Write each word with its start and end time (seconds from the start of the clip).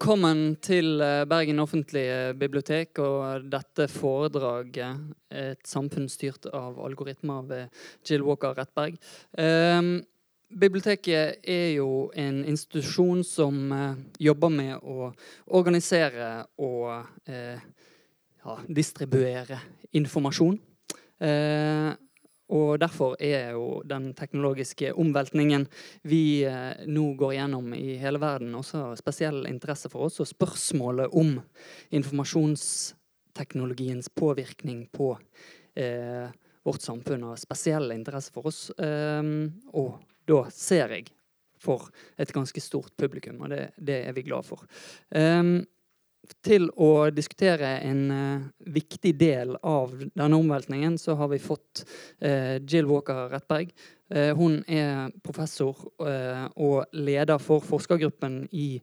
Velkommen 0.00 0.54
til 0.64 1.02
eh, 1.04 1.26
Bergen 1.28 1.58
offentlige 1.60 2.30
bibliotek 2.40 2.96
og 3.04 3.42
dette 3.52 3.84
foredraget 3.92 4.96
'Et 5.28 5.60
samfunn 5.68 6.08
styrt 6.08 6.46
av 6.56 6.78
algoritmer' 6.80 7.44
ved 7.44 7.68
Jill 8.08 8.22
Walker 8.24 8.56
Rettberg. 8.56 8.96
Um, 9.36 10.00
biblioteket 10.48 11.44
er 11.44 11.74
jo 11.74 12.10
en 12.16 12.46
institusjon 12.48 13.20
som 13.22 13.74
jobber 14.18 14.48
med 14.48 14.80
å 14.80 15.12
organisere 15.52 16.46
og 16.56 17.04
ja, 17.28 18.56
distribuere 18.72 19.60
informasjon. 19.92 20.56
Og 22.50 22.80
Derfor 22.82 23.14
er 23.22 23.54
jo 23.54 23.82
den 23.86 24.10
teknologiske 24.18 24.90
omveltningen 24.98 25.68
vi 26.08 26.42
eh, 26.48 26.72
nå 26.86 27.14
går 27.18 27.32
gjennom 27.36 27.74
i 27.76 27.96
hele 28.00 28.18
verden, 28.22 28.54
også 28.58 28.96
spesiell 28.98 29.46
interesse 29.50 29.88
for 29.92 30.00
oss. 30.08 30.20
Og 30.22 30.28
spørsmålet 30.30 31.06
om 31.14 31.40
informasjonsteknologiens 32.00 34.08
påvirkning 34.14 34.88
på 34.92 35.18
eh, 35.78 36.28
vårt 36.66 36.82
samfunn 36.82 37.22
har 37.30 37.36
spesiell 37.40 37.92
interesse 37.94 38.32
for 38.34 38.46
oss. 38.50 38.70
Eh, 38.78 39.22
og 39.74 39.90
da 40.30 40.50
ser 40.54 40.88
jeg 40.96 41.06
for 41.60 41.90
et 42.20 42.32
ganske 42.32 42.60
stort 42.62 42.92
publikum, 42.98 43.40
og 43.44 43.50
det, 43.52 43.70
det 43.76 44.08
er 44.08 44.12
vi 44.16 44.22
glad 44.24 44.44
for. 44.48 44.64
Um, 45.12 45.66
til 46.44 46.68
å 46.80 47.10
diskutere 47.14 47.76
en 47.86 48.02
uh, 48.10 48.48
viktig 48.72 49.12
del 49.20 49.56
av 49.66 49.92
denne 50.00 50.38
omveltningen, 50.38 50.98
så 50.98 51.16
har 51.18 51.30
vi 51.32 51.40
fått 51.42 51.84
uh, 52.24 52.56
Jill 52.64 52.88
Walker 52.88 53.28
Rettberg. 53.32 53.72
Uh, 54.10 54.32
hun 54.38 54.58
er 54.66 55.12
professor 55.22 55.76
og 56.00 56.96
leder 56.96 57.38
for 57.42 57.62
forskergruppen 57.62 58.42
i 58.50 58.80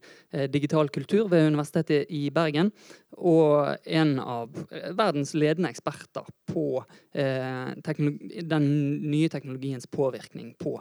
digital 0.53 0.87
kultur 0.93 1.27
ved 1.31 1.49
Universitetet 1.49 2.11
i 2.13 2.29
Bergen. 2.31 2.69
Og 3.17 3.75
en 3.83 4.13
av 4.23 4.53
verdens 4.95 5.33
ledende 5.35 5.71
eksperter 5.73 6.29
på 6.47 6.83
den 7.11 8.69
nye 9.09 9.31
teknologiens 9.33 9.89
påvirkning 9.91 10.53
på 10.61 10.77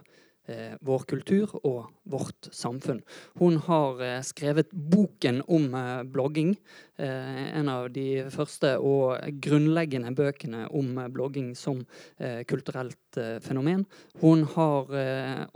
vår 0.80 1.04
kultur 1.10 1.52
og 1.62 1.86
vårt 2.06 2.48
samfunn. 2.54 3.00
Hun 3.40 3.58
har 3.66 4.02
eh, 4.02 4.20
skrevet 4.22 4.70
boken 4.70 5.42
om 5.46 5.74
eh, 5.74 6.02
blogging. 6.02 6.54
Eh, 6.96 7.58
en 7.58 7.68
av 7.68 7.88
de 7.92 8.24
første 8.32 8.76
og 8.78 9.18
grunnleggende 9.42 10.12
bøkene 10.16 10.66
om 10.70 10.98
eh, 10.98 11.10
blogging 11.12 11.52
som 11.58 11.82
eh, 12.18 12.42
kulturelt 12.48 13.18
fenomen. 13.40 13.86
Hun 14.20 14.42
har 14.52 14.90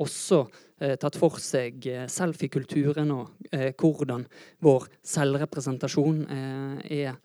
også 0.00 0.46
tatt 0.96 1.16
for 1.20 1.36
seg 1.44 1.84
selfiekulturen 2.08 3.11
og 3.12 3.34
hvordan 3.77 4.22
vår 4.64 4.86
selvrepresentasjon 5.05 6.22
er 6.33 7.18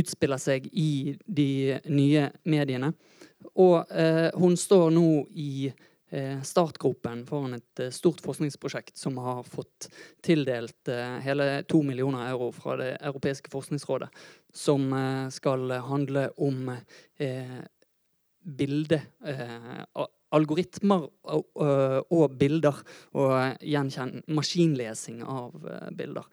utspiller 0.00 0.42
seg 0.42 0.66
i 0.72 1.14
de 1.22 1.78
nye 1.94 2.24
mediene. 2.42 2.90
Og 3.54 3.86
eh, 3.94 4.34
hun 4.34 4.58
står 4.58 4.90
nå 4.98 5.06
i 5.30 5.70
Eh, 5.70 5.74
startgropen 6.44 7.24
foran 7.28 7.58
et 7.58 7.82
eh, 7.82 7.92
stort 7.92 8.22
forskningsprosjekt 8.24 8.96
som 8.96 9.18
har 9.20 9.42
fått 9.44 9.90
tildelt 10.24 10.88
eh, 10.88 11.18
hele 11.24 11.48
to 11.68 11.82
millioner 11.84 12.30
euro 12.30 12.50
fra 12.52 12.76
Det 12.80 12.94
europeiske 12.96 13.50
forskningsrådet, 13.52 14.08
som 14.54 14.88
skal 15.30 15.70
handle 15.84 16.30
om 16.36 16.70
bilde 18.58 19.00
algoritmer 20.32 21.04
og, 21.28 22.24
bilder, 22.40 22.80
og 23.12 23.60
gjenkjenn 23.60 24.22
maskinlesing 24.32 25.20
av 25.22 25.68
bilder. 25.92 26.24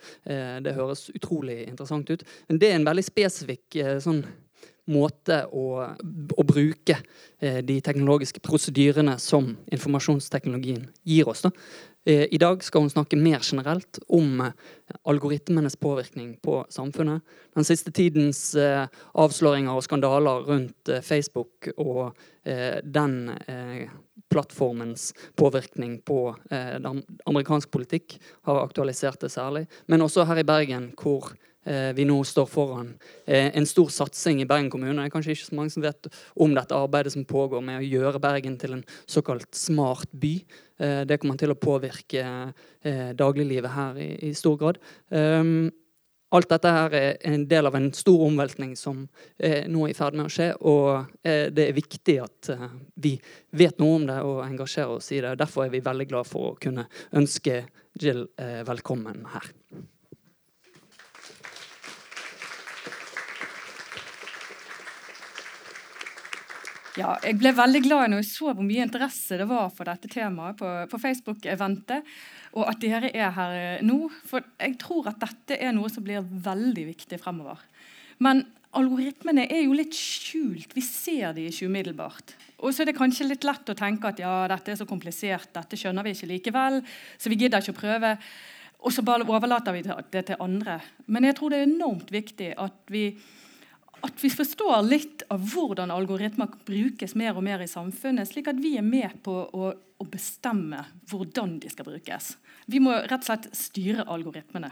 det 0.63 0.75
høres 0.75 1.09
utrolig 1.11 1.65
interessant 1.67 2.09
ut. 2.09 2.23
Men 2.47 2.59
det 2.59 2.71
er 2.71 2.79
en 2.79 2.87
veldig 2.87 3.05
spesifikk 3.05 3.77
sånn 4.03 4.23
måte 4.91 5.41
å, 5.49 5.65
å 6.37 6.45
bruke 6.45 6.99
eh, 7.39 7.61
de 7.65 7.79
teknologiske 7.83 8.41
prosedyrene 8.45 9.17
som 9.21 9.55
informasjonsteknologien 9.73 10.85
gir 11.07 11.29
oss. 11.29 11.45
Da. 11.45 11.51
Eh, 12.05 12.25
I 12.29 12.39
dag 12.41 12.63
skal 12.63 12.85
hun 12.85 12.93
snakke 12.93 13.17
mer 13.17 13.41
generelt 13.41 13.99
om 14.13 14.43
eh, 14.45 14.53
algoritmenes 15.09 15.77
påvirkning 15.81 16.35
på 16.45 16.61
samfunnet. 16.73 17.25
Den 17.57 17.67
siste 17.67 17.93
tidens 17.95 18.51
avsløringer 18.55 19.73
og 19.73 19.85
skandaler 19.85 20.45
rundt 20.45 20.91
Facebook 21.05 21.69
og 21.77 22.17
den 22.45 23.15
plattformens 24.29 25.07
påvirkning 25.39 25.95
på 26.05 26.19
amerikansk 26.51 27.71
politikk 27.73 28.19
har 28.45 28.59
aktualisert 28.59 29.23
det 29.23 29.31
særlig. 29.33 29.63
Men 29.89 30.05
også 30.05 30.27
her 30.29 30.43
i 30.43 30.45
Bergen, 30.45 30.91
hvor 30.99 31.31
vi 31.65 32.05
nå 32.05 32.17
står 32.23 32.45
foran 32.49 32.91
eh, 33.25 33.49
en 33.57 33.65
stor 33.65 33.89
satsing 33.89 34.41
i 34.41 34.47
Bergen 34.49 34.69
kommune. 34.69 34.97
Det 34.99 35.07
er 35.07 35.13
kanskje 35.13 35.33
ikke 35.33 35.47
så 35.47 35.57
mange 35.57 35.73
som 35.73 35.85
vet 35.85 36.09
om 36.41 36.53
dette 36.53 36.77
arbeidet 36.77 37.15
som 37.15 37.25
pågår 37.25 37.63
med 37.65 37.79
å 37.79 37.87
gjøre 37.87 38.21
Bergen 38.21 38.59
til 38.61 38.77
en 38.77 38.83
såkalt 39.09 39.49
smart 39.57 40.11
by. 40.13 40.35
Eh, 40.77 41.01
det 41.09 41.17
kommer 41.21 41.39
til 41.41 41.53
å 41.53 41.59
påvirke 41.59 42.27
dagliglivet 43.17 43.73
her 43.73 43.97
i, 43.97 44.29
stor 44.37 44.59
grad. 44.61 44.77
Ehm, 45.09 45.71
alt 46.37 46.51
dette 46.51 46.69
her 46.69 46.93
er 46.93 47.07
en 47.25 47.47
del 47.49 47.65
av 47.65 47.77
en 47.79 47.87
stor 47.97 48.27
omveltning 48.27 48.75
som 48.77 48.99
er 49.41 49.65
nå 49.71 49.87
i 49.89 49.95
ferd 49.97 50.19
med 50.19 50.27
å 50.27 50.33
skje. 50.35 50.51
Og 50.61 51.17
det 51.23 51.65
er 51.65 51.73
viktig 51.73 52.17
at 52.21 52.51
vi 53.01 53.15
vet 53.57 53.81
noe 53.81 53.97
om 54.01 54.05
det 54.11 54.19
og 54.21 54.43
engasjerer 54.45 54.99
oss 54.99 55.09
i 55.15 55.23
det. 55.25 55.33
Derfor 55.41 55.65
er 55.65 55.73
vi 55.73 55.81
veldig 55.85 56.09
glad 56.11 56.29
for 56.29 56.51
å 56.51 56.55
kunne 56.61 56.85
ønske 57.15 57.63
Jill 57.97 58.27
velkommen 58.69 59.25
her. 59.33 59.53
Ja, 66.95 67.17
jeg 67.19 67.35
ble 67.41 67.51
veldig 67.51 67.81
glad 67.83 68.11
når 68.11 68.21
jeg 68.21 68.29
så 68.29 68.53
hvor 68.53 68.63
mye 68.63 68.85
interesse 68.85 69.35
det 69.35 69.47
var 69.49 69.67
for 69.75 69.87
dette 69.89 70.07
temaet 70.11 70.55
på, 70.61 70.69
på 70.87 70.99
Facebook-eventet, 71.03 72.07
og 72.55 72.69
at 72.71 72.79
dere 72.79 73.09
er 73.11 73.33
her 73.35 73.55
eh, 73.59 73.83
nå. 73.83 73.97
For 74.23 74.45
jeg 74.61 74.77
tror 74.79 75.09
at 75.11 75.19
dette 75.19 75.57
er 75.59 75.75
noe 75.75 75.91
som 75.91 76.05
blir 76.05 76.23
veldig 76.23 76.87
viktig 76.93 77.19
fremover. 77.19 77.59
Men 78.23 78.45
algoritmene 78.75 79.43
er 79.51 79.65
jo 79.65 79.75
litt 79.75 79.95
skjult. 79.95 80.71
Vi 80.75 80.83
ser 80.87 81.35
de 81.35 81.49
ikke 81.49 81.67
umiddelbart. 81.67 82.35
Og 82.63 82.71
så 82.71 82.83
er 82.83 82.91
det 82.91 82.97
kanskje 82.97 83.27
litt 83.27 83.43
lett 83.47 83.71
å 83.71 83.75
tenke 83.75 84.13
at 84.13 84.23
ja, 84.23 84.33
dette 84.51 84.71
er 84.71 84.79
så 84.79 84.87
komplisert, 84.87 85.51
dette 85.55 85.79
skjønner 85.79 86.05
vi 86.05 86.15
ikke 86.15 86.31
likevel, 86.31 86.79
så 87.19 87.31
vi 87.31 87.39
gidder 87.43 87.59
ikke 87.59 87.75
å 87.75 87.81
prøve. 87.81 88.17
Og 88.85 88.93
så 88.95 89.03
bare 89.03 89.27
overlater 89.27 89.75
vi 89.75 89.83
det 89.83 90.27
til 90.29 90.43
andre. 90.43 90.79
Men 91.11 91.27
jeg 91.27 91.35
tror 91.35 91.51
det 91.51 91.59
er 91.59 91.67
enormt 91.67 92.11
viktig 92.13 92.53
at 92.61 92.93
vi 92.93 93.09
at 94.05 94.21
vi 94.23 94.31
forstår 94.31 94.85
litt 94.85 95.25
av 95.33 95.43
hvordan 95.51 95.93
algoritmer 95.93 96.53
brukes 96.67 97.15
mer 97.19 97.35
og 97.35 97.45
mer 97.45 97.63
i 97.65 97.69
samfunnet, 97.69 98.29
slik 98.29 98.49
at 98.51 98.61
vi 98.61 98.75
er 98.79 98.85
med 98.85 99.19
på 99.25 99.35
å, 99.45 99.73
å 99.73 100.07
bestemme 100.09 100.83
hvordan 101.09 101.59
de 101.63 101.71
skal 101.73 101.89
brukes. 101.89 102.35
Vi 102.71 102.81
må 102.83 102.95
rett 102.95 103.21
og 103.21 103.29
slett 103.29 103.51
styre 103.57 104.07
algoritmene. 104.09 104.71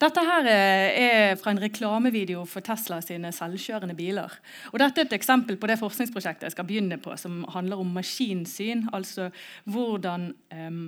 Dette 0.00 0.22
her 0.24 0.46
er 0.48 1.34
fra 1.36 1.52
en 1.52 1.60
reklamevideo 1.60 2.46
for 2.48 2.64
Tesla 2.64 3.02
sine 3.04 3.34
selvkjørende 3.36 3.92
biler. 3.98 4.32
Og 4.72 4.78
dette 4.80 5.02
er 5.02 5.08
et 5.10 5.16
eksempel 5.18 5.58
på 5.60 5.68
det 5.68 5.76
forskningsprosjektet 5.76 6.46
jeg 6.46 6.54
skal 6.54 6.66
begynne 6.70 6.96
på, 7.04 7.12
som 7.20 7.42
handler 7.52 7.82
om 7.82 7.90
maskinsyn. 7.98 8.86
Altså 8.96 9.28
hvordan 9.68 10.30
um, 10.56 10.86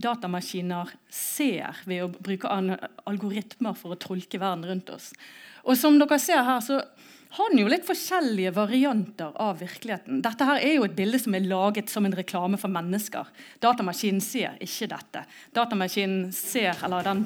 datamaskiner 0.00 0.94
ser 1.12 1.82
ved 1.84 2.06
å 2.06 2.12
bruke 2.14 2.48
algoritmer 3.04 3.76
for 3.76 3.92
å 3.92 4.00
tolke 4.00 4.40
verden 4.40 4.64
rundt 4.70 4.94
oss. 4.96 5.10
Og 5.64 5.78
som 5.80 5.96
dere 6.00 6.18
ser 6.20 6.44
her, 6.44 6.60
så 6.64 6.82
har 7.34 7.50
den 7.50 7.64
jo 7.64 7.70
litt 7.70 7.86
forskjellige 7.86 8.52
varianter 8.54 9.32
av 9.42 9.58
virkeligheten. 9.58 10.20
Dette 10.22 10.46
her 10.46 10.60
er 10.62 10.76
jo 10.76 10.84
et 10.86 10.94
bilde 10.94 11.18
som 11.18 11.34
er 11.34 11.48
laget 11.50 11.90
som 11.90 12.06
en 12.06 12.14
reklame 12.14 12.60
for 12.60 12.70
mennesker. 12.70 13.26
Datamaskinen 13.64 14.22
ser 14.22 14.54
ikke 14.62 14.86
dette. 14.92 15.24
Datamaskinen 15.56 16.28
ser, 16.36 16.78
eller 16.86 17.08
den 17.08 17.24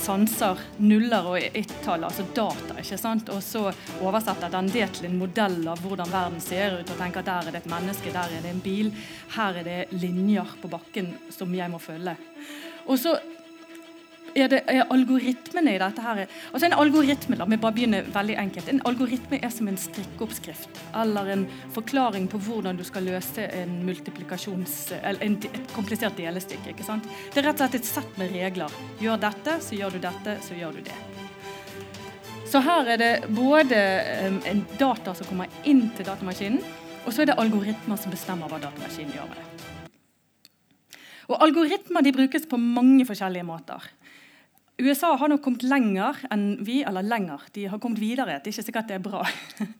sanser 0.00 0.58
nuller 0.82 1.28
og 1.30 1.38
ett-tall, 1.46 2.08
altså 2.08 2.26
data. 2.34 2.80
ikke 2.82 2.98
sant? 2.98 3.30
Og 3.30 3.42
så 3.44 3.68
oversetter 4.00 4.50
den 4.50 4.70
det 4.74 4.88
til 4.96 5.10
en 5.10 5.18
modell 5.20 5.60
av 5.70 5.82
hvordan 5.84 6.10
verden 6.10 6.42
ser 6.42 6.80
ut, 6.80 6.90
og 6.90 6.98
tenker 6.98 7.22
at 7.22 7.30
der 7.30 7.50
er 7.50 7.54
det 7.54 7.62
et 7.62 7.70
menneske, 7.70 8.14
der 8.14 8.34
er 8.34 8.42
det 8.42 8.50
en 8.50 8.64
bil, 8.64 8.90
her 9.36 9.60
er 9.60 9.68
det 9.68 9.80
linjer 9.94 10.56
på 10.58 10.72
bakken 10.72 11.14
som 11.30 11.54
jeg 11.54 11.70
må 11.70 11.78
følge. 11.78 12.16
Og 12.90 12.98
så 12.98 13.14
er, 14.34 14.48
det, 14.52 14.60
er 14.70 14.88
algoritmene 14.92 15.74
i 15.74 15.80
dette 15.80 16.02
her 16.04 16.20
altså 16.22 16.66
En 16.68 16.76
algoritme 16.78 17.38
la 17.38 17.46
meg 17.48 17.60
bare 17.62 17.76
begynne 17.76 18.02
veldig 18.14 18.36
enkelt, 18.42 18.68
en 18.70 18.82
algoritme 18.88 19.40
er 19.42 19.52
som 19.54 19.68
en 19.70 19.78
strikkeoppskrift 19.80 20.80
eller 21.02 21.32
en 21.34 21.46
forklaring 21.74 22.28
på 22.30 22.40
hvordan 22.46 22.78
du 22.78 22.84
skal 22.86 23.06
løse 23.08 23.46
en 23.60 23.80
multiplikasjons, 23.86 24.76
eller 25.00 25.22
en, 25.24 25.38
et 25.50 25.74
komplisert 25.74 26.18
delestykke. 26.18 26.74
ikke 26.74 26.86
sant? 26.86 27.06
Det 27.32 27.42
er 27.42 27.50
rett 27.50 27.60
og 27.60 27.66
slett 27.66 27.80
et 27.80 27.90
sett 27.90 28.20
med 28.20 28.34
regler. 28.34 28.74
Gjør 29.00 29.20
dette, 29.22 29.56
så 29.64 29.78
gjør 29.78 29.96
du 29.96 30.02
dette, 30.04 30.36
så 30.46 30.58
gjør 30.58 30.78
du 30.78 30.84
det. 30.90 30.98
Så 32.50 32.62
her 32.66 32.88
er 32.94 32.98
det 32.98 33.12
både 33.30 33.78
en 34.50 34.64
data 34.78 35.14
som 35.14 35.28
kommer 35.28 35.62
inn 35.70 35.86
til 35.94 36.08
datamaskinen, 36.08 36.62
og 37.06 37.14
så 37.14 37.22
er 37.22 37.30
det 37.30 37.38
algoritmer 37.40 37.98
som 38.00 38.12
bestemmer 38.12 38.50
hva 38.50 38.58
datamaskinen 38.62 39.14
gjør 39.14 39.30
med 39.30 39.38
det. 39.38 39.50
Og 41.30 41.38
Algoritmer 41.44 42.02
de 42.02 42.12
brukes 42.14 42.46
på 42.50 42.58
mange 42.58 43.06
forskjellige 43.06 43.46
måter. 43.46 43.84
USA 44.80 45.14
har 45.16 45.30
nok 45.30 45.42
kommet 45.44 45.64
lenger 45.66 46.18
enn 46.32 46.58
vi. 46.66 46.80
Eller 46.86 47.06
lenger, 47.06 47.42
de 47.54 47.66
har 47.70 47.80
kommet 47.82 48.00
videre. 48.02 48.38
Det 48.40 48.50
er 48.50 48.54
ikke 48.54 48.66
sikkert 48.66 48.90
det 48.90 48.98
er 48.98 49.04
bra. 49.04 49.22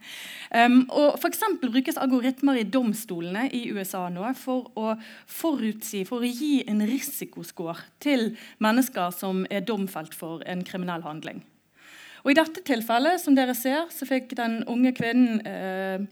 um, 0.58 0.80
og 0.88 1.18
for 1.22 1.58
brukes 1.62 2.00
algoritmer 2.00 2.60
i 2.60 2.66
domstolene 2.68 3.46
i 3.56 3.66
USA 3.74 4.08
nå 4.12 4.32
for 4.38 4.70
å 4.78 4.94
forutsi, 5.26 6.04
for 6.08 6.20
å 6.20 6.30
gi 6.30 6.64
en 6.68 6.82
risikoscore 6.86 7.78
til 8.02 8.34
mennesker 8.58 9.14
som 9.14 9.46
er 9.50 9.64
domfelt 9.66 10.14
for 10.16 10.44
en 10.46 10.64
kriminell 10.64 11.06
handling. 11.06 11.44
Og 12.24 12.32
I 12.32 12.36
dette 12.36 12.60
tilfellet 12.66 13.20
som 13.22 13.36
dere 13.36 13.54
ser, 13.56 13.86
så 13.92 14.08
fikk 14.08 14.34
den 14.36 14.60
unge 14.68 14.92
kvinnen 14.96 15.40
eh, 15.48 16.04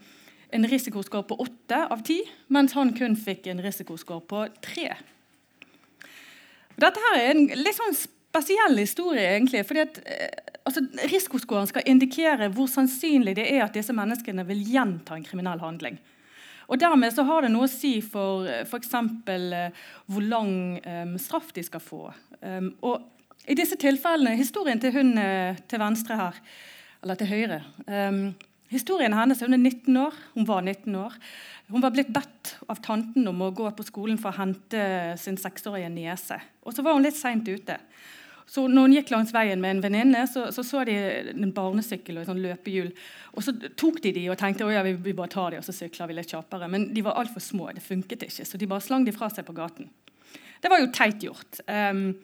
en 0.57 0.69
risikoscore 0.69 1.27
på 1.29 1.37
åtte 1.45 1.83
av 1.93 2.01
ti, 2.07 2.23
mens 2.49 2.73
han 2.79 2.95
kun 2.97 3.17
fikk 3.21 3.51
en 3.53 3.61
risikoscore 3.61 4.25
på 4.25 4.47
tre. 4.65 4.95
Dette 6.79 7.03
her 7.03 7.19
er 7.19 7.35
en 7.35 7.51
litt 7.59 7.77
sånn 7.77 7.97
spesiell 8.29 8.79
historie, 8.79 9.25
egentlig. 9.37 9.65
fordi 9.67 9.81
at 9.81 10.01
eh, 10.07 10.53
altså, 10.65 10.85
Risikoskåren 11.13 11.67
skal 11.71 11.87
indikere 11.87 12.51
hvor 12.55 12.69
sannsynlig 12.71 13.37
det 13.39 13.49
er 13.55 13.65
at 13.65 13.75
disse 13.75 13.95
menneskene 13.97 14.47
vil 14.49 14.63
gjenta 14.69 15.17
en 15.17 15.27
kriminell 15.27 15.61
handling. 15.63 15.99
Og 16.69 16.81
Dermed 16.81 17.15
så 17.17 17.25
har 17.25 17.45
det 17.45 17.53
noe 17.53 17.65
å 17.65 17.73
si 17.73 17.95
for 18.05 18.49
f.eks. 18.69 18.91
Eh, 19.33 19.87
hvor 20.07 20.25
lang 20.25 20.51
um, 20.85 21.15
straff 21.21 21.55
de 21.57 21.65
skal 21.65 21.81
få. 21.81 22.11
Um, 22.43 22.75
og 22.85 23.49
i 23.49 23.57
disse 23.57 23.79
tilfellene, 23.81 24.37
Historien 24.37 24.81
til 24.81 24.93
hun 24.93 25.15
eh, 25.17 25.57
til 25.69 25.81
venstre 25.81 26.19
her, 26.19 26.37
eller 27.03 27.17
til 27.17 27.31
høyre 27.31 27.63
um, 27.87 28.35
Historien 28.69 29.15
hennes 29.17 29.41
hun 29.41 29.57
er 29.57 29.63
19 29.63 29.97
år. 29.97 30.17
Hun 30.35 30.45
var 30.45 30.61
19 30.61 30.93
år. 31.01 31.15
Hun 31.73 31.81
var 31.81 31.93
blitt 31.95 32.11
bedt 32.13 32.51
av 32.69 32.83
tanten 32.85 33.25
om 33.31 33.41
å 33.41 33.49
gå 33.57 33.71
på 33.73 33.87
skolen 33.87 34.19
for 34.21 34.29
å 34.29 34.43
hente 34.43 34.83
sin 35.17 35.39
seksårige 35.41 35.89
niese. 35.89 36.37
Og 36.69 36.77
så 36.77 36.85
var 36.85 36.99
hun 36.99 37.07
litt 37.07 37.17
seint 37.17 37.49
ute. 37.49 37.79
Så 38.49 38.65
når 38.69 38.87
hun 38.87 38.95
gikk 38.97 39.11
langs 39.13 39.33
veien 39.37 39.61
med 39.61 39.77
en 39.77 39.83
venninne, 39.85 40.23
så, 40.31 40.47
så, 40.55 40.65
så 40.65 40.81
de 40.89 40.95
en 41.35 41.53
barnesykkel 41.53 42.17
og 42.17 42.23
et 42.23 42.31
sånn 42.31 42.41
løpehjul. 42.41 42.89
Og 43.37 43.45
så 43.45 43.53
tok 43.77 44.01
de 44.07 44.15
de 44.17 44.25
og 44.33 44.39
tenkte 44.41 44.65
å 44.65 44.73
ja, 44.73 44.81
vi, 44.87 44.95
vi 45.05 45.13
bare 45.17 45.33
tar 45.35 45.53
de, 45.53 45.61
og 45.61 45.67
så 45.67 45.75
sykler 45.77 46.09
vi 46.09 46.17
litt 46.17 46.33
kjappere. 46.33 46.71
Men 46.73 46.89
de 46.97 47.05
var 47.05 47.21
altfor 47.21 47.45
små. 47.45 47.69
Det 47.77 47.85
funket 47.85 48.25
ikke. 48.25 48.47
Så 48.49 48.61
de 48.61 48.71
bare 48.71 48.85
slang 48.85 49.05
de 49.05 49.13
fra 49.13 49.29
seg 49.33 49.45
på 49.45 49.57
gaten. 49.57 49.91
Det 50.63 50.73
var 50.73 50.81
jo 50.81 50.89
teit 50.97 51.23
gjort. 51.23 51.61
Um, 51.69 52.17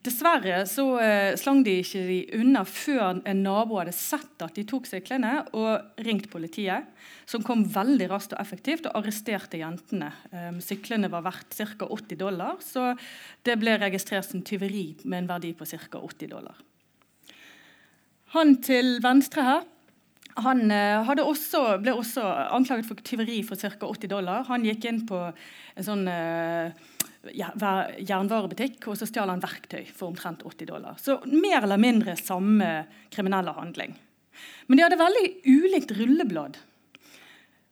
Dessverre 0.00 0.62
så 0.64 0.84
uh, 0.96 1.34
slang 1.36 1.58
de 1.66 1.74
ikke 1.82 2.00
de 2.08 2.18
unna 2.38 2.62
før 2.64 3.18
en 3.28 3.42
nabo 3.44 3.76
hadde 3.82 3.92
sett 3.92 4.40
at 4.40 4.56
de 4.56 4.64
tok 4.64 4.86
syklene, 4.88 5.34
og 5.52 6.00
ringt 6.06 6.30
politiet, 6.32 6.86
som 7.28 7.44
kom 7.44 7.66
veldig 7.68 8.06
raskt 8.08 8.32
og 8.32 8.40
effektivt 8.40 8.88
og 8.88 8.96
arresterte 9.02 9.60
jentene. 9.60 10.08
Um, 10.32 10.62
syklene 10.64 11.10
var 11.12 11.26
verdt 11.26 11.52
ca. 11.52 11.84
80 11.84 12.16
dollar, 12.22 12.56
så 12.64 12.94
det 13.44 13.58
ble 13.60 13.76
registrert 13.82 14.30
som 14.30 14.40
tyveri 14.40 14.86
med 15.04 15.24
en 15.24 15.30
verdi 15.34 15.52
på 15.58 15.68
ca. 15.68 16.00
80 16.00 16.32
dollar. 16.32 16.64
Han 18.32 18.56
til 18.64 18.98
venstre 19.04 19.44
her 19.44 19.68
han 20.40 20.70
uh, 20.70 21.10
også, 21.26 21.80
ble 21.82 21.92
også 21.92 22.22
anklaget 22.54 22.88
for 22.88 23.04
tyveri 23.04 23.42
for 23.44 23.58
ca. 23.60 23.74
80 23.84 24.08
dollar. 24.08 24.46
Han 24.48 24.64
gikk 24.64 24.86
inn 24.88 25.04
på 25.08 25.18
en 25.28 25.84
sånn 25.84 26.06
uh, 26.08 26.70
jernvarebutikk, 27.28 28.86
og 28.88 28.96
så 28.96 29.08
stjal 29.08 29.28
han 29.32 29.42
verktøy 29.42 29.84
for 29.92 30.08
omtrent 30.08 30.44
80 30.46 30.70
dollar. 30.70 30.96
Så 31.00 31.18
mer 31.28 31.62
eller 31.62 31.80
mindre 31.80 32.16
samme 32.16 32.70
kriminelle 33.12 33.52
handling. 33.56 33.94
Men 34.66 34.78
de 34.78 34.84
hadde 34.86 35.00
veldig 35.00 35.26
ulikt 35.44 35.94
rulleblad. 35.98 36.58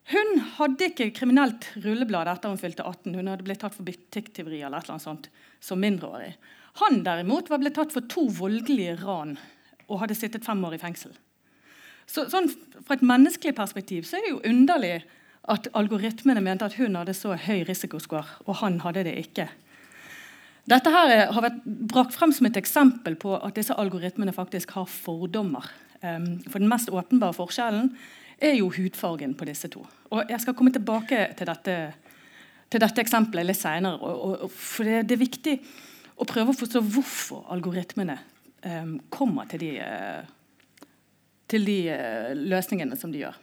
Hun 0.09 0.41
hadde 0.57 0.89
ikke 0.89 1.11
kriminelt 1.17 1.69
rulleblad 1.85 2.31
etter 2.33 2.53
hun 2.53 2.61
fylte 2.61 2.85
18. 2.85 3.17
Hun 3.17 3.29
hadde 3.29 3.45
blitt 3.45 3.61
tatt 3.65 3.77
for 3.77 3.89
butikktyveri 3.89 4.63
eller 4.63 4.81
annet 4.81 5.05
sånt 5.05 5.29
som 5.65 5.81
mindreårig. 5.81 6.33
Han 6.81 7.03
derimot 7.05 7.51
var 7.51 7.61
blitt 7.61 7.77
tatt 7.77 7.93
for 7.93 8.07
to 8.09 8.27
voldelige 8.39 8.97
ran 9.03 9.37
og 9.89 10.03
hadde 10.03 10.17
sittet 10.17 10.47
fem 10.47 10.61
år 10.65 10.77
i 10.77 10.81
fengsel. 10.81 11.13
Så, 12.09 12.25
sånn, 12.33 12.49
Fra 12.87 12.97
et 12.97 13.05
menneskelig 13.05 13.53
perspektiv 13.57 14.07
så 14.09 14.17
er 14.17 14.25
det 14.25 14.33
jo 14.33 14.45
underlig 14.49 14.95
at 15.49 15.71
algoritmene 15.79 16.43
mente 16.45 16.67
at 16.67 16.77
hun 16.79 16.97
hadde 16.99 17.15
så 17.17 17.35
høy 17.39 17.65
risikoscore, 17.69 18.27
og 18.47 18.61
han 18.61 18.81
hadde 18.85 19.07
det 19.09 19.17
ikke. 19.23 19.49
Dette 20.69 20.93
her 20.93 21.31
har 21.33 21.45
vært 21.45 21.63
brakt 21.65 22.17
frem 22.17 22.33
som 22.35 22.49
et 22.49 22.59
eksempel 22.61 23.17
på 23.21 23.33
at 23.39 23.57
disse 23.57 23.73
algoritmene 23.73 24.35
faktisk 24.37 24.75
har 24.77 24.89
fordommer. 24.91 25.65
Um, 26.03 26.39
for 26.45 26.61
Den 26.61 26.69
mest 26.69 26.93
åpenbare 26.93 27.35
forskjellen 27.35 27.89
er 28.39 28.59
jo 28.59 28.69
hudfargen 28.71 29.35
på 29.35 29.49
disse 29.49 29.71
to. 29.73 29.87
Og 30.13 30.29
Jeg 30.29 30.41
skal 30.41 30.55
komme 30.55 30.73
tilbake 30.73 31.33
til 31.39 31.49
dette, 31.49 31.77
til 32.71 32.85
dette 32.85 33.03
eksempelet 33.03 33.49
litt 33.49 33.59
seinere. 33.59 34.49
For 34.53 34.85
det, 34.85 35.07
det, 35.09 35.17
er 35.17 35.25
viktig 35.25 35.57
å 36.21 36.29
prøve 36.29 36.53
å 36.53 36.61
forstå 36.61 36.85
hvorfor 36.85 37.49
algoritmene 37.55 38.19
um, 38.69 38.99
kommer 39.09 39.49
til 39.49 39.65
de, 39.65 39.73
uh, 39.81 40.85
til 41.49 41.65
de 41.65 41.81
uh, 41.89 42.33
løsningene 42.37 42.99
som 43.01 43.15
de 43.15 43.25
gjør. 43.25 43.41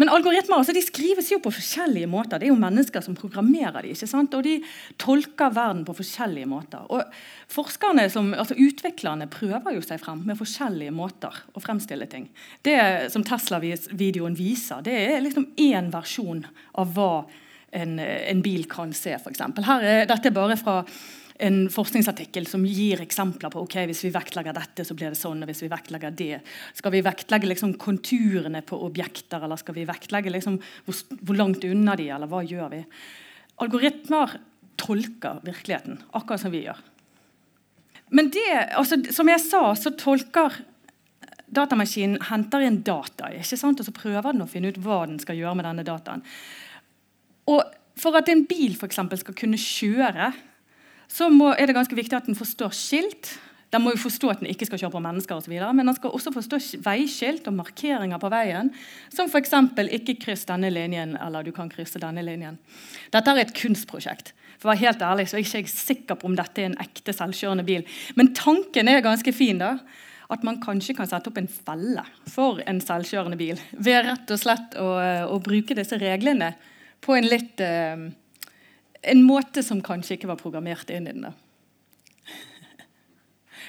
Men 0.00 0.10
algoritmer 0.10 0.58
altså, 0.58 0.74
de 0.74 0.82
skrives 0.82 1.30
jo 1.30 1.38
på 1.42 1.52
forskjellige 1.54 2.08
måter. 2.10 2.40
Det 2.40 2.48
er 2.48 2.52
jo 2.52 2.58
mennesker 2.60 3.04
som 3.04 3.16
programmerer 3.18 3.84
de, 3.84 3.92
ikke 3.94 4.08
sant? 4.10 4.34
Og 4.34 4.44
de 4.46 4.56
tolker 5.00 5.54
verden 5.54 5.84
på 5.86 5.96
forskjellige 6.00 6.50
måter. 6.50 6.86
Og 6.90 7.04
forskerne, 7.52 8.08
som, 8.12 8.32
altså 8.34 8.58
Utviklerne 8.58 9.28
prøver 9.30 9.76
jo 9.76 9.84
seg 9.84 10.02
frem 10.02 10.24
med 10.26 10.38
forskjellige 10.40 10.94
måter 10.94 11.42
å 11.54 11.62
fremstille 11.62 12.08
ting. 12.10 12.28
Det 12.66 12.76
som 13.14 13.26
Tesla-videoen 13.26 14.38
viser, 14.38 14.82
det 14.86 14.96
er 15.14 15.24
liksom 15.24 15.50
én 15.60 15.92
versjon 15.94 16.44
av 16.80 16.94
hva 16.96 17.12
en, 17.74 17.98
en 17.98 18.42
bil 18.42 18.66
kan 18.70 18.94
se. 18.96 19.14
Er, 19.14 20.06
dette 20.08 20.30
er 20.30 20.34
bare 20.34 20.58
fra 20.58 20.80
en 21.42 21.64
forskningsartikkel 21.72 22.46
som 22.46 22.62
gir 22.66 23.00
eksempler 23.02 23.50
på 23.50 23.64
ok, 23.64 23.80
hvis 23.90 24.04
vi 24.06 24.12
vektlegger 24.14 24.54
dette, 24.54 24.84
så 24.86 24.94
blir 24.94 25.10
det 25.10 25.18
sånn. 25.18 25.42
og 25.42 25.50
hvis 25.50 25.64
vi 25.64 25.70
vektlegger 25.72 26.14
det. 26.14 26.40
Skal 26.78 26.94
vi 26.94 27.02
vektlegge 27.02 27.50
liksom 27.50 27.74
konturene 27.80 28.62
på 28.62 28.78
objekter, 28.86 29.42
eller 29.42 29.58
skal 29.58 29.74
vi 29.74 29.86
vektlegge 29.88 30.30
liksom 30.30 30.60
hvor, 30.86 31.00
hvor, 31.20 31.38
langt 31.38 31.66
unna 31.66 31.96
de, 31.98 32.08
eller 32.14 32.30
hva 32.30 32.44
gjør 32.46 32.70
vi? 32.76 32.82
Algoritmer 33.64 34.38
tolker 34.78 35.42
virkeligheten, 35.46 35.98
akkurat 36.14 36.42
som 36.42 36.54
vi 36.54 36.64
gjør. 36.68 36.78
Men 38.14 38.30
det, 38.30 38.46
altså, 38.78 39.00
som 39.14 39.28
jeg 39.30 39.42
sa, 39.42 39.66
så 39.74 39.94
tolker 39.98 40.60
datamaskinen 41.54 42.22
henter 42.30 42.62
inn 42.66 42.82
data, 42.86 43.30
ikke 43.34 43.58
sant? 43.58 43.80
og 43.80 43.86
så 43.86 43.94
prøver 43.94 44.32
den 44.32 44.44
å 44.44 44.50
finne 44.50 44.70
ut 44.70 44.80
hva 44.82 45.04
den 45.08 45.18
skal 45.22 45.38
gjøre 45.38 45.58
med 45.58 45.66
denne 45.66 45.86
dataen. 45.86 46.22
Og 47.50 47.80
For 47.94 48.16
at 48.18 48.26
en 48.26 48.40
bil 48.42 48.72
for 48.74 48.90
eksempel, 48.90 49.20
skal 49.20 49.36
kunne 49.38 49.58
kjøre, 49.60 50.32
så 51.14 51.30
må, 51.30 51.52
er 51.54 51.70
det 51.70 51.76
ganske 51.76 51.96
viktig 51.96 52.16
at 52.16 52.26
den 52.26 52.38
forstår 52.38 52.74
skilt. 52.74 53.36
Den 53.74 53.82
må 53.82 53.90
jo 53.94 54.02
forstå 54.04 54.30
at 54.30 54.40
den 54.42 54.50
ikke 54.52 54.68
skal 54.68 54.80
kjøre 54.84 54.94
på 54.94 55.02
mennesker 55.02 55.34
og 55.34 55.42
så 55.42 55.50
videre, 55.50 55.72
Men 55.74 55.86
den 55.86 55.96
skal 55.96 56.14
også 56.14 56.30
forstå 56.34 56.58
veiskilt 56.84 57.48
og 57.50 57.56
markeringer 57.58 58.18
på 58.22 58.30
veien. 58.30 58.70
Som 59.10 59.30
f.eks. 59.30 59.50
'ikke 59.50 60.18
kryss 60.22 60.44
denne 60.46 60.70
linjen' 60.70 61.18
eller 61.18 61.42
'du 61.42 61.50
kan 61.52 61.68
krysse 61.68 61.98
denne 61.98 62.22
linjen'. 62.22 62.58
Dette 63.12 63.30
er 63.30 63.42
et 63.42 63.54
kunstprosjekt. 63.54 64.32
For 64.58 64.68
å 64.68 64.72
være 64.72 64.86
helt 64.86 65.02
ærlig 65.02 65.28
så 65.28 65.36
er 65.36 65.42
jeg 65.42 65.64
ikke 65.66 65.70
sikker 65.70 66.14
på 66.14 66.26
om 66.26 66.36
dette 66.36 66.62
er 66.62 66.66
en 66.70 66.78
ekte 66.78 67.12
selvkjørende 67.12 67.66
bil. 67.66 67.84
Men 68.14 68.34
tanken 68.34 68.88
er 68.88 69.00
ganske 69.00 69.32
fin. 69.32 69.58
da, 69.58 69.78
At 70.30 70.42
man 70.42 70.60
kanskje 70.60 70.96
kan 70.96 71.06
sette 71.06 71.28
opp 71.28 71.38
en 71.38 71.48
felle 71.48 72.02
for 72.26 72.62
en 72.66 72.80
selvkjørende 72.80 73.36
bil. 73.36 73.60
Ved 73.72 74.06
rett 74.06 74.30
og 74.30 74.38
slett 74.38 74.74
å, 74.78 75.26
å 75.28 75.38
bruke 75.38 75.74
disse 75.74 75.98
reglene 75.98 76.54
på 77.00 77.12
en 77.14 77.28
litt 77.28 77.60
uh, 77.60 78.08
en 79.04 79.22
måte 79.22 79.62
som 79.62 79.82
kanskje 79.84 80.14
ikke 80.16 80.28
var 80.30 80.40
programmert 80.40 80.90
inn 80.90 81.08
i 81.08 81.12
den. 81.12 81.26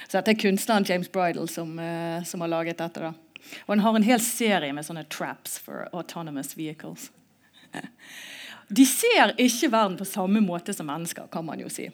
Så 0.08 0.18
dette 0.18 0.30
er 0.34 0.40
kunstneren 0.40 0.86
James 0.88 1.12
Bridal 1.12 1.48
som, 1.50 1.78
uh, 1.78 2.24
som, 2.24 2.40
har 2.44 2.52
laget 2.52 2.82
dette. 2.82 3.00
da. 3.00 3.12
Og 3.66 3.74
han 3.74 3.84
har 3.84 3.98
en 3.98 4.06
hel 4.06 4.22
serie 4.22 4.72
med 4.74 4.86
sånne 4.86 5.04
traps 5.12 5.58
for 5.62 5.76
autonomous 5.92 6.56
vehicles. 6.56 7.10
De 8.68 8.86
ser 8.88 9.34
ikke 9.38 9.70
verden 9.70 9.98
på 9.98 10.04
samme 10.08 10.40
måte 10.42 10.74
som 10.74 10.88
mennesker, 10.90 11.28
kan 11.30 11.44
man 11.46 11.60
jo 11.62 11.68
si. 11.70 11.90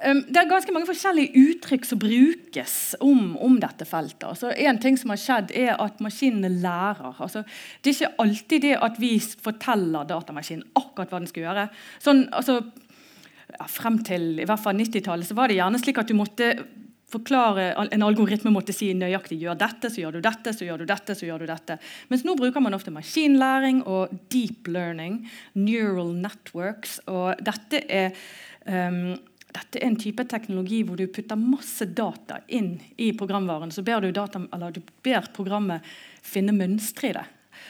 Um, 0.00 0.22
det 0.24 0.40
er 0.40 0.48
ganske 0.48 0.72
mange 0.72 0.88
forskjellige 0.88 1.36
uttrykk 1.36 1.84
som 1.86 2.00
brukes 2.00 2.76
om, 3.04 3.34
om 3.36 3.58
dette 3.60 3.86
feltet. 3.86 4.24
Altså, 4.24 4.50
en 4.50 4.80
ting 4.82 4.96
som 4.98 5.12
har 5.12 5.20
skjedd 5.20 5.52
er 5.54 5.74
at 5.76 6.00
maskinene 6.02 6.48
lærer. 6.62 7.12
Altså, 7.12 7.44
det 7.82 7.92
er 7.92 7.98
ikke 7.98 8.24
alltid 8.24 8.64
det 8.64 8.76
at 8.88 8.96
vi 9.02 9.12
forteller 9.20 10.08
datamaskinen 10.08 10.64
akkurat 10.80 11.12
hva 11.12 11.20
den 11.20 11.30
skal 11.30 11.46
gjøre. 11.46 11.66
Sånn, 12.02 12.24
altså, 12.32 12.62
ja, 13.52 13.68
frem 13.68 14.00
til 14.06 14.40
i 14.40 14.48
hvert 14.48 14.64
fall 14.64 14.80
90-tallet 14.80 15.36
var 15.36 15.52
det 15.52 15.60
gjerne 15.60 15.82
slik 15.82 16.00
at 16.00 16.08
du 16.08 16.16
måtte 16.16 16.54
forklare, 17.12 17.66
en 17.92 18.04
algoritme 18.06 18.52
måtte 18.52 18.72
si 18.72 18.88
nøyaktig 18.96 19.36
gjør 19.42 19.58
dette, 19.60 19.90
så 19.92 20.00
gjør 20.00 20.16
du 20.16 20.24
dette, 20.24 20.54
så 20.56 20.66
gjør 20.66 20.82
du 20.82 20.86
dette. 20.88 21.16
så 21.18 21.26
gjør 21.28 21.42
du 21.42 21.50
dette. 21.50 21.76
Mens 22.08 22.24
nå 22.24 22.36
bruker 22.38 22.64
man 22.64 22.76
ofte 22.76 22.94
maskinlæring 22.94 23.82
og 23.84 24.14
deep 24.32 24.70
learning, 24.72 25.20
neural 25.52 26.14
networks. 26.16 27.00
og 27.06 27.36
dette 27.44 27.82
er 27.88 28.16
um, 28.64 29.18
dette 29.52 29.80
er 29.80 29.88
en 29.88 29.98
type 30.00 30.24
teknologi 30.30 30.80
hvor 30.86 30.98
du 30.98 31.06
putter 31.12 31.38
masse 31.38 31.86
data 31.92 32.40
inn 32.48 32.74
i 32.96 33.12
programvaren. 33.16 33.72
Så 33.74 33.84
ber 33.84 34.04
du, 34.04 34.10
data, 34.14 34.40
du 34.72 34.82
ber 35.04 35.28
programmet 35.36 35.84
finne 36.24 36.54
mønstre 36.56 37.10
i 37.10 37.16
det. 37.18 37.26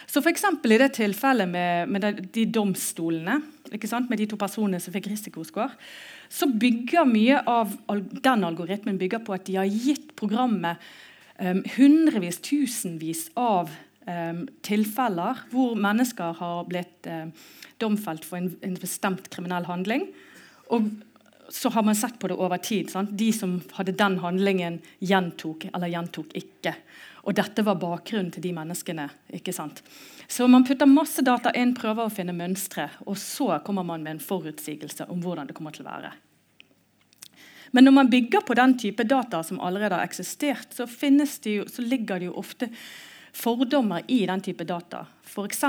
Så 0.06 0.22
f.eks. 0.22 0.44
i 0.64 0.78
det 0.78 0.90
tilfellet 0.96 1.48
med, 1.48 1.90
med 1.90 2.04
de, 2.04 2.26
de, 2.34 2.46
domstolene, 2.54 3.38
med 3.70 4.18
de 4.20 4.28
to 4.30 4.38
personene 4.40 4.80
som 4.82 4.94
fikk 4.94 5.08
risikoscore, 5.10 5.70
så 6.32 6.48
bygger 6.48 7.08
mye 7.08 7.40
av 7.48 7.74
den 8.24 8.44
algoritmen 8.46 9.00
bygger 9.00 9.24
på 9.24 9.34
at 9.36 9.46
de 9.48 9.58
har 9.60 9.68
gitt 9.68 10.14
programmet 10.18 10.80
um, 11.38 11.62
hundrevis, 11.76 12.40
tusenvis 12.44 13.26
av 13.36 13.72
um, 14.06 14.44
tilfeller 14.64 15.44
hvor 15.52 15.76
mennesker 15.80 16.38
har 16.40 16.66
blitt 16.70 17.08
um, 17.10 17.32
domfelt 17.82 18.26
for 18.28 18.40
en, 18.40 18.52
en, 18.64 18.78
bestemt 18.80 19.28
kriminell 19.32 19.68
handling. 19.68 20.08
Og 20.72 20.88
så 21.52 21.68
har 21.68 21.82
man 21.82 21.96
sett 21.96 22.18
på 22.18 22.28
det 22.28 22.34
over 22.40 22.56
tid. 22.56 22.90
Sant? 22.90 23.10
De 23.18 23.32
som 23.32 23.58
hadde 23.76 23.92
den 23.92 24.18
handlingen, 24.22 24.78
gjentok 24.98 25.66
eller 25.68 25.90
gjentok 25.92 26.32
ikke. 26.38 26.72
Og 27.28 27.36
dette 27.36 27.62
var 27.62 27.78
bakgrunnen 27.78 28.32
til 28.32 28.42
de 28.46 28.54
menneskene. 28.56 29.04
ikke 29.36 29.52
sant? 29.52 29.82
Så 30.26 30.48
man 30.48 30.64
putter 30.64 30.88
masse 30.88 31.22
data 31.22 31.52
inn, 31.52 31.74
prøver 31.76 32.08
å 32.08 32.12
finne 32.12 32.32
mønstre, 32.32 32.88
og 33.04 33.18
så 33.20 33.58
kommer 33.66 33.84
man 33.84 34.02
med 34.02 34.16
en 34.16 34.24
forutsigelse 34.24 35.06
om 35.12 35.20
hvordan 35.22 35.50
det 35.50 35.56
kommer 35.58 35.76
til 35.76 35.84
å 35.84 35.90
være. 35.90 36.12
Men 37.72 37.84
når 37.84 37.96
man 37.96 38.10
bygger 38.10 38.44
på 38.48 38.56
den 38.56 38.74
type 38.78 39.04
data 39.04 39.42
som 39.44 39.60
allerede 39.60 39.96
har 39.96 40.08
eksistert, 40.08 40.72
så, 40.72 40.88
det 40.88 41.52
jo, 41.52 41.68
så 41.68 41.84
ligger 41.84 42.18
det 42.18 42.28
jo 42.30 42.38
ofte 42.40 42.68
fordommer 43.32 44.04
i 44.12 44.22
den 44.28 44.42
type 44.44 44.64
data. 44.68 45.06
F.eks. 45.24 45.64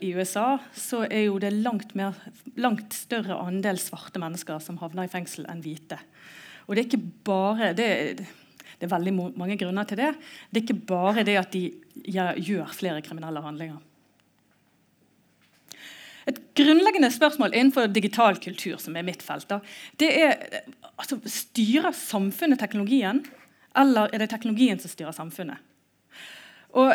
i 0.00 0.12
USA 0.14 0.58
så 0.74 1.02
er 1.08 1.26
jo 1.26 1.38
det 1.42 1.50
langt, 1.56 1.94
mer, 1.98 2.14
langt, 2.56 2.94
større 2.94 3.40
andel 3.42 3.80
svarte 3.82 4.22
mennesker 4.22 4.62
som 4.62 4.78
havner 4.82 5.08
i 5.08 5.12
fengsel 5.12 5.48
enn 5.50 5.62
hvite. 5.64 5.98
Og 6.66 6.76
det 6.76 6.82
er 6.82 6.88
ikke 6.88 7.10
bare 7.26 7.72
det, 7.74 7.90
det 8.78 8.86
er 8.86 8.94
veldig 8.94 9.14
mange 9.40 9.58
grunner 9.58 9.88
til 9.88 9.98
det. 9.98 10.12
Det 10.50 10.60
er 10.60 10.66
ikke 10.66 10.86
bare 10.92 11.26
det 11.26 11.36
at 11.40 11.54
de 11.54 11.64
gjør 12.06 12.74
flere 12.76 13.02
kriminelle 13.02 13.42
handlinger. 13.42 13.82
Et 16.28 16.38
grunnleggende 16.60 17.08
spørsmål 17.10 17.54
innenfor 17.56 17.88
digital 17.88 18.36
kultur, 18.36 18.76
som 18.76 18.96
er 19.00 19.06
mitt 19.06 19.22
felt, 19.24 19.48
da, 19.48 19.62
det 19.96 20.10
er 20.12 20.34
altså, 20.98 21.16
Styrer 21.24 21.94
samfunnet 21.96 22.60
teknologien, 22.60 23.22
eller 23.78 24.12
er 24.12 24.20
det 24.20 24.28
teknologien 24.34 24.80
som 24.82 24.92
styrer 24.92 25.16
samfunnet? 25.16 25.64
Og 26.76 26.94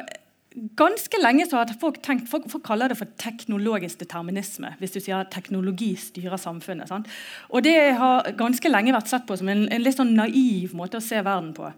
Ganske 0.77 1.18
lenge 1.18 1.48
så 1.50 1.58
har 1.58 1.72
folk 1.82 1.96
tenkt, 2.06 2.27
folk, 2.30 2.44
folk, 2.51 2.62
kaller 2.65 2.92
det 2.92 3.00
for 3.00 3.10
teknologisk 3.18 4.03
determinisme. 4.03 4.75
hvis 4.77 4.92
du 4.94 5.00
sier 5.00 5.24
at 5.24 5.32
teknologi 5.34 5.96
styrer 5.98 6.38
samfunnet. 6.38 6.88
Sant? 6.88 7.08
Og 7.50 7.63
Det 7.63 7.96
har 7.98 8.30
ganske 8.38 8.70
lenge 8.70 8.94
vært 8.94 9.10
sett 9.10 9.25
på 9.25 9.38
som 9.38 9.50
en, 9.50 9.65
en, 9.68 9.82
litt 9.82 9.98
sånn 9.98 10.13
naiv 10.13 10.75
måte 10.75 10.98
å 10.98 11.01
se 11.01 11.18
verden 11.25 11.53
på. 11.58 11.72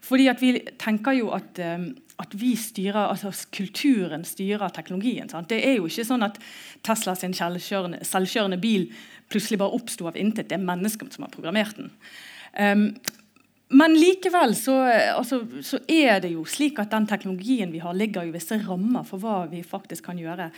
Fordi 0.00 0.28
at 0.30 0.40
Vi 0.40 0.60
tenker 0.78 1.12
jo 1.12 1.32
at, 1.34 1.58
um, 1.58 1.96
at 2.18 2.30
vi 2.34 2.54
styrer, 2.54 3.10
altså 3.10 3.32
kulturen 3.50 4.24
styrer 4.24 4.70
teknologien. 4.70 5.28
Sant? 5.28 5.48
Det 5.48 5.66
er 5.66 5.76
jo 5.78 5.86
ikke 5.90 6.06
sånn 6.06 6.22
at 6.22 6.38
Tesla 6.82 7.16
sin 7.16 7.34
selvkjørende, 7.34 8.60
bil 8.60 8.92
plutselig 9.28 9.58
bare 9.58 9.74
oppsto 9.74 10.06
av 10.06 10.16
intet. 10.16 10.48
Det 10.48 10.54
er 10.54 10.62
mennesker 10.62 11.10
som 11.10 11.26
har 11.26 11.34
programmert 11.34 11.76
den. 11.76 11.90
Um, 12.54 12.94
men 13.70 13.94
likevel 13.94 14.54
så, 14.58 14.76
altså, 15.14 15.44
så, 15.62 15.78
er 15.86 16.18
det 16.24 16.32
jo 16.34 16.44
slik 16.48 16.80
at 16.82 16.90
den 16.90 17.06
teknologien 17.10 17.70
vi 17.70 17.82
har, 17.82 17.94
ligger 17.94 18.26
i 18.26 18.32
visse 18.34 18.58
rammer 18.66 19.04
for 19.06 19.22
hva 19.22 19.44
vi 19.50 19.62
faktisk 19.66 20.08
kan 20.08 20.18
gjøre. 20.18 20.50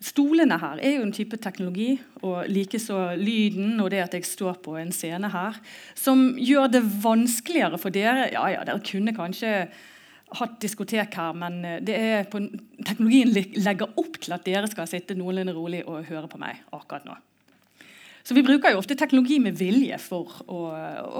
Stolene 0.00 0.58
her 0.60 0.80
er 0.84 0.98
jo 0.98 1.04
en 1.06 1.12
type 1.16 1.38
teknologi, 1.40 1.94
og 2.24 2.48
likeså 2.52 3.16
lyden 3.16 3.80
og 3.80 3.90
det 3.92 4.02
at 4.04 4.16
jeg 4.16 4.28
står 4.28 4.58
på 4.64 4.76
en 4.80 4.92
scene 4.92 5.30
her, 5.32 5.60
som 5.96 6.34
gjør 6.36 6.72
det 6.72 6.82
vanskeligere 7.04 7.80
for 7.80 7.92
dere. 7.92 8.30
Ja, 8.32 8.46
ja, 8.52 8.64
dere 8.68 8.84
kunne 8.84 9.16
kanskje 9.16 9.68
hatt 10.36 10.58
diskotek 10.60 11.16
her, 11.16 11.36
men 11.38 11.62
på, 12.32 12.42
teknologien 12.84 13.32
legger 13.62 13.92
opp 14.00 14.20
til 14.20 14.36
at 14.36 14.44
dere 14.48 14.68
skal 14.68 14.88
sitte 14.90 15.16
noenlunde 15.16 15.56
rolig 15.56 15.84
og 15.86 16.04
høre 16.08 16.28
på 16.28 16.40
meg 16.40 16.64
akkurat 16.76 17.08
nå. 17.08 17.16
Så 18.26 18.34
vi 18.34 18.42
bruker 18.42 18.74
jo 18.74 18.80
ofte 18.80 18.96
teknologi 18.98 19.38
med 19.38 19.54
vilje 19.58 19.98
for 20.02 20.40
å, 20.50 20.62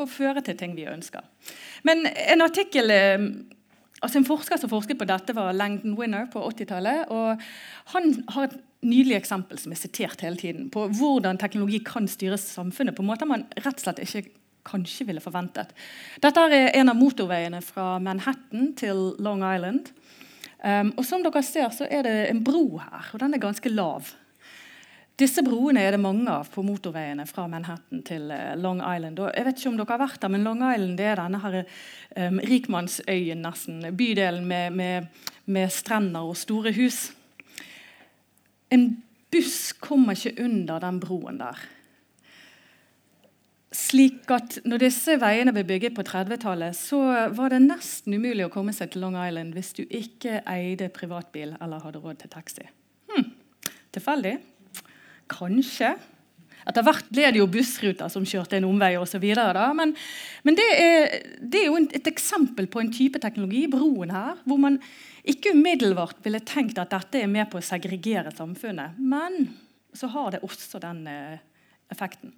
å 0.02 0.06
føre 0.10 0.42
til 0.42 0.56
ting 0.58 0.74
vi 0.74 0.88
ønsker. 0.90 1.22
Men 1.86 2.08
en 2.10 2.42
artikkel 2.42 2.90
eh, 2.90 3.28
altså 4.02 4.18
En 4.18 4.26
forsker 4.26 4.58
som 4.60 4.70
forsket 4.70 4.98
på 4.98 5.06
dette, 5.08 5.34
var 5.36 5.54
Langdon 5.56 5.94
Winner 5.98 6.26
på 6.32 6.42
80-tallet. 6.50 7.06
og 7.14 7.42
Han 7.94 8.10
har 8.34 8.48
et 8.48 8.58
nydelig 8.86 9.20
eksempel 9.20 9.58
som 9.58 9.72
er 9.72 9.80
sitert 9.80 10.20
hele 10.22 10.36
tiden, 10.36 10.68
på 10.70 10.88
hvordan 10.98 11.38
teknologi 11.40 11.80
kan 11.86 12.08
styre 12.10 12.38
samfunnet 12.40 12.96
på 12.96 13.06
måter 13.06 13.28
man 13.30 13.46
rett 13.56 13.72
og 13.72 13.86
slett 13.86 14.02
ikke 14.04 14.26
kanskje 14.66 15.06
ville 15.06 15.22
forventet. 15.22 15.70
Dette 16.22 16.42
er 16.42 16.72
en 16.74 16.90
av 16.90 16.98
motorveiene 16.98 17.62
fra 17.62 17.96
Manhattan 18.02 18.72
til 18.78 19.14
Long 19.22 19.44
Island. 19.46 19.92
Um, 20.58 20.90
og 20.96 21.04
som 21.06 21.22
dere 21.22 21.42
ser, 21.46 21.68
så 21.70 21.86
er 21.86 22.02
det 22.02 22.14
en 22.32 22.42
bro 22.42 22.80
her, 22.82 23.12
og 23.12 23.20
den 23.22 23.36
er 23.36 23.42
ganske 23.42 23.70
lav. 23.70 24.08
Disse 25.16 25.40
broene 25.40 25.80
er 25.80 25.94
det 25.94 26.00
mange 26.02 26.28
av 26.28 26.50
på 26.52 26.60
motorveiene 26.64 27.24
fra 27.28 27.46
Manhattan 27.48 28.02
til 28.04 28.28
eh, 28.34 28.52
Long 28.60 28.82
Island. 28.84 29.16
Og 29.24 29.30
jeg 29.32 29.46
vet 29.46 29.60
ikke 29.60 29.70
om 29.70 29.76
dere 29.78 29.94
har 29.94 30.02
vært 30.02 30.18
der, 30.20 30.32
men 30.32 30.42
Long 30.44 30.60
Island 30.60 31.00
er 31.00 31.20
denne 31.22 31.38
her, 31.40 31.54
um, 32.20 32.40
rikmannsøyen, 32.50 33.40
nesten. 33.40 33.78
Bydelen 33.96 34.44
med, 34.48 34.74
med, 34.76 35.22
med, 35.48 35.72
strender 35.72 36.28
og 36.28 36.36
store 36.36 36.74
hus. 36.76 37.06
En 38.68 38.90
buss 39.32 39.72
kommer 39.80 40.18
ikke 40.18 40.44
under 40.44 40.84
den 40.84 40.98
broen 41.00 41.40
der. 41.40 41.62
Slik 43.72 44.28
at 44.36 44.58
når 44.68 44.82
disse 44.84 45.16
veiene 45.20 45.54
ble 45.56 45.64
bygget 45.68 45.96
på 45.96 46.04
30-tallet, 46.04 46.76
så 46.76 47.00
var 47.36 47.54
det 47.54 47.62
nesten 47.64 48.18
umulig 48.18 48.44
å 48.44 48.52
komme 48.52 48.76
seg 48.76 48.92
til 48.92 49.04
Long 49.04 49.16
Island 49.20 49.56
hvis 49.56 49.72
du 49.80 49.82
ikke 49.86 50.42
eide 50.44 50.90
privatbil 50.92 51.56
eller 51.56 51.80
hadde 51.88 52.04
råd 52.04 52.20
til 52.20 52.32
taxi. 52.36 52.68
Hm. 53.14 53.26
Tilfeldig? 53.96 54.34
Kanskje. 55.32 55.94
Etter 56.66 56.82
hvert 56.82 57.10
ble 57.14 57.28
det 57.30 57.38
jo 57.38 57.48
bussruter 57.50 58.10
som 58.10 58.24
kjørte 58.26 58.58
en 58.58 58.66
omvei 58.66 58.96
osv. 58.98 59.22
Men, 59.78 59.92
men 60.42 60.58
det, 60.58 60.66
er, 60.74 61.04
det 61.38 61.60
er 61.60 61.68
jo 61.68 61.78
et 61.84 62.10
eksempel 62.10 62.66
på 62.70 62.82
en 62.82 62.90
type 62.94 63.20
teknologi, 63.22 63.66
broen 63.70 64.10
her, 64.14 64.40
hvor 64.44 64.58
man 64.62 64.80
ikke 65.26 65.54
umiddelbart 65.54 66.18
ville 66.26 66.42
tenkt 66.46 66.78
at 66.82 66.90
dette 66.94 67.22
er 67.22 67.30
med 67.30 67.50
på 67.50 67.60
å 67.60 67.66
segregere 67.66 68.34
samfunnet. 68.34 68.98
Men 68.98 69.52
så 69.96 70.10
har 70.10 70.34
det 70.34 70.42
også 70.46 70.82
den 70.82 71.06
eh, 71.10 71.38
effekten. 71.94 72.34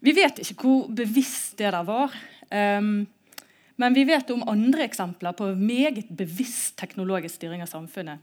Vi 0.00 0.16
vet 0.16 0.40
ikke 0.40 0.64
hvor 0.64 0.92
bevisst 0.96 1.58
det 1.60 1.72
der 1.74 1.84
var. 1.84 2.14
Um, 2.48 3.04
men 3.80 3.96
vi 3.96 4.04
vet 4.08 4.30
om 4.32 4.44
andre 4.48 4.84
eksempler 4.84 5.36
på 5.36 5.52
meget 5.56 6.08
bevisst 6.16 6.76
teknologisk 6.80 7.38
styring 7.38 7.62
av 7.64 7.70
samfunnet. 7.70 8.20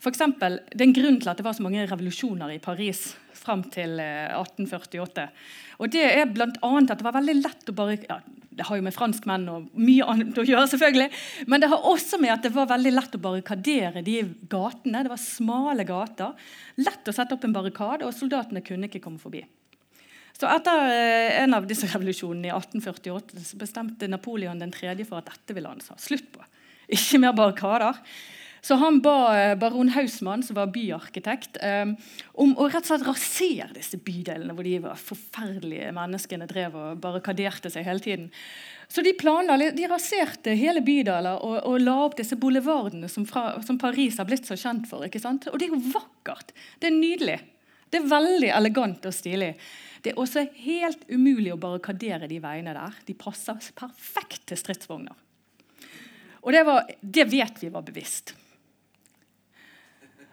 For 0.00 0.08
eksempel, 0.08 0.58
det 0.72 0.80
er 0.80 0.88
en 0.88 0.96
grunn 0.96 1.18
til 1.20 1.28
at 1.28 1.40
det 1.40 1.44
var 1.44 1.56
så 1.56 1.64
mange 1.64 1.84
revolusjoner 1.84 2.54
i 2.54 2.60
Paris 2.62 3.10
fram 3.36 3.66
til 3.72 3.98
1848. 4.00 5.24
Eh, 5.26 5.56
og 5.80 5.92
Det 5.92 6.04
er 6.06 6.30
bl.a. 6.32 6.48
at 6.80 6.94
det 6.94 7.04
var 7.04 7.18
veldig 7.18 7.36
lett 7.42 7.68
å 7.68 7.76
bare 7.76 7.98
ja, 8.06 8.16
Det 8.24 8.66
har 8.68 8.80
jo 8.80 8.86
med 8.86 8.96
franskmenn 8.96 9.44
og 9.52 9.68
mye 9.76 10.08
annet 10.08 10.40
å 10.40 10.46
gjøre, 10.46 10.70
selvfølgelig. 10.72 11.20
Men 11.52 11.60
det 11.60 11.70
har 11.72 11.86
også 11.92 12.20
med 12.20 12.32
at 12.32 12.48
det 12.48 12.54
var 12.56 12.72
veldig 12.72 12.94
lett 12.96 13.16
å 13.16 13.22
barrikadere 13.28 14.04
de 14.04 14.16
gatene. 14.48 15.04
Det 15.04 15.12
var 15.12 15.20
smale 15.20 15.86
gater. 15.88 16.48
Lett 16.80 17.08
å 17.08 17.16
sette 17.16 17.36
opp 17.36 17.44
en 17.44 17.56
barrikade, 17.56 18.08
og 18.08 18.16
soldatene 18.16 18.64
kunne 18.64 18.88
ikke 18.88 19.04
komme 19.04 19.20
forbi. 19.20 19.44
Så 20.40 20.48
Etter 20.48 20.88
eh, 20.88 21.42
en 21.42 21.60
av 21.60 21.68
disse 21.68 21.88
revolusjonene 21.92 22.48
i 22.48 22.56
1848 22.56 23.44
så 23.52 23.60
bestemte 23.60 24.08
Napoleon 24.08 24.60
den 24.64 24.72
tredje 24.72 25.04
for 25.04 25.20
at 25.20 25.28
dette 25.28 25.56
ville 25.56 25.68
han 25.68 25.84
ha 25.92 26.00
slutt 26.00 26.32
på. 26.32 26.44
Ikke 26.88 27.20
mer 27.20 27.36
barrikader. 27.36 28.00
Så 28.60 28.76
han 28.80 28.98
ba 29.04 29.16
eh, 29.36 29.54
baron 29.58 29.88
Hausmann, 29.94 30.42
som 30.44 30.58
var 30.58 30.72
byarkitekt, 30.74 31.58
um, 31.64 31.94
om 32.44 32.52
å 32.60 32.66
rett 32.68 32.84
og 32.84 32.90
slett 32.90 33.06
rasere 33.06 33.70
disse 33.76 34.00
bydelene 34.04 34.52
hvor 34.56 34.66
de 34.66 34.74
var 34.84 35.00
forferdelige 35.00 35.92
menneskene 35.96 36.48
drev 36.50 36.76
og 36.76 37.00
barrikaderte 37.00 37.72
seg 37.72 37.88
hele 37.88 38.04
tiden. 38.04 38.28
Så 38.90 39.04
de 39.06 39.14
planla, 39.14 39.56
de 39.72 39.86
raserte 39.88 40.56
hele 40.58 40.82
bydeler 40.84 41.38
og, 41.46 41.60
og, 41.62 41.76
la 41.80 41.94
opp 42.04 42.18
disse 42.18 42.36
boulevardene 42.40 43.08
som, 43.08 43.24
fra, 43.28 43.54
som, 43.64 43.78
Paris 43.78 44.18
har 44.18 44.26
blitt 44.28 44.48
så 44.48 44.58
kjent 44.58 44.88
for. 44.90 45.06
ikke 45.06 45.22
sant? 45.22 45.46
Og 45.48 45.60
det 45.60 45.68
er 45.68 45.76
jo 45.76 45.94
vakkert. 45.94 46.52
Det 46.82 46.90
er 46.90 46.96
nydelig. 46.96 47.38
Det 47.90 48.00
er 48.00 48.10
veldig 48.10 48.50
elegant 48.58 49.06
og 49.06 49.14
stilig. 49.14 49.54
Det 50.02 50.12
er 50.12 50.20
også 50.20 50.44
helt 50.64 51.06
umulig 51.10 51.52
å 51.54 51.60
barrikadere 51.60 52.28
de 52.30 52.40
veiene 52.42 52.74
der. 52.76 53.00
De 53.06 53.16
passer 53.18 53.58
perfekt 53.78 54.48
til 54.50 54.58
stridsvogner. 54.58 55.16
Og 56.40 56.54
det, 56.56 56.62
var, 56.66 56.86
det 57.00 57.26
vet 57.30 57.62
vi 57.62 57.72
var 57.72 57.84
bevisst. 57.86 58.34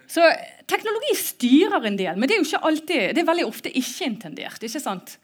Så 0.08 0.24
teknologi 0.72 1.16
styrer 1.20 1.84
en 1.88 2.00
del, 2.00 2.16
men 2.16 2.30
det 2.30 2.38
er 2.38 2.42
jo 2.42 2.48
ikke 2.48 2.64
alltid, 2.70 3.02
det 3.16 3.22
er 3.22 3.28
veldig 3.28 3.48
ofte 3.48 3.72
ikke-intendert. 3.76 4.64
ikke 4.64 4.82
sant? 4.84 5.18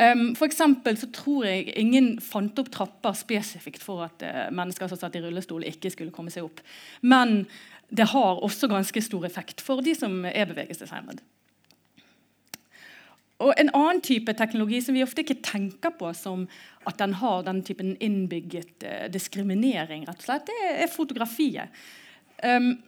Um, 0.00 0.36
for 0.38 0.46
så 0.54 1.08
tror 1.12 1.44
jeg 1.44 1.74
ingen 1.76 2.20
fant 2.22 2.58
opp 2.62 2.70
trapper 2.70 3.16
spesifikt 3.18 3.82
for 3.82 4.06
at 4.06 4.22
uh, 4.22 4.46
mennesker 4.54 4.88
som 4.88 4.96
satt 5.00 5.18
i 5.18 5.22
rullestol, 5.24 5.66
ikke 5.66 5.90
skulle 5.90 6.14
komme 6.14 6.30
seg 6.30 6.46
opp. 6.46 6.62
Men 7.02 7.42
det 7.90 8.06
har 8.12 8.38
også 8.38 8.70
ganske 8.70 9.02
stor 9.02 9.26
effekt 9.26 9.60
for 9.60 9.82
de 9.82 9.96
som 9.98 10.22
er 10.24 10.46
bevegelseshemmet. 10.46 11.20
Og 13.40 13.54
En 13.56 13.72
annen 13.74 14.02
type 14.04 14.32
teknologi 14.36 14.80
som 14.84 14.94
vi 14.94 15.02
ofte 15.02 15.24
ikke 15.24 15.40
tenker 15.42 15.90
på 15.96 16.12
som 16.14 16.44
at 16.86 17.00
den 17.00 17.16
har 17.18 17.42
den 17.42 17.64
typen 17.66 17.96
innbygget 17.98 18.86
uh, 18.86 19.08
diskriminering, 19.10 20.06
rett 20.06 20.22
og 20.22 20.28
slett, 20.28 20.46
det 20.46 20.76
er 20.84 20.94
fotografiet. 20.94 21.82
Um, 22.44 22.78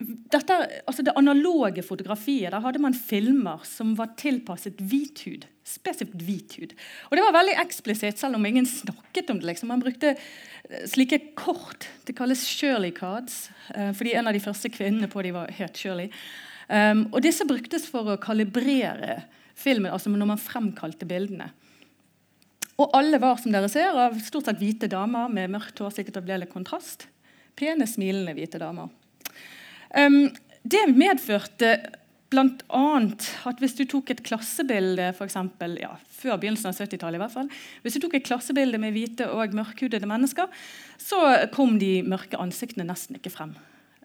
dette, 0.00 0.56
altså 0.88 1.04
det 1.04 1.12
analoge 1.18 1.82
fotografiet, 1.84 2.50
der 2.54 2.62
hadde 2.64 2.80
man 2.80 2.96
filmer 2.96 3.60
som 3.68 3.92
var 3.98 4.14
tilpasset 4.20 4.80
hvit 4.80 5.20
hud. 5.26 5.44
Spesifikt 5.68 6.22
hvit 6.24 6.54
hud. 6.56 6.72
Og 7.10 7.18
det 7.18 7.24
var 7.26 7.36
veldig 7.36 7.56
eksplisitt, 7.60 8.18
selv 8.18 8.38
om 8.38 8.46
ingen 8.48 8.68
snakket 8.68 9.30
om 9.30 9.42
det. 9.42 9.50
Liksom. 9.50 9.68
Man 9.68 9.82
brukte 9.82 10.14
eh, 10.14 10.86
slike 10.88 11.20
kort. 11.38 11.88
Det 12.08 12.16
kalles 12.16 12.46
Shirley 12.48 12.94
cards, 12.96 13.50
eh, 13.74 13.92
fordi 13.96 14.14
en 14.16 14.30
av 14.30 14.36
de 14.36 14.42
første 14.42 14.72
kvinnene 14.72 15.10
på 15.12 15.24
de 15.26 15.34
var 15.36 15.52
het 15.60 15.76
Shirley. 15.76 16.08
Um, 16.70 17.08
og 17.10 17.24
disse 17.24 17.42
bruktes 17.48 17.88
for 17.90 18.12
å 18.12 18.20
kalibrere 18.22 19.24
filmen, 19.58 19.90
altså 19.90 20.12
når 20.12 20.28
man 20.32 20.40
fremkalte 20.40 21.08
bildene. 21.08 21.48
Og 22.80 22.94
alle 22.96 23.18
var 23.20 23.40
som 23.42 23.52
dere 23.52 23.68
ser, 23.68 23.90
av 23.92 24.16
stort 24.22 24.46
sett 24.46 24.60
hvite 24.62 24.88
damer 24.88 25.28
med 25.28 25.50
mørkt 25.52 25.82
hår. 25.82 25.92
sikkert 25.98 26.22
ble 26.24 26.38
litt 26.40 26.52
kontrast. 26.54 27.08
Pene, 27.58 27.88
smilende 27.90 28.32
hvite 28.38 28.62
damer. 28.62 28.88
Um, 29.96 30.28
det 30.62 30.84
medførte 30.92 31.74
bl.a. 32.30 32.82
at 33.50 33.62
hvis 33.62 33.74
du 33.78 33.82
tok 33.90 34.12
et 34.12 34.22
klassebilde 34.26 35.08
for 35.16 35.26
eksempel, 35.26 35.74
ja, 35.82 35.94
før 36.14 36.38
begynnelsen 36.38 36.70
av 36.70 36.78
70-tallet 36.78 37.18
i 37.18 37.22
hvert 37.24 37.34
fall, 37.34 37.50
hvis 37.82 37.96
du 37.96 38.04
tok 38.04 38.14
et 38.18 38.26
klassebilde 38.28 38.78
med 38.82 38.94
hvite 38.94 39.26
og 39.34 39.56
mørkhudede 39.56 40.08
mennesker, 40.10 40.46
så 41.00 41.24
kom 41.54 41.78
de 41.82 41.98
mørke 42.06 42.38
ansiktene 42.38 42.86
nesten 42.86 43.18
ikke 43.18 43.34
frem. 43.34 43.56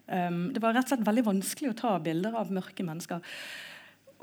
Um, 0.06 0.50
det 0.54 0.62
var 0.62 0.74
rett 0.74 0.88
og 0.88 0.94
slett 0.94 1.06
veldig 1.06 1.26
vanskelig 1.26 1.72
å 1.72 1.78
ta 1.78 1.94
bilder 2.02 2.34
av 2.38 2.50
mørke 2.54 2.86
mennesker. 2.86 3.22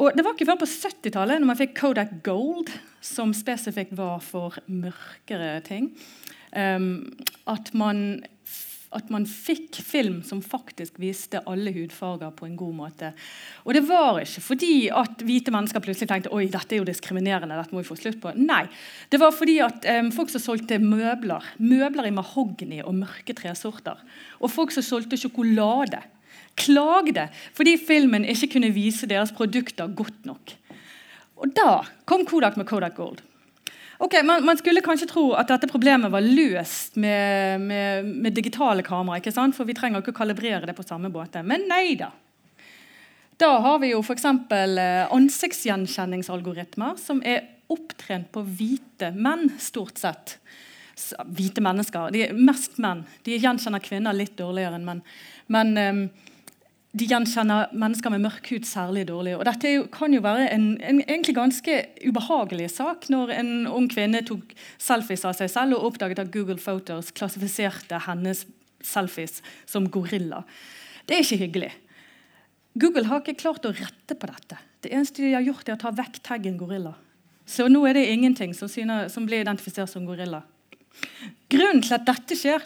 Og 0.01 0.15
Det 0.17 0.23
var 0.25 0.33
ikke 0.33 0.47
før 0.49 0.61
på 0.63 0.69
70-tallet, 0.71 1.39
når 1.39 1.49
man 1.51 1.59
fikk 1.59 1.75
Kodak 1.77 2.13
Gold, 2.25 2.71
som 3.03 3.33
spesifikt 3.35 3.93
var 3.95 4.23
for 4.25 4.57
mørkere 4.65 5.59
ting, 5.67 5.91
um, 6.55 7.03
at 7.51 7.69
man 7.77 8.23
at 8.95 9.09
man 9.13 9.25
fikk 9.29 9.79
film 9.83 10.21
som 10.25 10.41
faktisk 10.45 10.99
viste 11.01 11.41
alle 11.49 11.73
hudfarger 11.75 12.31
på 12.37 12.47
en 12.47 12.55
god 12.59 12.75
måte. 12.77 13.11
Og 13.65 13.75
det 13.77 13.83
var 13.87 14.21
ikke 14.21 14.43
fordi 14.45 14.73
at 14.93 15.23
hvite 15.25 15.53
mennesker 15.53 15.83
plutselig 15.83 16.09
tenkte 16.11 16.33
oi, 16.35 16.45
dette 16.51 16.75
er 16.75 16.81
jo 16.81 16.87
diskriminerende. 16.87 17.57
dette 17.57 17.75
må 17.75 17.83
vi 17.83 17.89
få 17.89 17.97
slutt 17.99 18.21
på. 18.23 18.33
Nei, 18.37 18.63
det 19.09 19.19
var 19.21 19.35
fordi 19.35 19.59
at 19.65 19.87
um, 19.97 20.13
folk 20.15 20.33
som 20.33 20.43
solgte 20.43 20.79
møbler, 20.81 21.45
møbler 21.57 22.09
i 22.09 22.15
mahogni 22.15 22.81
og 22.83 22.95
mørke 23.01 23.35
tresorter, 23.37 23.99
og 24.39 24.53
folk 24.53 24.73
som 24.75 24.85
solgte 24.85 25.19
sjokolade, 25.19 26.01
klagde 26.59 27.27
fordi 27.57 27.77
filmen 27.81 28.25
ikke 28.29 28.51
kunne 28.55 28.73
vise 28.75 29.09
deres 29.09 29.33
produkter 29.33 29.89
godt 29.89 30.25
nok. 30.29 30.57
Og 31.43 31.51
da 31.57 31.81
kom 32.07 32.27
Kodak 32.29 32.57
med 32.59 32.69
Kodak 32.69 32.95
Gold. 32.95 33.23
Ok, 33.97 34.17
man, 34.25 34.45
man, 34.45 34.57
skulle 34.57 34.81
kanskje 34.81 35.07
tro 35.11 35.27
at 35.37 35.51
dette 35.51 35.69
problemet 35.69 36.11
var 36.11 36.25
løst 36.25 36.97
med, 36.97 37.61
med, 37.61 38.09
med 38.25 38.33
digitale 38.33 38.83
kamera. 38.85 39.19
ikke 39.21 39.33
sant? 39.33 39.55
For 39.57 39.69
vi 39.69 39.75
trenger 39.77 40.01
ikke 40.01 40.15
å 40.15 40.21
kalibrere 40.23 40.65
det 40.69 40.75
på 40.77 40.85
samme 40.85 41.11
måte. 41.13 41.43
Men 41.45 41.67
nei 41.69 41.93
da. 41.99 42.09
Da 43.41 43.57
har 43.63 43.79
vi 43.81 43.91
jo 43.93 44.01
f.eks. 44.03 44.25
Eh, 44.25 45.13
ansiktsgjenkjenningsalgoritmer 45.13 46.97
som 47.01 47.21
er 47.25 47.49
opptrent 47.73 48.29
på 48.33 48.43
hvite 48.45 49.11
menn, 49.15 49.49
stort 49.61 50.01
sett. 50.01 50.37
Hvite 51.25 51.61
mennesker. 51.63 52.13
De 52.13 52.27
er 52.27 52.37
mest 52.37 52.77
menn. 52.81 53.03
De 53.25 53.37
gjenkjenner 53.37 53.81
kvinner 53.83 54.15
litt 54.15 54.35
dårligere 54.37 54.77
enn 54.77 54.85
menn. 54.87 55.01
Men 55.53 55.73
um, 55.77 56.03
de 56.93 57.07
gjenkjenner 57.09 57.71
mennesker 57.73 58.11
med 58.13 58.21
mørk 58.27 58.49
hud 58.53 58.67
særlig 58.69 59.07
dårlig. 59.09 59.33
Og 59.39 59.45
Dette 59.47 59.71
kan 59.93 60.13
jo 60.13 60.21
være 60.21 60.49
en, 60.53 60.65
en, 60.77 60.99
egentlig 61.01 61.33
ganske 61.39 61.77
ubehagelig 62.05 62.67
sak 62.75 63.07
når 63.09 63.33
en 63.39 63.53
ung 63.65 63.87
kvinne 63.89 64.21
tok 64.27 64.53
selfies 64.77 65.25
av 65.25 65.33
seg 65.39 65.49
selv 65.49 65.79
og 65.79 65.87
oppdaget 65.89 66.21
at 66.21 66.33
Google 66.33 66.59
Photos 66.61 67.09
klassifiserte 67.17 67.97
hennes 68.05 68.45
selfies 68.83 69.41
som 69.65 69.87
gorilla. 69.89 70.43
Det 71.09 71.17
er 71.17 71.25
ikke 71.25 71.41
hyggelig. 71.47 71.71
Google 72.77 73.07
har 73.09 73.23
ikke 73.23 73.41
klart 73.41 73.65
å 73.65 73.73
rette 73.73 74.17
på 74.17 74.29
dette. 74.29 74.59
Det 74.85 74.93
eneste 74.93 75.23
de 75.23 75.33
har 75.33 75.45
gjort, 75.45 75.67
er 75.67 75.77
å 75.77 75.81
ta 75.81 75.93
vekk 75.95 76.21
taggen 76.25 76.59
gorilla. 76.61 76.93
Så 77.49 77.65
nå 77.71 77.81
er 77.89 77.97
det 77.97 78.05
ingenting 78.11 78.53
som, 78.55 78.69
syner, 78.71 79.09
som 79.09 79.25
blir 79.27 79.41
identifisert 79.41 79.89
som 79.89 80.05
gorilla. 80.07 80.43
Grunnen 81.49 81.81
til 81.83 81.95
at 81.97 82.05
dette 82.07 82.37
skjer, 82.37 82.63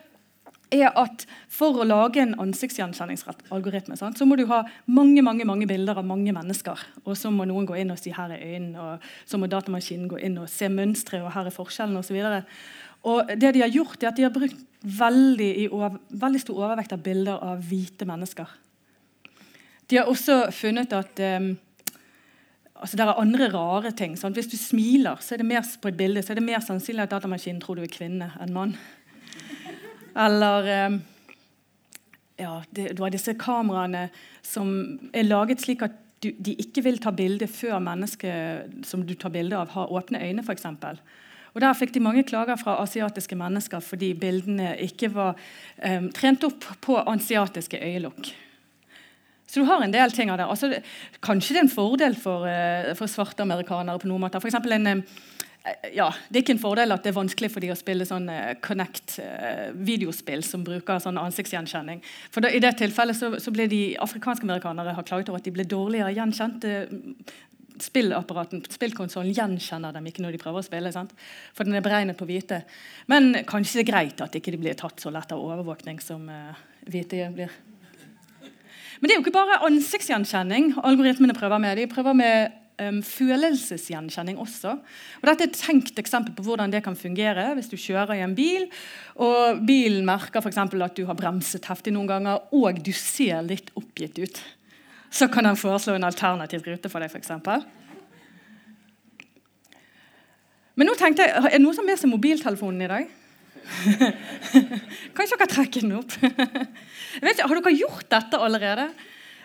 er 0.73 0.91
at 0.99 1.25
For 1.51 1.79
å 1.79 1.85
lage 1.87 2.21
en 2.21 2.35
ansiktsgjenkjenningsalgoritme 2.43 3.95
så 3.97 4.25
må 4.27 4.35
du 4.37 4.45
ha 4.49 4.63
mange 4.85 5.23
mange, 5.23 5.45
mange 5.47 5.67
bilder 5.67 5.97
av 5.97 6.05
mange 6.05 6.33
mennesker. 6.35 6.81
Og 7.05 7.17
så 7.17 7.31
må 7.31 7.47
noen 7.47 7.65
gå 7.65 7.77
inn 7.79 7.91
og 7.91 7.99
si 7.99 8.11
'her 8.11 8.31
er 8.31 8.43
øynene', 8.43 8.77
og 8.77 8.99
så 9.25 9.37
må 9.37 9.47
datamaskinen 9.47 10.09
gå 10.09 10.19
inn 10.19 10.37
og 10.37 10.49
se 10.49 10.69
mønstre, 10.69 11.23
og 11.23 11.31
'her 11.31 11.45
er 11.45 11.55
forskjellen', 11.55 11.97
osv. 11.97 12.43
Og 13.03 13.27
det 13.27 13.53
de 13.53 13.61
har 13.61 13.69
gjort, 13.69 14.03
er 14.03 14.07
at 14.07 14.15
de 14.15 14.23
har 14.23 14.31
brukt 14.31 14.57
veldig, 14.83 15.71
over, 15.71 15.97
veldig 16.09 16.41
stor 16.41 16.55
overvekt 16.55 16.93
av 16.93 17.03
bilder 17.03 17.39
av 17.43 17.61
hvite 17.61 18.05
mennesker. 18.05 18.47
De 19.89 19.97
har 19.97 20.09
også 20.09 20.51
funnet 20.51 20.93
at 20.93 21.19
um, 21.39 21.57
altså 22.75 22.97
det 22.97 23.05
er 23.05 23.21
andre 23.21 23.49
rare 23.53 23.91
ting. 23.91 24.17
Sant? 24.17 24.35
Hvis 24.35 24.51
du 24.51 24.57
smiler 24.57 25.21
så 25.21 25.35
er 25.35 25.37
det 25.41 25.49
mer 25.49 25.63
på 25.81 25.87
et 25.87 25.97
bilde, 25.97 26.21
så 26.21 26.33
er 26.33 26.41
det 26.41 26.43
mer 26.43 26.59
sannsynlig 26.59 27.05
at 27.05 27.15
datamaskinen 27.15 27.61
tror 27.63 27.79
du 27.79 27.85
er 27.85 27.91
kvinne 27.91 28.31
enn 28.41 28.53
mann. 28.53 28.75
Eller 30.17 30.71
eh, 30.73 30.97
ja, 32.41 32.63
det, 32.69 32.91
det 32.95 32.99
var 33.01 33.13
disse 33.13 33.37
kameraene 33.37 34.07
som 34.45 34.69
er 35.13 35.27
laget 35.27 35.63
slik 35.63 35.85
at 35.85 36.03
du, 36.23 36.31
de 36.33 36.55
ikke 36.57 36.81
vil 36.85 36.97
ta 37.01 37.11
bilde 37.13 37.45
før 37.49 37.77
mennesket 37.83 38.85
som 38.87 39.03
du 39.05 39.13
tar 39.19 39.33
bilde 39.33 39.57
av, 39.57 39.69
har 39.75 39.93
åpne 39.93 40.21
øyne, 40.23 40.41
f.eks. 40.41 40.65
Og 41.53 41.61
Der 41.61 41.77
fikk 41.77 41.93
de 41.95 42.01
mange 42.05 42.23
klager 42.27 42.57
fra 42.59 42.75
asiatiske 42.83 43.37
mennesker 43.37 43.81
fordi 43.81 44.11
bildene 44.17 44.75
ikke 44.85 45.09
var 45.13 45.37
um, 45.81 46.11
trent 46.13 46.43
opp 46.45 46.67
på 46.85 46.97
asiatiske 47.01 47.79
øyelokk. 47.81 48.29
Så 49.47 49.61
du 49.61 49.69
har 49.69 49.81
en 49.81 49.93
del 49.93 50.11
ting 50.11 50.29
av 50.29 50.37
det. 50.37 50.45
Altså, 50.45 50.69
kanskje 51.23 51.55
det 51.55 51.61
er 51.61 51.65
en 51.65 51.73
fordel 51.73 52.17
for, 52.19 52.45
uh, 52.45 52.93
for 52.97 53.09
svarte 53.09 53.45
amerikanere 53.45 54.01
på 54.01 54.09
noen 54.09 54.25
måter. 54.25 54.43
For 54.43 54.73
en, 54.73 54.91
um, 54.99 55.03
ja, 55.93 56.07
Det 56.29 56.39
er 56.39 56.43
ikke 56.43 56.55
en 56.55 56.61
fordel 56.61 56.93
at 56.95 57.03
det 57.03 57.11
er 57.11 57.17
vanskelig 57.17 57.49
for 57.51 57.63
de 57.63 57.71
å 57.73 57.77
spille 57.77 58.05
sånn 58.07 58.29
uh, 58.31 58.53
Connect-videospill 58.63 60.43
uh, 60.43 60.45
som 60.45 60.63
bruker 60.67 61.01
sånn 61.03 61.19
ansiktsgjenkjenning. 61.21 62.01
For 62.33 62.45
da, 62.45 62.51
I 62.53 62.61
det 62.63 62.75
tilfellet 62.79 63.17
så, 63.17 63.33
så 63.41 63.53
ble 63.53 63.67
de 63.71 63.81
afrikanske 64.03 64.47
amerikanere 64.47 64.95
har 64.97 65.07
klaget 65.07 65.31
over 65.31 65.41
at 65.41 65.47
de 65.47 65.53
ble 65.55 65.67
dårligere 65.67 66.13
gjenkjent. 66.15 66.67
Uh, 66.67 67.33
spillapparaten, 67.83 68.63
spillkonsollen 68.73 69.35
gjenkjenner 69.37 69.93
dem 69.93 70.07
ikke 70.09 70.23
når 70.25 70.33
de 70.33 70.41
prøver 70.41 70.63
å 70.63 70.65
spille. 70.65 70.91
Sant? 70.95 71.11
For 71.53 71.67
den 71.67 71.77
er 71.77 71.85
beregnet 71.85 72.17
på 72.17 72.25
hvite. 72.29 72.63
Men 73.11 73.43
kanskje 73.49 73.81
det 73.81 73.85
er 73.85 73.91
greit 73.91 74.23
at 74.23 74.37
ikke 74.37 74.55
de 74.55 74.61
blir 74.61 74.77
tatt 74.79 75.03
så 75.03 75.13
lett 75.13 75.33
av 75.35 75.43
overvåkning 75.43 76.01
som 76.01 76.25
hvite 76.89 77.27
blir. 77.35 77.53
Men 78.97 79.09
det 79.09 79.13
er 79.13 79.19
jo 79.19 79.25
ikke 79.27 79.35
bare 79.35 79.59
ansiktsgjenkjenning 79.67 80.71
algoritmene 80.81 81.35
prøver 81.37 81.61
med. 81.61 81.77
De 81.77 81.85
prøver 81.91 82.17
med 82.17 82.55
um, 82.81 82.99
følelsesgjenkjenning 83.05 84.39
også. 84.41 84.75
Og 85.21 85.29
dette 85.29 85.45
er 85.45 85.51
et 85.51 85.59
tenkt 85.59 85.99
eksempel 86.01 86.35
på 86.37 86.45
hvordan 86.47 86.73
det 86.73 86.83
kan 86.85 86.97
fungere 86.97 87.49
hvis 87.57 87.71
du 87.71 87.77
kjører 87.79 88.17
i 88.17 88.23
en 88.25 88.35
bil, 88.37 88.67
og 89.23 89.63
bilen 89.67 90.05
merker 90.07 90.43
for 90.43 90.53
at 90.53 90.97
du 90.97 91.05
har 91.07 91.17
bremset 91.17 91.65
heftig 91.69 91.93
noen 91.95 92.09
ganger, 92.09 92.45
og 92.53 92.81
du 92.83 92.93
ser 92.93 93.41
litt 93.45 93.73
oppgitt 93.79 94.21
ut. 94.21 94.41
Så 95.09 95.29
kan 95.31 95.47
den 95.47 95.59
foreslå 95.59 95.95
en 95.95 96.07
alternativ 96.07 96.65
rute 96.67 96.89
for 96.91 97.01
deg. 97.01 97.13
Eksempel. 97.17 97.63
Men 100.77 100.89
nå 100.89 100.93
tenkte 100.99 101.25
jeg, 101.25 101.33
Er 101.33 101.55
det 101.55 101.63
noen 101.63 101.73
som 101.73 101.85
har 101.85 101.93
med 101.93 102.01
seg 102.01 102.11
mobiltelefonen 102.11 102.83
i 102.85 102.91
dag? 102.91 103.13
Kanskje 105.17 105.39
dere 105.39 105.49
trekker 105.51 105.83
den 105.83 105.95
opp? 105.97 106.13
Ikke, 107.17 107.47
har 107.47 107.55
dere 107.57 107.73
gjort 107.73 108.09
dette 108.11 108.39
allerede? 108.39 108.89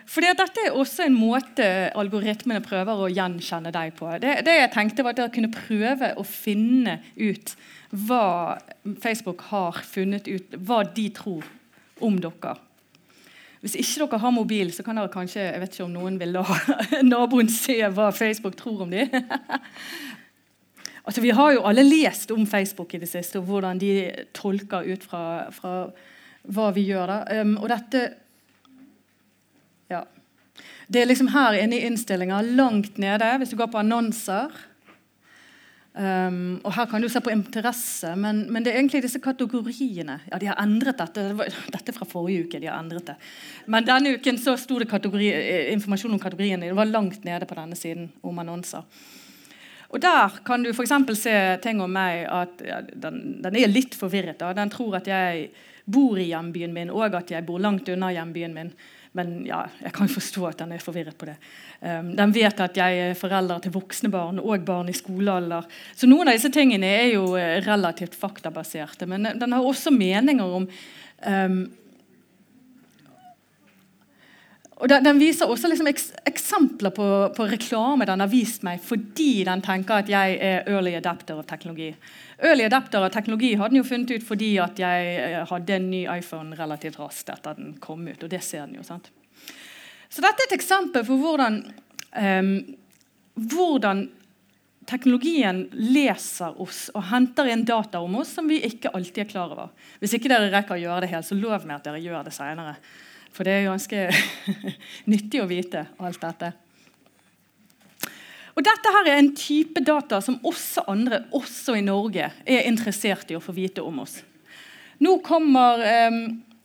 Fordi 0.09 0.33
Dette 0.37 0.65
er 0.67 0.75
også 0.75 1.05
en 1.05 1.15
måte 1.15 1.67
algoritmene 1.95 2.63
prøver 2.65 3.05
å 3.05 3.11
gjenkjenne 3.11 3.71
deg 3.73 3.93
på. 3.97 4.09
Det, 4.21 4.41
det 4.47 4.57
jeg 4.57 4.73
tenkte 4.73 5.05
var 5.05 5.15
at 5.15 5.21
Dere 5.21 5.33
kunne 5.33 5.53
prøve 5.53 6.11
å 6.19 6.25
finne 6.27 6.99
ut 7.15 7.55
hva 7.93 8.59
Facebook 9.03 9.45
har 9.51 9.79
funnet 9.85 10.27
ut, 10.27 10.55
hva 10.65 10.81
de 10.95 11.07
tror 11.13 11.47
om 12.03 12.17
dere. 12.21 12.57
Hvis 13.63 13.77
ikke 13.79 14.01
dere 14.01 14.19
har 14.19 14.33
mobil, 14.35 14.73
så 14.75 14.83
kan 14.83 14.97
dere 14.99 15.11
kanskje 15.13 15.45
jeg 15.45 15.61
vet 15.61 15.75
ikke 15.77 15.85
om 15.85 15.93
noen 15.95 16.17
vil 16.19 16.33
la 16.35 16.43
naboen 17.13 17.51
se 17.51 17.77
hva 17.95 18.09
Facebook 18.15 18.57
tror 18.59 18.83
om 18.83 18.91
dem. 18.91 19.13
altså, 21.05 21.21
vi 21.23 21.31
har 21.31 21.53
jo 21.55 21.63
alle 21.69 21.85
lest 21.87 22.33
om 22.35 22.43
Facebook 22.49 22.97
i 22.97 22.99
det 23.05 23.07
siste, 23.11 23.39
og 23.39 23.47
hvordan 23.47 23.79
de 23.79 23.93
tolker 24.35 24.89
ut 24.89 25.07
fra, 25.07 25.23
fra 25.55 25.77
hva 26.43 26.73
vi 26.75 26.89
gjør. 26.89 27.07
da. 27.07 27.39
Um, 27.39 27.55
og 27.61 27.71
dette 27.71 28.03
ja. 29.91 30.03
Det 30.87 31.01
er 31.01 31.09
liksom 31.09 31.31
her 31.33 31.57
inne 31.57 31.79
i 31.79 31.87
innstillinga, 31.87 32.41
langt 32.59 32.99
nede, 33.01 33.31
hvis 33.39 33.53
du 33.53 33.57
går 33.57 33.71
på 33.73 33.81
annonser. 33.81 34.53
Um, 35.93 36.57
og 36.65 36.73
Her 36.73 36.87
kan 36.89 37.03
du 37.03 37.07
se 37.09 37.21
på 37.21 37.29
interesse, 37.29 38.15
men, 38.17 38.47
men, 38.49 38.63
det 38.65 38.71
er 38.71 38.79
egentlig 38.79 39.03
disse 39.05 39.21
kategoriene. 39.21 40.15
Ja, 40.31 40.39
De 40.41 40.49
har 40.49 40.61
endret 40.63 40.97
dette. 40.97 41.49
Dette 41.75 41.93
fra 41.93 42.07
forrige 42.09 42.47
uke. 42.47 42.59
de 42.59 42.69
har 42.69 42.79
endret 42.81 43.11
det. 43.11 43.15
Men 43.67 43.85
denne 43.85 44.15
uken 44.17 44.39
så 44.41 44.55
sto 44.57 44.79
det 44.81 44.89
kategori, 44.89 45.29
informasjon 45.75 46.15
om 46.15 46.21
kategoriene. 46.21 46.71
Det 46.71 46.79
var 46.79 46.89
langt 46.89 47.23
nede 47.23 47.45
på 47.45 47.57
denne 47.59 47.77
siden 47.77 48.09
om 48.23 48.39
annonser. 48.41 48.81
Og 49.93 50.01
Der 50.01 50.39
kan 50.45 50.63
du 50.63 50.71
f.eks. 50.73 50.91
se 51.19 51.57
ting 51.61 51.81
om 51.81 51.91
meg 51.93 52.25
at 52.25 52.65
ja, 52.65 52.81
den, 52.81 53.43
den, 53.43 53.55
er 53.55 53.69
litt 53.69 53.93
forvirret. 53.93 54.39
Da. 54.39 54.49
Den 54.57 54.73
tror 54.73 54.97
at 54.97 55.07
jeg 55.07 55.51
bor 55.85 56.17
i 56.17 56.31
hjembyen 56.31 56.73
min, 56.73 56.89
og 56.89 57.13
at 57.13 57.29
jeg 57.29 57.45
bor 57.45 57.61
langt 57.61 57.89
unna 57.93 58.09
hjembyen 58.09 58.55
min. 58.55 58.73
Men 59.17 59.43
ja, 59.45 59.61
jeg 59.83 59.93
kan 59.93 60.09
forstå 60.09 60.47
at 60.49 60.63
den 60.63 60.73
er 60.73 60.81
forvirret 60.81 61.17
på 61.19 61.27
det. 61.29 61.35
Um, 61.81 62.13
den 62.17 62.33
vet 62.33 62.63
at 62.65 62.77
jeg 62.79 63.01
er 63.03 63.17
forelder 63.17 63.61
til 63.61 63.75
voksne 63.75 64.09
barn 64.13 64.41
og 64.41 64.65
barn 64.65 64.89
i 64.89 64.97
skolealder. 64.97 65.67
Så 65.93 66.09
noen 66.09 66.31
av 66.31 66.37
disse 66.37 66.49
tingene 66.53 66.89
er 66.89 67.11
jo 67.13 67.27
eh, 67.37 67.59
relativt 67.65 68.17
faktabaserte. 68.17 69.07
Men 69.09 69.35
den 69.37 69.53
har 69.53 69.69
også 69.69 69.93
meninger 69.93 70.57
om 70.59 70.65
um, 70.65 71.63
og 74.83 74.89
den, 74.91 75.05
den, 75.05 75.19
viser 75.21 75.47
også 75.47 75.69
liksom 75.71 75.87
eks, 75.87 76.09
eksempler 76.27 76.91
på, 76.91 77.05
på, 77.37 77.45
reklame 77.47 78.03
den 78.09 78.19
har 78.19 78.27
vist 78.27 78.65
meg 78.67 78.81
fordi 78.83 79.45
den 79.47 79.61
tenker 79.63 80.01
at 80.03 80.09
jeg 80.11 80.35
er 80.43 80.67
early 80.67 80.91
adapter 80.97 81.39
av 81.39 81.47
teknologi. 81.47 81.93
Early 82.43 82.65
adapter 82.67 82.99
av 82.99 83.13
teknologi 83.15 83.53
hadde 83.55 83.71
den 83.71 83.79
jo 83.79 83.87
funnet 83.87 84.11
ut 84.11 84.25
fordi 84.27 84.49
at 84.59 84.81
jeg 84.83 85.13
eh, 85.21 85.37
hadde 85.47 85.77
en 85.77 85.87
ny 85.87 86.01
iPhone 86.17 86.57
relativt 86.59 86.99
raskt 86.99 87.31
etter 87.31 87.55
den 87.55 87.77
kom 87.79 88.03
ut. 88.09 88.25
og 88.25 88.33
det 88.33 88.41
ser 88.43 88.65
den 88.65 88.75
jo, 88.81 88.83
sant? 88.83 89.07
Så 90.11 90.19
dette 90.25 90.43
er 90.43 90.51
et 90.51 90.57
eksempel 90.57 91.07
for 91.07 91.21
hvordan, 91.21 91.61
um, 92.19 92.51
hvordan 93.55 94.03
teknologien 94.85 95.63
leser 95.71 96.59
oss 96.61 96.89
og 96.91 97.07
henter 97.07 97.47
inn 97.49 97.63
data 97.63 98.03
om 98.03 98.19
oss 98.19 98.35
som 98.35 98.51
vi 98.51 98.59
ikke 98.67 98.91
alltid 98.91 99.23
er 99.23 99.31
klar 99.31 99.55
over. 99.55 99.71
Hvis 100.03 100.17
ikke 100.19 100.27
dere 100.27 100.51
rekker 100.51 100.75
å 100.75 100.83
gjøre 100.83 101.05
det 101.05 101.13
helt, 101.15 101.31
så 101.31 101.39
lov 101.39 101.63
meg 101.63 101.79
at 101.79 101.87
dere 101.87 102.03
gjør 102.03 102.27
det 102.27 102.35
seinere. 102.35 102.75
For 103.33 103.47
det 103.47 103.55
er 103.55 103.69
ganske 103.69 104.03
nyttig 105.11 105.41
å 105.41 105.49
vite 105.49 105.87
alt 105.97 106.21
dette. 106.21 106.51
Og 108.53 108.61
Dette 108.61 108.91
her 108.93 109.09
er 109.09 109.17
en 109.17 109.31
type 109.33 109.81
data 109.81 110.19
som 110.21 110.37
også 110.45 110.85
andre, 110.91 111.23
også 111.33 111.73
i 111.79 111.85
Norge, 111.85 112.29
er 112.45 112.67
interessert 112.69 113.31
i 113.33 113.37
å 113.37 113.41
få 113.41 113.55
vite 113.55 113.81
om 113.81 114.03
oss. 114.03 114.19
Nå 115.01 115.17
kommer 115.25 115.81
eh, 115.81 116.19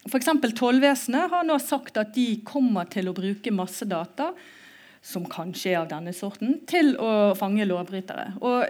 F.eks. 0.08 0.28
Tollvesenet 0.56 1.32
har 1.32 1.46
nå 1.48 1.56
sagt 1.60 1.96
at 2.00 2.12
de 2.14 2.42
kommer 2.46 2.88
til 2.92 3.08
å 3.08 3.16
bruke 3.16 3.52
masse 3.52 3.88
data 3.88 4.30
som 5.04 5.24
kanskje 5.28 5.72
er 5.72 5.80
av 5.82 5.88
denne 5.90 6.12
sorten, 6.16 6.58
til 6.68 6.94
å 7.00 7.32
fange 7.38 7.66
lovbrytere. 7.68 8.34
Og 8.44 8.64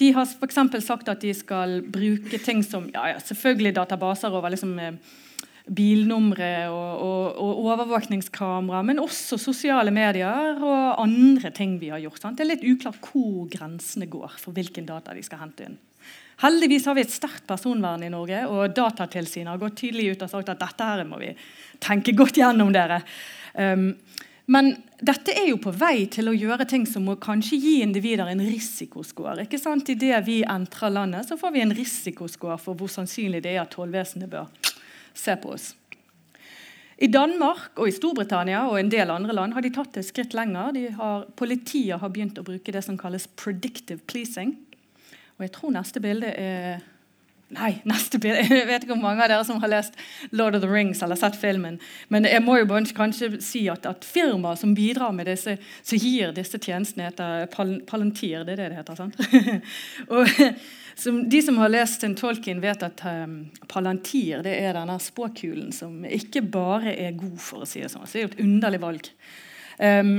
de 0.00 0.12
har 0.16 0.28
f.eks. 0.28 0.60
sagt 0.84 1.08
at 1.12 1.24
de 1.24 1.32
skal 1.36 1.80
bruke 1.84 2.40
ting 2.44 2.62
som 2.66 2.88
ja, 2.92 3.10
ja, 3.14 3.18
selvfølgelig 3.24 3.74
databaser 3.76 4.36
over 4.36 4.52
liksom, 4.52 4.76
eh, 4.80 4.96
bilnumre 5.70 6.54
og, 6.72 7.02
og, 7.04 7.36
og, 7.38 7.60
overvåkningskamera, 7.70 8.82
men 8.86 9.02
også 9.02 9.38
sosiale 9.38 9.92
medier 9.94 10.58
og 10.58 10.98
andre 11.02 11.52
ting 11.54 11.76
vi 11.80 11.92
har 11.92 12.02
gjort. 12.02 12.22
Sant? 12.22 12.38
Det 12.38 12.46
er 12.46 12.52
litt 12.56 12.66
uklart 12.66 12.98
hvor 13.04 13.46
grensene 13.52 14.10
går 14.10 14.34
for 14.40 14.56
hvilken 14.56 14.88
data 14.88 15.14
de 15.14 15.22
skal 15.26 15.44
hente 15.44 15.68
inn. 15.68 15.78
Heldigvis 16.40 16.86
har 16.88 16.96
vi 16.96 17.04
et 17.04 17.12
sterkt 17.12 17.44
personvern 17.46 18.02
i 18.02 18.10
Norge, 18.10 18.46
og 18.48 18.72
Datatilsynet 18.74 19.52
har 19.52 19.60
gått 19.60 19.76
tydelig 19.82 20.14
ut 20.14 20.24
og 20.24 20.32
sagt 20.32 20.48
at 20.48 20.62
dette 20.62 20.86
her 20.88 21.04
må 21.04 21.20
vi 21.20 21.34
tenke 21.84 22.16
godt 22.16 22.40
gjennom. 22.40 22.72
dere. 22.72 23.02
Um, 23.52 23.92
men 24.50 24.72
dette 25.04 25.34
er 25.36 25.50
jo 25.52 25.60
på 25.62 25.70
vei 25.76 26.08
til 26.10 26.32
å 26.32 26.34
gjøre 26.34 26.64
ting 26.66 26.86
som 26.88 27.04
må 27.06 27.18
kanskje 27.20 27.60
gi 27.60 27.74
individer 27.84 28.26
en 28.32 28.42
risikoscore. 28.42 29.44
ikke 29.44 29.60
sant? 29.60 29.92
Idet 29.92 30.24
vi 30.26 30.40
entrer 30.42 30.90
landet, 30.90 31.28
så 31.28 31.36
får 31.38 31.54
vi 31.54 31.62
en 31.62 31.76
risikoscore 31.76 32.58
for 32.58 32.74
hvor 32.74 32.90
sannsynlig 32.90 33.44
det 33.44 33.54
er 33.54 33.62
at 33.62 33.76
tollvesenet 33.76 34.32
bør 34.32 34.48
se 35.14 35.36
på 35.40 35.54
oss. 35.56 35.72
I 37.00 37.08
Danmark 37.08 37.78
og 37.80 37.88
i 37.88 37.94
Storbritannia 37.96 38.66
og 38.68 38.76
en 38.76 38.90
del 38.92 39.08
andre 39.08 39.32
land 39.32 39.54
har 39.56 39.64
de 39.64 39.72
tatt 39.72 39.96
et 39.96 40.04
skritt 40.04 40.34
lenger. 40.36 40.76
Har, 40.98 41.24
politiet 41.32 41.96
har 42.02 42.12
begynt 42.12 42.40
å 42.40 42.44
bruke 42.44 42.74
det 42.74 42.82
som 42.84 42.98
kalles 43.00 43.24
predictive 43.40 44.04
pleasing. 44.04 44.52
Og 45.38 45.46
jeg 45.46 45.54
tror 45.54 45.72
neste 45.72 46.02
bilde 46.04 46.34
er 46.36 46.82
Nei, 47.50 47.80
neste 47.88 48.20
bilde. 48.22 48.44
Jeg 48.60 48.66
vet 48.68 48.84
ikke 48.84 48.94
hvor 48.94 49.02
mange 49.02 49.24
av 49.24 49.30
dere 49.32 49.46
som 49.46 49.58
har 49.62 49.72
lest 49.72 49.96
Lord 50.30 50.54
of 50.54 50.62
the 50.62 50.70
Rings 50.70 51.02
eller 51.02 51.18
sett 51.18 51.34
filmen. 51.38 51.80
Men 52.08 52.28
jeg 52.28 52.42
må 52.44 52.60
jo 52.60 52.66
kanskje 52.94 53.40
si 53.42 53.64
at, 53.72 53.88
at 53.90 54.06
firmaer 54.06 54.58
som 54.60 54.74
bidrar 54.76 55.10
med 55.16 55.26
disse, 55.26 55.56
som 55.82 55.98
gir 55.98 56.30
disse 56.36 56.60
tjenestene, 56.62 57.08
heter 57.10 57.48
Palantir. 57.90 58.44
Det 58.46 58.54
er 58.54 58.62
det 58.62 58.68
det 58.70 58.78
heter. 58.78 59.00
sant? 59.00 59.18
og 60.14 60.30
som, 61.00 61.22
de 61.30 61.42
som 61.42 61.58
har 61.58 61.74
lest 61.74 62.06
en 62.06 62.14
Tolkien, 62.14 62.62
vet 62.62 62.86
at 62.86 63.02
um, 63.08 63.36
Palantir 63.70 64.44
det 64.46 64.54
er 64.60 64.78
denne 64.78 65.00
spåkulen 65.02 65.74
som 65.74 66.04
ikke 66.06 66.44
bare 66.46 66.94
er 66.94 67.18
god, 67.18 67.38
for 67.42 67.66
å 67.66 67.68
si 67.68 67.82
det 67.82 67.90
sånn. 67.90 68.06
Så 68.06 68.14
det 68.14 68.22
er 68.22 68.28
jo 68.28 68.32
et 68.34 68.42
underlig 68.46 68.82
valg. 68.86 69.10
Um, 69.80 70.14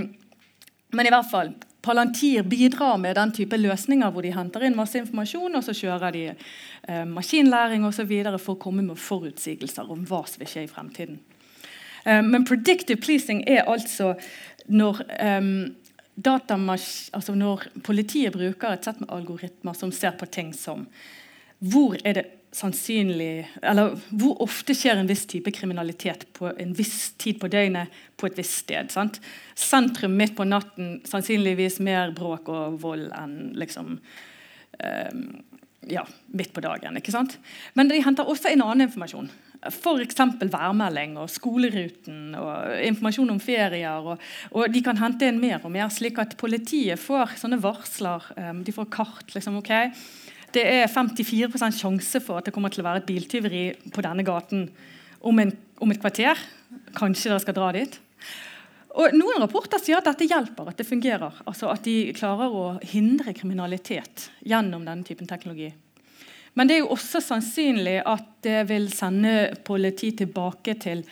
men 0.92 1.08
i 1.08 1.14
hvert 1.14 1.32
fall, 1.32 1.56
Palantir 1.82 2.44
bidrar 2.44 2.98
med 3.02 3.16
den 3.18 3.32
type 3.34 3.58
løsninger 3.58 4.12
hvor 4.14 4.22
de 4.22 4.34
henter 4.36 4.68
inn 4.68 4.78
masse 4.78 5.00
informasjon, 5.02 5.56
og 5.58 5.64
så 5.66 5.74
kjører 5.74 6.14
de 6.14 6.24
eh, 6.30 7.06
maskinlæring 7.10 7.86
osv. 7.88 8.12
for 8.38 8.54
å 8.54 8.62
komme 8.62 8.86
med 8.86 9.02
forutsigelser 9.02 9.90
om 9.90 10.06
hva 10.06 10.22
som 10.30 10.44
vil 10.44 10.52
skje 10.52 10.66
i 10.68 10.70
fremtiden. 10.70 11.18
Eh, 12.06 12.22
men 12.22 12.46
predictive 12.46 13.02
pleasing 13.02 13.42
er 13.50 13.66
altså 13.66 14.14
når 14.70 15.02
eh, 15.18 15.50
altså 16.22 17.34
når 17.34 17.66
politiet 17.84 18.34
bruker 18.36 18.76
et 18.76 18.86
sett 18.86 19.00
med 19.02 19.10
algoritmer 19.10 19.74
som 19.74 19.92
ser 19.92 20.14
på 20.20 20.30
ting 20.30 20.54
som 20.54 20.86
hvor 21.62 21.98
er 22.04 22.18
det 22.18 22.26
sannsynlig 22.52 23.48
Eller 23.64 23.94
hvor 24.10 24.42
ofte 24.44 24.76
skjer 24.76 25.00
en 25.00 25.10
viss 25.10 25.24
type 25.30 25.54
kriminalitet 25.56 26.26
på 26.36 26.50
en 26.52 26.74
viss 26.76 27.14
tid 27.22 27.40
på 27.40 27.50
døgnet 27.52 27.94
på 28.20 28.28
et 28.28 28.38
visst 28.38 28.66
sted. 28.66 28.92
Sant? 28.94 29.22
Sentrum 29.56 30.18
midt 30.20 30.36
på 30.38 30.46
natten 30.46 31.00
sannsynligvis 31.08 31.80
mer 31.84 32.12
bråk 32.16 32.52
og 32.52 32.82
vold 32.84 33.08
enn 33.18 33.54
liksom 33.58 33.96
um, 33.98 35.24
ja, 35.90 36.04
midt 36.28 36.52
på 36.54 36.62
dagen. 36.62 36.98
ikke 37.00 37.14
sant? 37.14 37.38
Men 37.74 37.90
de 37.90 38.02
henter 38.04 38.28
også 38.28 38.52
inn 38.52 38.62
annen 38.62 38.86
informasjon. 38.86 39.32
F.eks. 39.70 40.18
værmelding 40.42 41.18
og 41.22 41.30
skoleruten 41.30 42.36
og 42.38 42.78
informasjon 42.82 43.34
om 43.34 43.42
ferier. 43.42 44.12
Og, 44.14 44.22
og, 44.52 44.66
De 44.74 44.82
kan 44.86 44.98
hente 45.02 45.30
inn 45.30 45.42
mer 45.42 45.62
og 45.62 45.74
mer, 45.74 45.90
slik 45.94 46.22
at 46.22 46.38
politiet 46.42 47.02
får 47.02 47.38
sånne 47.42 47.62
varsler. 47.62 48.26
Um, 48.38 48.64
de 48.66 48.76
får 48.76 48.90
kart. 48.94 49.28
liksom, 49.36 49.58
ok, 49.62 49.74
Det 50.52 50.64
er 50.68 50.90
54% 50.92 51.78
sjanse 51.80 52.20
for 52.24 52.40
at 52.40 52.48
det 52.48 52.54
kommer 52.56 52.72
til 52.74 52.84
å 52.84 52.88
være 52.90 53.04
et 53.04 53.08
biltyveri 53.08 53.66
på 53.94 54.04
denne 54.04 54.26
gaten 54.28 54.66
om, 55.24 55.40
en, 55.40 55.52
om 55.80 55.94
et 55.94 56.02
kvarter. 56.02 56.40
Kanskje 56.98 57.32
dere 57.32 57.44
skal 57.44 57.56
dra 57.56 57.70
dit. 57.76 58.00
Og 59.00 59.16
Noen 59.16 59.40
rapporter 59.40 59.80
sier 59.80 60.02
at 60.02 60.10
dette 60.10 60.28
hjelper, 60.28 60.68
at 60.68 60.82
det 60.82 60.88
fungerer. 60.88 61.38
altså 61.48 61.70
At 61.72 61.86
de 61.88 62.12
klarer 62.18 62.52
å 62.52 62.66
hindre 62.84 63.32
kriminalitet 63.38 64.28
gjennom 64.44 64.84
denne 64.88 65.08
typen 65.08 65.30
teknologi. 65.30 65.72
Men 66.60 66.68
det 66.68 66.76
er 66.76 66.82
jo 66.82 66.92
også 66.92 67.22
sannsynlig 67.24 68.02
at 68.04 68.28
det 68.44 68.66
vil 68.68 68.90
sende 68.92 69.54
politi 69.64 70.12
tilbake 70.20 70.76
til 70.84 71.06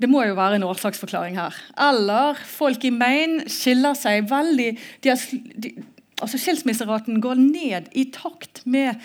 Det 0.00 0.08
må 0.08 0.22
jo 0.24 0.36
være 0.38 0.56
en 0.56 0.64
årsaksforklaring 0.64 1.36
her. 1.36 1.56
Eller 1.88 2.38
folk 2.48 2.84
i 2.88 2.92
Maine 2.94 3.44
skiller 3.52 3.96
seg 3.98 4.30
veldig 4.30 4.70
har, 5.04 5.24
de, 5.60 5.74
altså 6.22 6.40
Skilsmisseraten 6.40 7.20
går 7.20 7.40
ned 7.40 7.90
i 7.92 8.06
takt 8.14 8.62
med 8.64 8.96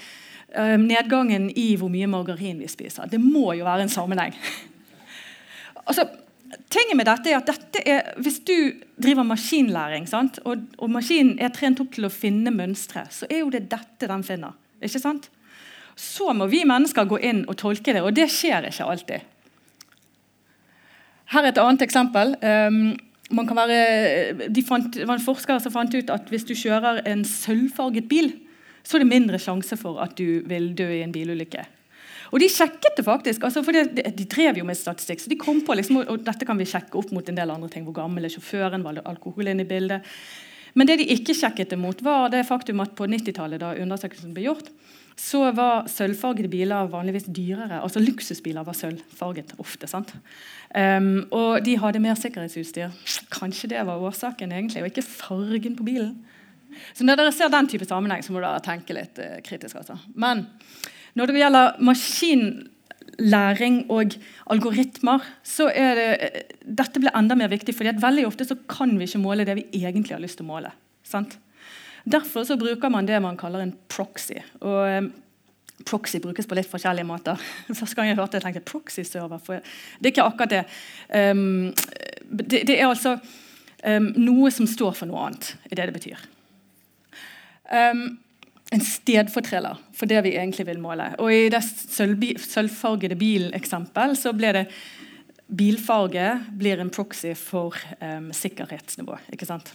uh, 0.55 0.77
nedgangen 0.79 1.49
i 1.51 1.73
hvor 1.79 1.91
mye 1.91 2.07
margarin 2.07 2.61
vi 2.63 2.71
spiser. 2.71 3.09
Det 3.11 3.19
må 3.19 3.51
jo 3.59 3.67
være 3.67 3.89
en 3.89 3.91
sammenheng. 3.91 4.37
altså, 5.87 6.07
Tinget 6.71 6.95
med 6.95 7.07
dette 7.09 7.31
er 7.31 7.41
at 7.41 7.49
dette 7.49 7.81
er, 7.83 8.13
Hvis 8.21 8.39
du 8.47 8.55
driver 9.01 9.25
maskinlæring, 9.27 10.05
sant? 10.07 10.39
Og, 10.47 10.63
og 10.79 10.91
maskinen 10.93 11.35
er 11.41 11.51
trent 11.51 11.81
opp 11.83 11.91
til 11.97 12.07
å 12.07 12.13
finne 12.13 12.53
mønstre, 12.53 13.03
så 13.11 13.27
er 13.27 13.41
jo 13.41 13.51
det 13.51 13.65
dette 13.71 14.07
den 14.07 14.23
finner. 14.23 14.55
Ikke 14.79 15.01
sant? 15.01 15.27
Så 15.99 16.31
må 16.35 16.47
vi 16.51 16.63
mennesker 16.67 17.07
gå 17.09 17.19
inn 17.19 17.43
og 17.49 17.57
tolke 17.59 17.95
det, 17.95 18.03
og 18.03 18.15
det 18.15 18.29
skjer 18.31 18.69
ikke 18.69 18.87
alltid. 18.87 19.34
Her 21.33 21.43
er 21.43 21.53
et 21.53 21.61
annet 21.61 21.85
eksempel. 21.85 22.35
Um, 22.41 22.95
være, 23.57 24.49
de 24.53 24.63
fant, 24.65 24.91
det 24.93 25.07
var 25.07 25.17
en 25.17 25.25
forsker 25.25 25.61
som 25.61 25.73
fant 25.73 25.95
ut 25.95 26.11
at 26.13 26.27
hvis 26.29 26.45
du 26.45 26.53
kjører 26.53 27.01
en 27.09 27.23
sølvfarget 27.25 28.09
bil, 28.09 28.33
så 28.85 28.97
er 28.97 29.05
det 29.05 29.09
mindre 29.09 29.39
sjanse 29.41 29.77
for 29.79 29.97
at 30.03 30.13
du 30.19 30.43
vil 30.45 30.73
dø 30.77 30.87
i 30.93 31.01
en 31.01 31.13
bilulykke. 31.15 31.65
Og 32.33 32.41
De 32.41 32.49
sjekket 32.49 32.97
det 32.97 33.05
faktisk. 33.05 33.43
Altså 33.45 33.61
de, 33.61 33.85
de, 34.11 34.25
drev 34.29 34.57
jo 34.59 34.65
med 34.65 34.77
statistikk. 34.77 35.21
så 35.21 35.29
de 35.29 35.37
kom 35.39 35.61
på 35.65 35.75
liksom, 35.77 36.01
og 36.03 36.25
Dette 36.25 36.45
kan 36.45 36.57
vi 36.57 36.67
sjekke 36.69 36.97
opp 36.97 37.13
mot 37.15 37.29
en 37.29 37.37
del 37.37 37.53
andre 37.53 37.69
ting. 37.69 37.85
Hvor 37.85 37.95
gammel 37.95 38.25
er 38.25 38.33
sjåføren? 38.33 38.83
Var 38.83 38.97
det 38.97 39.05
alkohol 39.05 39.47
inne 39.47 39.65
i 39.65 39.69
bildet? 39.69 40.05
Men 40.75 40.89
det 40.89 40.99
de 40.99 41.07
ikke 41.13 41.35
sjekket 41.37 41.71
det 41.71 41.79
mot, 41.79 42.01
var 42.03 42.29
det 42.33 42.43
faktum 42.47 42.81
at 42.83 42.95
på 42.97 43.07
90-tallet, 43.07 43.61
da 43.61 43.71
undersøkelsen 43.79 44.33
ble 44.35 44.49
gjort, 44.49 44.67
så 45.15 45.45
var 45.55 45.85
sølvfargede 45.87 46.49
biler 46.51 46.89
vanligvis 46.91 47.29
dyrere. 47.31 47.79
Altså 47.79 48.01
Luksusbiler 48.03 48.65
var 48.67 48.75
sølvfarget 48.75 49.53
ofte. 49.63 49.87
Um, 50.75 51.23
og 51.31 51.63
de 51.65 51.77
hadde 51.79 52.03
mer 52.03 52.15
sikkerhetsutstyr. 52.19 52.91
Kanskje 53.31 53.69
det 53.71 53.85
var 53.87 54.03
årsaken, 54.03 54.51
egentlig, 54.51 54.83
og 54.83 54.89
ikke 54.91 55.07
fargen 55.07 55.77
på 55.79 55.87
bilen. 55.87 56.17
Så 56.93 57.07
Når 57.07 57.15
dere 57.15 57.31
ser 57.31 57.47
den 57.47 57.67
type 57.71 57.85
sammenheng, 57.87 58.23
så 58.23 58.33
må 58.35 58.43
dere 58.43 58.59
tenke 58.63 58.93
litt 58.97 59.19
uh, 59.23 59.39
kritisk. 59.45 59.75
altså. 59.79 59.95
Men 60.15 60.47
når 61.15 61.31
det 61.31 61.39
gjelder 61.39 61.79
maskinlæring 61.79 63.85
og 63.89 64.17
algoritmer, 64.51 65.23
så 65.43 65.71
er 65.71 65.95
det, 65.95 66.11
uh, 66.27 66.39
dette 66.83 66.99
blir 66.99 67.15
enda 67.15 67.35
mer 67.39 67.47
viktig. 67.55 67.75
fordi 67.75 67.95
veldig 68.03 68.27
ofte 68.27 68.45
så 68.45 68.55
kan 68.67 68.99
vi 68.99 69.07
ikke 69.07 69.23
måle 69.23 69.47
det 69.47 69.55
vi 69.55 69.69
egentlig 69.79 70.11
har 70.11 70.23
lyst 70.23 70.37
til 70.43 70.45
å 70.45 70.51
måle. 70.51 70.71
sant? 71.03 71.39
Derfor 72.05 72.45
så 72.45 72.57
bruker 72.57 72.89
man 72.93 73.07
det 73.07 73.19
man 73.21 73.37
kaller 73.37 73.63
en 73.65 73.73
proxy. 73.89 74.37
Og 74.61 74.81
um, 74.97 75.13
Proxy 75.83 76.21
brukes 76.23 76.47
på 76.47 76.55
litt 76.55 76.69
forskjellige 76.71 77.07
måter. 77.07 77.41
Første 77.79 77.97
gang 77.97 78.07
jeg 78.07 78.19
hørte 78.19 78.37
det, 78.37 78.45
tenkte 78.45 78.61
jeg 78.61 78.69
proxy-server. 78.69 79.41
Det 79.99 80.07
er 80.07 80.13
ikke 80.13 80.27
akkurat 80.29 80.53
det. 80.53 80.61
Um, 81.11 81.73
det, 82.31 82.61
det, 82.69 82.77
er 82.77 82.87
altså 82.87 83.17
um, 83.17 84.11
noe 84.15 84.51
som 84.55 84.69
står 84.69 84.95
for 84.95 85.09
noe 85.09 85.25
annet, 85.27 85.51
er 85.67 85.81
det 85.81 85.89
det 85.89 85.97
betyr. 85.97 86.23
Um, 87.67 88.05
en 88.73 88.81
stedfortreller 88.81 89.81
for 89.93 90.09
det 90.09 90.23
vi 90.25 90.37
egentlig 90.39 90.65
vil 90.71 90.79
måle. 90.81 91.11
Og 91.21 91.33
I 91.33 91.49
det 91.53 91.61
sølvfargede 91.61 93.17
bileksempel 93.19 94.15
så 94.17 94.33
ble 94.37 94.55
det 94.55 94.65
bilfarge 95.45 96.31
blir 96.57 96.81
en 96.81 96.89
proxy 96.89 97.35
for 97.37 97.77
sikkerhetsnivå. 98.33 99.19
ikke 99.35 99.45
sant? 99.45 99.69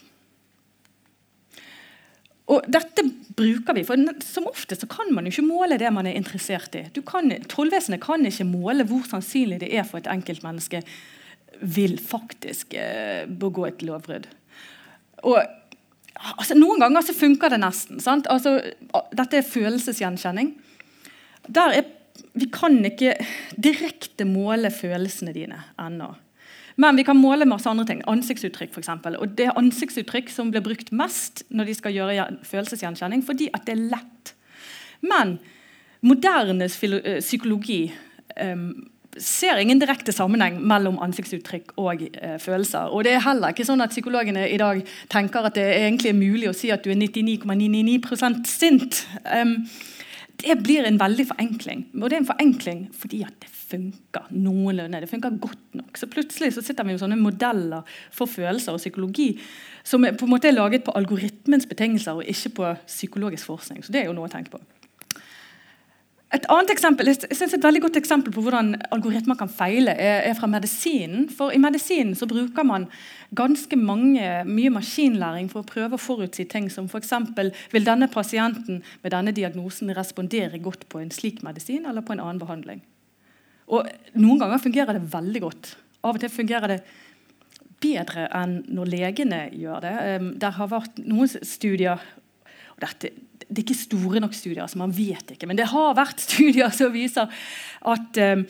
Og 2.51 2.67
dette 2.67 3.05
bruker 3.39 3.77
vi, 3.77 3.85
for 3.87 4.01
Som 4.27 4.49
ofte 4.51 4.77
så 4.77 4.89
kan 4.91 5.13
man 5.15 5.27
jo 5.27 5.35
ikke 5.35 5.47
måle 5.47 5.79
det 5.79 5.93
man 5.95 6.09
er 6.09 6.19
interessert 6.19 6.75
i. 6.75 6.85
Kan, 7.07 7.31
Tollvesenet 7.49 8.03
kan 8.03 8.27
ikke 8.27 8.49
måle 8.49 8.87
hvor 8.89 9.07
sannsynlig 9.09 9.61
det 9.63 9.71
er 9.75 9.87
for 9.87 10.01
et 10.01 10.11
enkeltmenneske 10.11 10.83
vil 11.61 11.99
faktisk 12.01 12.75
eh, 12.75 13.27
begå 13.29 13.67
et 13.69 13.83
lovbrudd. 13.85 14.27
Og 15.29 15.39
altså, 15.39 16.57
Noen 16.57 16.81
ganger 16.81 17.05
så 17.05 17.17
funker 17.17 17.53
det 17.53 17.61
nesten. 17.61 18.01
Altså, 18.01 18.57
dette 19.17 19.41
er 19.41 19.47
følelsesgjenkjenning. 19.47 20.55
Der 21.49 21.77
er, 21.81 21.91
vi 22.33 22.49
kan 22.53 22.79
ikke 22.87 23.15
direkte 23.61 24.27
måle 24.29 24.73
følelsene 24.73 25.37
dine 25.37 25.61
ennå. 25.81 26.15
Men 26.77 26.97
vi 26.97 27.05
kan 27.07 27.19
måle 27.19 27.49
masse 27.49 27.71
andre 27.71 27.87
ting. 27.89 28.03
Ansiktsuttrykk, 28.11 28.75
f.eks. 28.75 28.93
Og 29.17 29.35
det 29.39 29.49
er 29.49 29.59
ansiktsuttrykk 29.59 30.31
som 30.33 30.53
blir 30.53 30.65
brukt 30.65 30.93
mest 30.93 31.45
når 31.51 31.71
de 31.71 31.79
skal 31.79 31.97
gjøre 31.97 32.29
følelsesgjenkjenning, 32.47 33.25
fordi 33.27 33.51
at 33.55 33.67
det 33.67 33.77
er 33.77 33.89
lett. 33.97 34.35
Men 35.01 35.39
moderne 36.07 36.69
eh, 36.69 37.21
psykologi 37.21 37.83
um, 38.41 38.71
ser 39.19 39.59
ingen 39.59 39.81
direkte 39.81 40.13
sammenheng 40.15 40.61
mellom 40.63 40.99
ansiktsuttrykk 41.03 41.75
og 41.81 42.05
eh, 42.09 42.37
følelser. 42.41 42.93
Og 42.95 43.05
det 43.05 43.17
er 43.17 43.25
heller 43.25 43.53
ikke 43.53 43.67
sånn 43.67 43.83
at 43.83 43.95
psykologene 43.95 44.47
i 44.49 44.59
dag 44.61 44.83
tenker 45.13 45.49
at 45.49 45.59
det 45.59 45.67
egentlig 45.81 46.13
er 46.13 46.21
mulig 46.21 46.51
å 46.51 46.57
si 46.57 46.71
at 46.73 46.85
du 46.85 46.93
er 46.93 47.01
99,999 47.01 48.45
sint. 48.49 49.05
Um, 49.27 49.57
det 50.41 50.57
blir 50.63 50.87
en 50.87 50.99
veldig 51.01 51.27
forenkling. 51.31 51.87
Og 52.01 52.09
det 52.09 52.17
er 52.17 52.23
en 52.23 52.31
forenkling 52.31 52.83
fordi 52.97 53.23
at 53.27 53.37
det 53.43 53.51
funker 53.71 54.31
noenlunde. 54.35 55.01
Det 55.03 55.11
funker 55.11 55.39
godt 55.43 55.79
nok. 55.79 55.99
Så 55.99 56.09
plutselig 56.11 56.55
så 56.57 56.65
sitter 56.65 56.87
vi 56.87 56.95
med 56.95 57.03
sånne 57.03 57.19
modeller 57.21 57.87
for 58.15 58.31
følelser 58.31 58.75
og 58.75 58.83
psykologi 58.83 59.33
som 59.87 60.05
er 60.05 60.17
på 60.19 60.27
en 60.27 60.35
måte 60.35 60.53
laget 60.53 60.85
på 60.87 60.95
algoritmens 60.99 61.69
betingelser 61.71 62.19
og 62.19 62.29
ikke 62.29 62.55
på 62.59 62.75
psykologisk 62.87 63.53
forskning. 63.53 63.85
Så 63.85 63.95
det 63.95 64.03
er 64.03 64.11
jo 64.11 64.17
noe 64.17 64.29
å 64.29 64.33
tenke 64.33 64.55
på. 64.57 64.63
Et 66.31 66.45
annet 66.47 66.71
eksempel, 66.71 67.09
jeg 67.11 67.35
synes 67.35 67.57
et 67.57 67.65
veldig 67.65 67.81
godt 67.83 67.97
eksempel 67.99 68.31
på 68.31 68.43
hvordan 68.45 68.77
algoritmer 68.95 69.35
kan 69.35 69.51
feile, 69.51 69.97
er, 69.99 70.21
er 70.29 70.37
fra 70.39 70.47
medisinen. 70.47 71.25
For 71.27 71.51
I 71.51 71.59
medisinen 71.59 72.15
bruker 72.31 72.67
man 72.67 72.87
ganske 73.35 73.75
mange, 73.77 74.29
mye 74.47 74.71
maskinlæring 74.71 75.51
for 75.51 75.65
å 75.65 75.67
prøve 75.67 75.99
å 75.99 76.03
forutsi 76.03 76.47
ting 76.47 76.69
som 76.71 76.87
f.eks. 76.87 77.11
vil 77.75 77.89
denne 77.89 78.07
pasienten 78.13 78.79
med 79.03 79.11
denne 79.11 79.35
diagnosen 79.35 79.91
respondere 79.97 80.63
godt 80.63 80.87
på 80.89 81.03
en 81.03 81.11
slik 81.11 81.43
medisin 81.43 81.89
eller 81.91 82.07
på 82.07 82.15
en 82.15 82.23
annen 82.23 82.39
behandling. 82.39 82.85
Og 83.71 83.91
Noen 84.15 84.39
ganger 84.39 84.63
fungerer 84.63 84.99
det 84.99 85.11
veldig 85.11 85.43
godt. 85.43 85.75
Av 86.07 86.15
og 86.15 86.23
til 86.23 86.31
fungerer 86.31 86.77
det 86.77 86.81
bedre 87.83 88.29
enn 88.37 88.61
når 88.71 88.93
legene 88.95 89.43
gjør 89.57 89.83
det. 89.83 89.97
Um, 90.15 90.31
der 90.39 90.55
har 90.55 90.71
vært 90.71 91.03
noen 91.03 91.31
studier 91.31 91.99
og 92.77 92.87
dette, 92.87 93.11
Det 93.51 93.59
er 93.59 93.67
ikke 93.67 93.83
store 93.83 94.23
nok 94.23 94.37
studier, 94.39 94.67
så 94.71 94.79
man 94.79 94.95
vet 94.95 95.35
ikke. 95.35 95.49
Men 95.51 95.59
det 95.59 95.71
har 95.73 95.97
vært 95.99 96.23
studier 96.29 96.71
som 96.75 96.95
viser 96.95 97.27
at 97.81 98.23
um, 98.23 98.47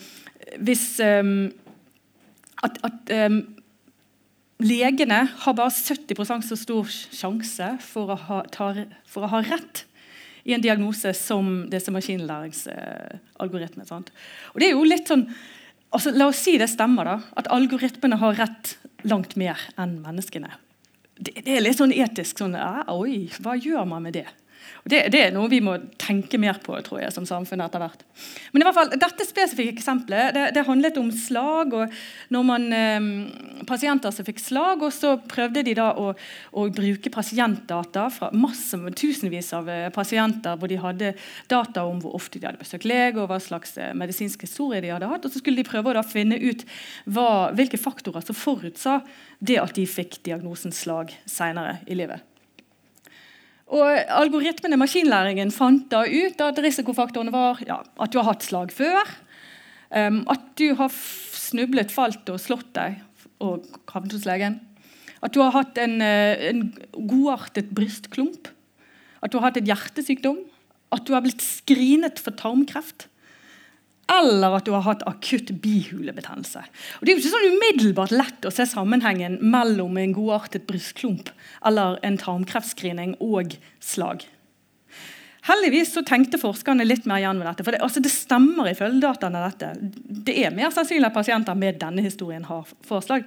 hvis 0.61 0.85
um, 1.01 1.49
at, 2.61 2.77
at 2.85 3.11
legene 4.61 5.23
har 5.43 5.53
bare 5.57 5.71
70% 5.73 6.45
så 6.45 6.57
stor 6.59 6.89
sjanse 6.91 7.69
for 7.85 8.11
å 8.13 8.17
ha, 8.27 8.41
tar, 8.53 8.85
for 9.09 9.25
å 9.25 9.31
ha 9.33 9.41
rett 9.45 9.85
i 10.43 10.53
en 10.55 10.63
diagnose 10.63 11.13
som 11.17 11.69
disse 11.69 11.91
maskinlæringsalgoritmene. 11.93 13.85
Og 14.53 14.57
det 14.61 14.67
er 14.67 14.73
jo 14.73 14.83
litt 14.87 15.07
sånn, 15.11 15.25
altså 15.93 16.09
La 16.15 16.27
oss 16.31 16.41
si 16.45 16.57
det 16.61 16.69
stemmer, 16.71 17.03
da, 17.05 17.17
at 17.37 17.51
algoritmene 17.53 18.17
har 18.21 18.37
rett 18.39 18.65
langt 19.07 19.35
mer 19.39 19.57
enn 19.81 19.93
menneskene. 20.03 20.51
Det, 21.21 21.33
det 21.45 21.51
er 21.57 21.61
litt 21.65 21.77
sånn 21.77 21.93
etisk 21.93 22.37
sånn, 22.41 22.55
Oi, 22.89 23.29
hva 23.41 23.53
gjør 23.57 23.85
man 23.89 24.03
med 24.07 24.13
det? 24.17 24.29
Det, 24.83 25.11
det, 25.13 25.19
er 25.27 25.33
noe 25.35 25.49
vi 25.51 25.59
må 25.61 25.75
tenke 26.01 26.39
mer 26.41 26.57
på 26.63 26.73
tror 26.81 27.03
jeg, 27.03 27.13
som 27.13 27.25
samfunn 27.27 27.61
etter 27.61 27.83
hvert. 27.83 28.01
Men 28.51 28.63
i 28.63 28.65
hvert 28.65 28.77
fall, 28.77 28.93
Dette 29.01 29.25
spesifikke 29.27 29.75
eksempelet 29.75 30.33
det, 30.33 30.45
det 30.55 30.65
handlet 30.65 30.97
om 30.97 31.11
slag. 31.13 31.75
og 31.77 31.93
når 32.33 32.47
man, 32.47 32.65
eh, 32.73 33.09
Pasienter 33.69 34.13
som 34.13 34.25
fikk 34.25 34.41
slag, 34.41 34.81
og 34.81 34.93
så 34.95 35.13
prøvde 35.21 35.63
de 35.67 35.75
da 35.77 35.91
å, 35.93 36.11
å 36.57 36.65
bruke 36.73 37.11
pasientdata 37.13 38.07
fra 38.13 38.31
masse, 38.33 38.77
tusenvis 38.97 39.51
av 39.57 39.69
eh, 39.69 39.89
pasienter, 39.93 40.57
hvor 40.57 40.71
de 40.71 40.81
hadde 40.81 41.13
data 41.51 41.85
om 41.85 42.01
hvor 42.01 42.17
ofte 42.17 42.41
de 42.41 42.49
hadde 42.49 42.61
besøkt 42.63 42.89
lege, 42.89 43.21
og 43.21 43.29
hva 43.29 43.37
slags 43.43 43.77
eh, 43.77 43.93
medisinsk 43.97 44.47
historie 44.47 44.81
de 44.81 44.93
hadde 44.93 45.09
hatt. 45.11 45.25
og 45.25 45.33
Så 45.33 45.43
skulle 45.43 45.61
de 45.61 45.69
prøve 45.69 45.93
å 45.93 45.97
da 45.99 46.05
finne 46.05 46.41
ut 46.41 46.65
hva, 47.05 47.51
hvilke 47.53 47.79
faktorer 47.81 48.25
som 48.25 48.37
forutsa 48.37 49.01
det 49.39 49.61
at 49.61 49.77
de 49.77 49.85
fikk 49.89 50.23
diagnosen 50.25 50.73
slag 50.73 51.13
senere 51.29 51.79
i 51.85 51.97
livet. 52.01 52.30
Og 53.71 53.87
Algoritmene 54.11 54.79
maskinlæringen 54.79 55.51
fant 55.55 55.85
da 55.91 56.03
ut 56.03 56.41
at 56.43 56.59
risikofaktorene 56.59 57.31
var 57.31 57.61
ja, 57.63 57.79
at 58.03 58.11
du 58.11 58.19
har 58.19 58.27
hatt 58.33 58.43
slag 58.43 58.73
før, 58.75 59.13
um, 59.95 60.21
at 60.31 60.43
du 60.59 60.73
har 60.75 60.91
snublet, 60.91 61.93
falt 61.93 62.27
og 62.31 62.41
slått 62.43 62.73
deg 62.75 62.99
og 63.41 63.65
havnet 63.91 64.17
hos 64.17 64.27
legen, 64.27 64.59
at 65.21 65.33
du 65.33 65.39
har 65.43 65.53
hatt 65.55 65.77
en, 65.81 66.01
eh, 66.01 66.49
en 66.49 66.65
godartet 66.93 67.71
brystklump, 67.73 68.49
at 69.21 69.31
du 69.31 69.37
har 69.37 69.49
hatt 69.49 69.61
et 69.61 69.69
hjertesykdom, 69.69 70.39
at 70.91 71.05
du 71.07 71.13
har 71.13 71.23
blitt 71.23 71.41
skrinet 71.41 72.19
for 72.19 72.35
tarmkreft, 72.37 73.07
eller 74.11 74.57
at 74.57 74.67
du 74.67 74.73
har 74.75 74.83
hatt 74.85 75.05
akutt 75.07 75.53
bihulebetennelse. 75.63 76.63
Og 76.99 77.05
det 77.05 77.13
er 77.13 77.17
jo 77.17 77.23
ikke 77.23 77.33
sånn 77.33 77.55
umiddelbart 77.55 78.13
lett 78.15 78.47
å 78.47 78.51
se 78.53 78.65
sammenhengen 78.67 79.39
mellom 79.53 79.97
en 80.01 80.15
godartet 80.15 80.67
brystklump 80.69 81.31
eller 81.67 81.99
en 82.05 82.19
tarmkreftscreening 82.19 83.15
og 83.23 83.55
slag. 83.79 84.25
Heldigvis 85.47 85.95
så 85.95 86.03
tenkte 86.05 86.37
forskerne 86.37 86.85
litt 86.85 87.07
mer 87.09 87.23
igjen 87.23 87.39
ved 87.41 87.47
dette. 87.49 87.63
for 87.65 87.73
Det, 87.73 87.81
altså 87.81 88.01
det 88.03 88.11
stemmer 88.13 88.69
ifølge 88.69 89.01
dataene. 89.01 89.41
dette. 89.49 89.71
Det 90.27 90.35
er 90.37 90.53
mer 90.53 90.69
sannsynlig 90.69 91.09
at 91.09 91.17
pasienter 91.17 91.57
med 91.57 91.79
denne 91.81 92.03
historien 92.05 92.45
har 92.45 92.67
forslag. 92.85 93.25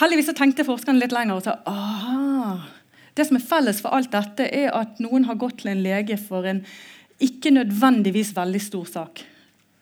Heldigvis 0.00 0.28
så 0.28 0.34
tenkte 0.36 0.66
forskerne 0.66 1.00
litt 1.00 1.14
lenger 1.14 1.38
og 1.38 1.46
sa 1.46 1.60
aha, 1.70 2.66
det 3.14 3.28
som 3.28 3.38
er 3.38 3.46
felles 3.46 3.80
for 3.80 3.94
alt 3.94 4.10
dette, 4.12 4.48
er 4.50 4.74
at 4.74 4.98
noen 5.00 5.24
har 5.24 5.38
gått 5.38 5.62
til 5.62 5.70
en 5.70 5.84
lege 5.84 6.18
for 6.18 6.44
en 6.50 6.64
ikke 7.22 7.54
nødvendigvis 7.54 8.34
veldig 8.36 8.60
stor 8.60 8.84
sak. 8.90 9.22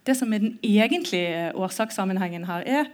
Det 0.06 0.16
som 0.18 0.32
er 0.32 0.42
den 0.42 0.58
egentlige 0.66 1.52
årsakssammenhengen 1.54 2.46
her, 2.48 2.64
er 2.66 2.90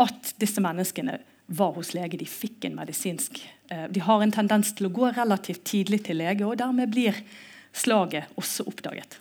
at 0.00 0.34
disse 0.42 0.62
menneskene 0.62 1.20
var 1.50 1.74
hos 1.74 1.92
lege. 1.94 2.18
De 2.18 2.26
fikk 2.26 2.66
en 2.66 2.76
medisinsk 2.78 3.40
eh, 3.70 3.86
De 3.90 4.02
har 4.06 4.22
en 4.22 4.34
tendens 4.34 4.72
til 4.74 4.88
å 4.88 4.94
gå 4.94 5.10
relativt 5.14 5.64
tidlig 5.66 6.04
til 6.06 6.20
lege, 6.22 6.46
og 6.46 6.58
dermed 6.62 6.92
blir 6.94 7.16
slaget 7.72 8.30
også 8.40 8.66
oppdaget. 8.70 9.18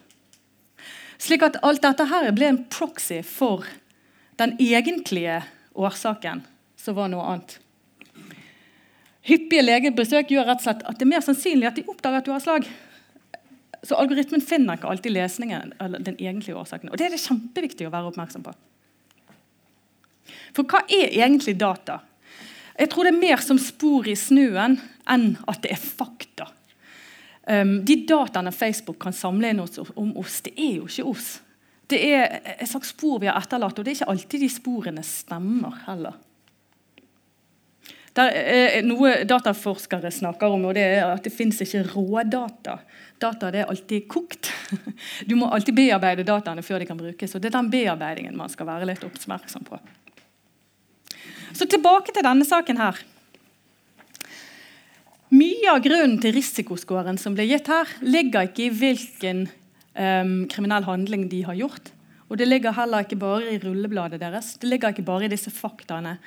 Slik 1.19 1.43
at 1.45 1.59
alt 1.65 1.83
dette 1.83 2.05
her 2.09 2.29
ble 2.31 2.49
en 2.49 2.61
proxy 2.71 3.21
for 3.27 3.67
den 4.39 4.55
egentlige 4.61 5.41
årsaken, 5.75 6.45
som 6.79 6.95
var 6.95 7.09
noe 7.11 7.25
annet. 7.27 7.57
Hyppige 9.27 9.65
legebesøk 9.65 10.31
gjør 10.31 10.47
rett 10.47 10.61
og 10.61 10.65
slett 10.65 10.85
at 10.87 10.97
det 10.97 11.05
er 11.05 11.11
mer 11.11 11.25
sannsynlig 11.25 11.67
at 11.67 11.77
de 11.77 11.89
oppdager 11.91 12.21
at 12.21 12.29
du 12.29 12.31
har 12.31 12.43
slag. 12.43 12.69
Så 13.83 13.95
algoritmen 13.95 14.43
finner 14.43 14.75
ikke 14.75 14.89
alltid 14.91 15.13
lesningen, 15.15 15.73
eller 15.79 16.03
den 16.03 16.17
egentlige 16.19 16.57
årsaken. 16.59 16.91
Og 16.91 16.97
Det 16.97 17.07
er 17.07 17.15
det 17.15 17.23
kjempeviktig 17.23 17.87
å 17.87 17.93
være 17.93 18.11
oppmerksom 18.11 18.43
på. 18.43 18.53
For 20.53 20.67
hva 20.67 20.83
er 20.89 21.13
egentlig 21.15 21.55
data? 21.59 22.01
Jeg 22.79 22.91
tror 22.91 23.07
det 23.07 23.13
er 23.13 23.21
mer 23.21 23.43
som 23.43 23.59
spor 23.59 24.07
i 24.07 24.15
snøen 24.15 24.77
enn 25.09 25.29
at 25.51 25.61
det 25.63 25.73
er 25.75 25.81
fakta. 25.83 26.49
Um, 27.49 27.79
de 27.85 27.95
dataene 28.07 28.53
Facebook 28.53 28.99
kan 29.01 29.15
samle 29.15 29.51
inn 29.51 29.61
oss, 29.63 29.79
om 29.95 30.11
oss, 30.19 30.39
det 30.45 30.53
er 30.55 30.75
jo 30.77 30.87
ikke 30.87 31.07
oss. 31.09 31.29
Det 31.89 31.97
er 32.05 32.41
et 32.59 32.69
slags 32.69 32.91
spor 32.93 33.17
vi 33.23 33.29
har 33.31 33.39
etterlatt, 33.39 33.79
og 33.79 33.85
det 33.85 33.95
er 33.95 33.97
ikke 33.97 34.11
alltid 34.13 34.43
de 34.45 34.49
sporene 34.53 35.03
stemmer 35.05 35.79
heller. 35.87 36.19
Der 38.17 38.33
er 38.33 38.85
noe 38.85 39.23
dataforskere 39.27 40.11
snakker 40.11 40.49
om, 40.55 40.65
og 40.69 40.75
det 40.77 40.85
er 40.85 41.05
at 41.11 41.25
det 41.25 41.33
fins 41.33 41.61
ikke 41.61 41.83
rådata. 41.91 42.79
Data 43.21 43.51
det 43.53 43.63
er 43.63 43.69
alltid 43.71 44.07
kokt. 44.09 44.51
Du 45.29 45.35
må 45.37 45.49
alltid 45.51 45.75
bearbeide 45.77 46.25
dataene 46.27 46.63
før 46.65 46.81
de 46.81 46.89
kan 46.89 46.97
brukes. 46.97 47.35
og 47.35 47.41
Det 47.41 47.51
er 47.51 47.57
den 47.59 47.71
bearbeidingen 47.71 48.37
man 48.37 48.49
skal 48.49 48.69
være 48.69 48.87
litt 48.89 49.05
oppmerksom 49.05 49.67
på. 49.67 49.79
Så 51.53 51.67
tilbake 51.69 52.13
til 52.13 52.25
denne 52.25 52.45
saken 52.47 52.79
her. 52.79 52.99
Mye 55.29 55.69
av 55.69 55.83
grunnen 55.85 56.17
til 56.21 56.33
risikoscoren 56.33 57.19
som 57.21 57.35
ble 57.37 57.45
gitt 57.49 57.67
her, 57.69 57.89
ligger 58.01 58.47
ikke 58.47 58.65
i 58.65 58.73
hvilken 58.73 59.43
um, 59.93 60.47
kriminell 60.49 60.87
handling 60.87 61.27
de 61.29 61.43
har 61.45 61.57
gjort. 61.59 61.91
Og 62.29 62.37
det 62.37 62.47
ligger 62.47 62.73
heller 62.77 63.05
ikke 63.05 63.19
bare 63.19 63.53
i 63.53 63.59
rullebladet 63.61 64.21
deres. 64.21 64.55
Det 64.61 64.69
ligger 64.69 64.93
ikke 64.93 65.05
bare 65.05 65.25
i 65.25 65.31
disse 65.31 65.53
faktaene. 65.53 66.17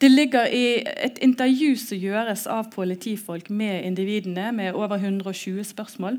Det 0.00 0.10
ligger 0.10 0.46
i 0.50 0.82
et 0.82 1.18
intervju 1.22 1.76
som 1.78 1.98
gjøres 1.98 2.46
av 2.50 2.70
politifolk 2.72 3.50
med 3.50 3.84
individene, 3.86 4.50
med 4.52 4.74
over 4.74 4.98
120 4.98 5.64
spørsmål. 5.64 6.18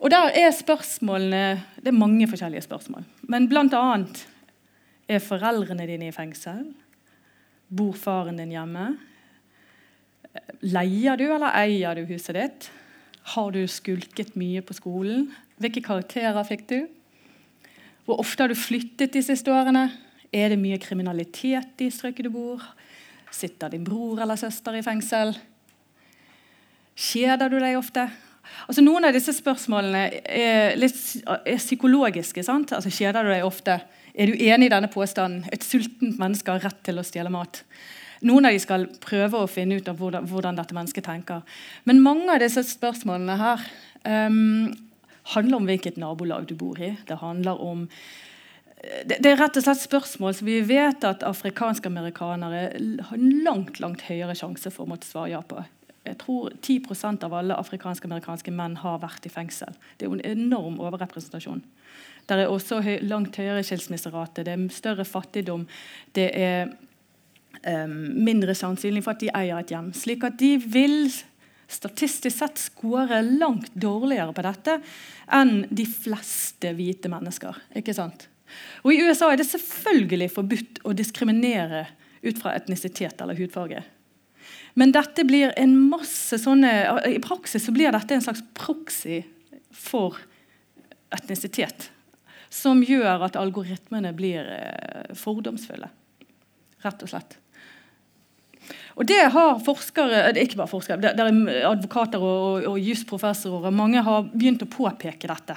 Og 0.00 0.10
der 0.10 0.32
er 0.32 0.50
spørsmålene 0.50 1.62
Det 1.76 1.88
er 1.88 1.96
mange 1.96 2.28
forskjellige 2.28 2.62
spørsmål. 2.62 3.04
Men 3.22 3.48
annet 3.52 4.28
Er 5.08 5.18
foreldrene 5.18 5.86
dine 5.86 6.08
i 6.08 6.12
fengsel? 6.12 6.74
Bor 7.68 7.92
faren 7.92 8.36
din 8.36 8.50
hjemme? 8.50 8.96
Leier 10.62 11.16
du 11.16 11.24
eller 11.24 11.50
eier 11.54 11.94
du 11.94 12.04
huset 12.06 12.34
ditt? 12.34 12.70
Har 13.34 13.50
du 13.50 13.66
skulket 13.66 14.36
mye 14.36 14.62
på 14.62 14.72
skolen? 14.72 15.32
Hvilke 15.58 15.82
karakterer 15.82 16.44
fikk 16.44 16.68
du? 16.68 16.86
Hvor 18.04 18.20
ofte 18.20 18.42
har 18.42 18.48
du 18.48 18.54
flyttet 18.54 19.12
de 19.12 19.22
siste 19.22 19.50
årene? 19.50 19.90
Er 20.32 20.48
det 20.48 20.58
mye 20.58 20.78
kriminalitet 20.78 21.82
i 21.82 21.90
strøket 21.90 22.28
du 22.28 22.30
bor? 22.30 22.62
Sitter 23.30 23.70
din 23.72 23.84
bror 23.86 24.20
eller 24.22 24.38
søster 24.40 24.76
i 24.76 24.82
fengsel? 24.84 25.34
Kjeder 27.00 27.48
du 27.50 27.58
deg 27.60 27.78
ofte? 27.78 28.08
Altså, 28.66 28.82
noen 28.84 29.06
av 29.06 29.14
disse 29.14 29.32
spørsmålene 29.36 30.02
er, 30.26 30.76
litt, 30.78 30.98
er 31.24 31.60
psykologiske. 31.60 32.42
sant? 32.44 32.74
Altså, 32.76 32.92
Kjeder 32.92 33.26
du 33.26 33.32
deg 33.32 33.46
ofte? 33.46 33.78
Er 34.14 34.30
du 34.30 34.34
enig 34.34 34.68
i 34.68 34.72
denne 34.74 34.90
påstanden? 34.90 35.46
Et 35.54 35.64
sultent 35.64 36.18
menneske 36.20 36.50
har 36.50 36.62
rett 36.64 36.80
til 36.86 37.00
å 37.00 37.06
stjele 37.06 37.32
mat. 37.32 37.62
Noen 38.26 38.48
av 38.48 38.52
de 38.52 38.60
skal 38.60 38.84
prøve 39.00 39.38
å 39.38 39.48
finne 39.48 39.78
ut 39.80 39.88
av 39.88 39.96
hvordan, 40.00 40.26
hvordan 40.28 40.58
dette 40.58 40.76
mennesket 40.76 41.06
tenker. 41.06 41.44
Men 41.88 42.02
mange 42.04 42.28
av 42.34 42.42
disse 42.42 42.66
spørsmålene 42.68 43.38
her 43.40 43.62
um, 44.04 44.66
handler 45.36 45.60
om 45.60 45.70
hvilket 45.70 46.00
nabolag 46.00 46.50
du 46.50 46.56
bor 46.58 46.80
i. 46.82 46.92
Det 47.08 47.20
handler 47.22 47.62
om 47.64 47.86
det, 48.80 49.18
er 49.28 49.36
rett 49.36 49.58
og 49.58 49.64
slett 49.64 49.82
spørsmål 49.82 50.34
som 50.38 50.48
vi 50.48 50.60
vet 50.64 51.04
at 51.04 51.24
afrikanske 51.26 51.90
amerikanere 51.90 52.62
har 53.10 53.18
en 53.18 53.42
langt 53.44 53.80
langt 53.82 54.06
høyere 54.08 54.36
sjanse 54.38 54.72
for 54.72 54.86
å 54.86 54.92
måtte 54.94 55.08
svare 55.08 55.34
ja 55.34 55.42
på. 55.44 55.60
Jeg 56.08 56.16
tror 56.22 56.54
10% 56.64 57.26
av 57.26 57.34
alle 57.36 57.58
afrikanske 57.60 58.08
amerikanske 58.08 58.52
menn 58.56 58.78
har 58.80 59.02
vært 59.02 59.26
i 59.28 59.32
fengsel. 59.32 59.74
Det 59.98 60.06
er 60.06 60.08
jo 60.08 60.16
en 60.16 60.28
enorm 60.32 60.78
overrepresentasjon. 60.80 61.60
Det 62.24 62.38
er 62.38 62.48
også 62.48 62.80
høy, 62.84 62.94
langt 63.04 63.36
høyere 63.36 63.64
skilsmisserate, 63.66 64.46
det 64.46 64.54
er 64.54 64.64
større 64.72 65.04
fattigdom. 65.04 65.66
Det 66.16 66.30
er 66.40 66.72
um, 67.66 67.98
mindre 68.24 68.56
sannsynlig 68.56 69.04
for 69.04 69.12
at 69.12 69.20
de 69.20 69.32
eier 69.34 69.60
et 69.60 69.74
hjem. 69.74 69.92
Slik 69.96 70.24
at 70.24 70.40
de 70.40 70.54
vil 70.62 71.10
statistisk 71.70 72.40
sett 72.40 72.58
skåre 72.58 73.20
langt 73.26 73.70
dårligere 73.78 74.32
på 74.34 74.46
dette 74.46 74.80
enn 75.36 75.66
de 75.68 75.86
fleste 75.86 76.72
hvite 76.78 77.12
mennesker. 77.12 77.60
ikke 77.76 77.94
sant? 77.94 78.30
Og 78.84 78.94
I 78.94 79.00
USA 79.04 79.30
er 79.32 79.40
det 79.40 79.48
selvfølgelig 79.50 80.30
forbudt 80.34 80.82
å 80.84 80.94
diskriminere 80.96 81.86
ut 82.22 82.40
fra 82.40 82.54
etnisitet 82.56 83.20
eller 83.20 83.38
hudfarge. 83.38 83.82
Men 84.78 84.92
dette 84.94 85.24
blir 85.26 85.52
en 85.58 85.74
masse 85.90 86.38
sånne, 86.40 86.70
i 87.10 87.18
praksis 87.22 87.66
så 87.66 87.74
blir 87.74 87.92
dette 87.94 88.16
en 88.16 88.24
slags 88.24 88.42
proxy 88.56 89.22
for 89.74 90.18
etnisitet. 91.14 91.90
Som 92.50 92.82
gjør 92.82 93.26
at 93.28 93.38
algoritmene 93.38 94.12
blir 94.16 94.46
eh, 94.56 95.12
fordomsfulle. 95.18 95.90
Rett 96.82 97.04
og 97.04 97.12
slett. 97.12 97.36
Og 98.98 99.06
det 99.06 99.20
har 99.32 99.60
forskere, 99.64 100.22
er 100.28 100.38
ikke 100.42 100.58
bare 100.60 100.70
forskere, 100.70 101.00
det, 101.02 101.12
er 101.14 101.66
advokater 101.70 102.22
og, 102.22 102.40
og, 102.60 102.66
og 102.72 102.82
jusprofessorer 102.84 103.74
mange 103.74 104.02
har 104.06 104.26
begynt 104.30 104.64
å 104.66 104.70
påpeke 104.70 105.30
dette. 105.30 105.56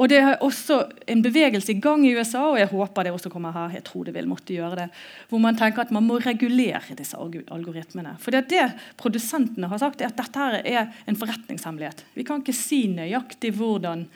Og 0.00 0.08
Det 0.08 0.16
er 0.16 0.38
også 0.40 0.78
en 1.12 1.20
bevegelse 1.20 1.74
i 1.74 1.80
gang 1.80 2.06
i 2.08 2.14
USA, 2.16 2.46
og 2.48 2.58
jeg 2.58 2.70
håper 2.70 3.04
det 3.04 3.12
også 3.12 3.28
kommer 3.28 3.52
her. 3.52 3.74
jeg 3.74 3.84
tror 3.84 4.04
det 4.04 4.14
vil 4.14 4.28
måtte 4.28 4.54
gjøre 4.54 4.76
det, 4.76 4.88
Hvor 5.28 5.38
man 5.38 5.56
tenker 5.56 5.82
at 5.82 5.90
man 5.90 6.04
må 6.04 6.16
regulere 6.18 6.96
disse 6.96 7.16
algoritmene. 7.16 8.16
For 8.18 8.30
det, 8.30 8.48
det 8.48 8.72
produsentene 8.96 9.68
har 9.68 9.78
sagt, 9.78 10.00
er 10.00 10.06
at 10.06 10.16
dette 10.16 10.38
her 10.38 10.62
er 10.64 10.86
en 11.06 11.16
forretningshemmelighet. 11.16 12.04
Vi 12.14 12.24
kan 12.24 12.40
ikke 12.40 12.56
si 12.56 12.86
nøyaktig 12.88 13.52
hvordan 13.52 14.06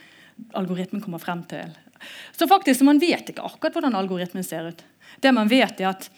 algoritmen 0.55 1.03
kommer 1.03 1.19
frem 1.19 1.45
til. 1.45 1.69
Så 2.33 2.49
faktisk, 2.49 2.83
Man 2.83 2.99
vet 2.99 3.29
ikke 3.29 3.45
akkurat 3.45 3.73
hvordan 3.73 3.95
algoritmen 3.95 4.45
ser 4.45 4.69
ut. 4.69 4.85
Det 5.21 5.35
man 5.35 5.49
vet, 5.49 5.81
er 5.81 5.89
at 5.89 6.11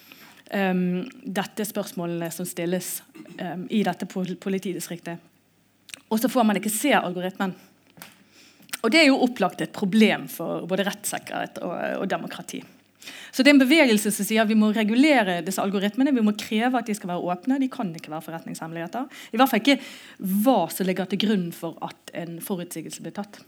um, 0.54 1.08
dette 1.24 1.64
spørsmålene 1.64 2.30
som 2.30 2.46
stilles 2.46 3.02
um, 3.40 3.66
i 3.70 3.82
dette 3.82 4.06
politidistriktet. 4.06 5.18
Og 6.08 6.20
så 6.20 6.28
får 6.28 6.44
man 6.44 6.56
ikke 6.56 6.70
se 6.70 6.94
algoritmen. 6.94 7.54
Og 8.84 8.92
Det 8.92 9.00
er 9.00 9.08
jo 9.08 9.20
opplagt 9.24 9.62
et 9.64 9.74
problem 9.74 10.26
for 10.30 10.66
både 10.68 10.86
rettssikkerhet 10.86 11.60
og, 11.64 11.76
og, 12.02 12.06
demokrati. 12.10 12.62
Så 13.32 13.42
det 13.42 13.52
er 13.52 13.56
en 13.56 13.62
bevegelse 13.62 14.10
som 14.10 14.26
sier 14.26 14.42
at 14.42 14.50
Vi 14.50 14.58
må 14.58 14.72
regulere 14.74 15.40
disse 15.46 15.62
algoritmene. 15.62 16.14
Vi 16.14 16.24
må 16.24 16.34
kreve 16.38 16.78
at 16.80 16.88
de 16.88 16.94
skal 16.96 17.12
være 17.12 17.34
åpne. 17.34 17.60
De 17.62 17.70
kan 17.72 17.92
ikke 17.94 18.10
være 18.10 18.24
forretningshemmeligheter. 18.26 19.06
I 19.32 19.38
hvert 19.38 19.52
fall 19.52 19.62
ikke 19.62 19.78
hva 20.44 20.58
som 20.72 20.88
ligger 20.88 21.10
til 21.10 21.22
grunn 21.26 21.50
for 21.54 21.78
at 21.86 22.16
en 22.18 22.40
forutsigelse 22.42 23.04
blir 23.04 23.14
tatt. 23.16 23.40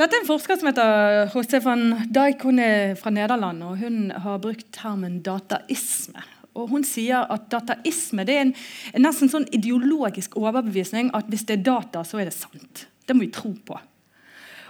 Dette 0.00 0.16
er 0.16 0.22
en 0.22 0.28
forsker 0.28 0.56
som 0.56 0.70
heter 0.70 1.26
José 1.34 1.58
van 1.60 2.06
Dijk. 2.08 2.44
Hun 2.48 2.60
er 2.64 2.94
fra 2.96 3.12
Nederland. 3.12 3.62
og 3.62 3.80
Hun 3.82 4.10
har 4.10 4.40
brukt 4.40 4.70
termen 4.72 5.18
dataisme. 5.20 6.24
Og 6.58 6.72
Hun 6.72 6.86
sier 6.86 7.28
at 7.30 7.46
dataisme 7.52 8.24
det 8.26 8.36
er 8.36 8.46
en, 8.46 8.54
en 8.94 9.06
nesten 9.06 9.30
sånn 9.30 9.46
ideologisk 9.54 10.36
overbevisning 10.40 11.12
at 11.16 11.28
hvis 11.30 11.46
det 11.48 11.58
er 11.58 11.68
data, 11.70 12.02
så 12.06 12.20
er 12.20 12.30
det 12.30 12.36
sant. 12.36 12.86
Det 13.06 13.16
må 13.16 13.26
vi 13.26 13.34
tro 13.34 13.52
på. 13.54 13.78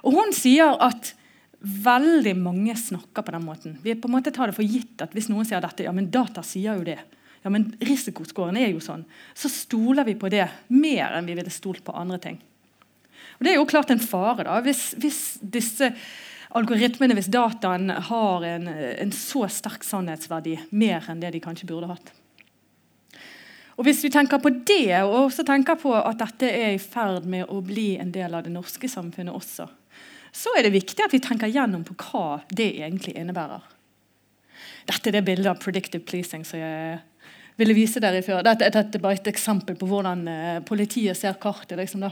Og 0.05 0.17
Hun 0.17 0.35
sier 0.37 0.77
at 0.81 1.15
veldig 1.61 2.35
mange 2.41 2.75
snakker 2.77 3.25
på 3.25 3.35
den 3.35 3.45
måten. 3.45 3.79
Vi 3.85 3.95
på 3.95 4.09
en 4.09 4.17
måte 4.17 4.33
tar 4.33 4.49
det 4.49 4.57
for 4.57 4.65
gitt 4.65 5.03
at 5.05 5.13
hvis 5.17 5.29
noen 5.29 5.49
sier 5.49 5.61
dette, 5.61 5.85
ja, 5.85 5.93
men 5.93 6.09
data 6.13 6.45
sier 6.47 6.79
jo 6.79 6.87
det. 6.87 7.01
Ja, 7.45 7.53
men 7.53 7.71
Risikoskåren 7.85 8.59
er 8.61 8.73
jo 8.73 8.81
sånn. 8.85 9.07
Så 9.37 9.49
stoler 9.53 10.05
vi 10.09 10.17
på 10.21 10.29
det 10.33 10.47
mer 10.73 11.17
enn 11.17 11.29
vi 11.29 11.37
ville 11.37 11.53
stolt 11.53 11.85
på 11.85 11.95
andre 11.97 12.21
ting. 12.21 12.41
Og 13.39 13.45
Det 13.45 13.53
er 13.53 13.57
jo 13.57 13.69
klart 13.69 13.93
en 13.93 14.03
fare 14.03 14.45
da, 14.45 14.59
hvis, 14.65 14.91
hvis 15.01 15.21
disse 15.41 15.93
algoritmene, 16.59 17.15
hvis 17.19 17.31
dataen 17.33 17.91
har 18.11 18.47
en, 18.47 18.69
en, 18.69 19.13
så 19.15 19.47
sterk 19.53 19.85
sannhetsverdi, 19.87 20.57
mer 20.71 21.07
enn 21.11 21.23
det 21.23 21.35
de 21.37 21.43
kanskje 21.43 21.69
burde 21.71 21.91
hatt. 21.93 22.13
Og 23.81 23.87
Hvis 23.87 24.03
vi 24.05 24.11
tenker 24.13 24.43
på 24.43 24.51
det, 24.53 24.93
og 25.07 25.31
også 25.31 25.45
tenker 25.49 25.79
på 25.81 25.95
at 25.97 26.19
dette 26.21 26.51
er 26.53 26.75
i 26.75 26.81
ferd 26.83 27.25
med 27.25 27.49
å 27.49 27.63
bli 27.65 27.95
en 28.03 28.11
del 28.13 28.35
av 28.37 28.45
det 28.45 28.53
norske 28.53 28.91
samfunnet 28.93 29.33
også, 29.33 29.65
så 30.31 30.53
er 30.59 30.67
det 30.67 30.75
viktig 30.75 31.03
at 31.03 31.15
vi 31.15 31.23
tenker 31.23 31.51
gjennom 31.51 31.83
på 31.87 31.97
hva 32.03 32.43
det 32.53 32.69
egentlig 32.77 33.17
innebærer. 33.19 33.65
Dette 34.91 35.09
er 35.09 35.17
det 35.17 35.25
bildet 35.27 35.49
av 35.51 35.63
predictive 35.63 36.05
pleasing 36.05 36.45
som 36.47 36.61
jeg 36.61 36.99
ville 37.61 37.77
vise 37.77 38.03
dere 38.03 38.23
før. 38.25 38.45
Dette, 38.45 38.69
er 38.69 39.03
bare 39.03 39.19
et 39.19 39.31
eksempel 39.33 39.77
på 39.79 39.89
hvordan 39.91 40.27
uh, 40.29 40.61
politiet 40.67 41.19
ser 41.19 41.37
kartet. 41.41 41.79
Liksom, 41.81 42.07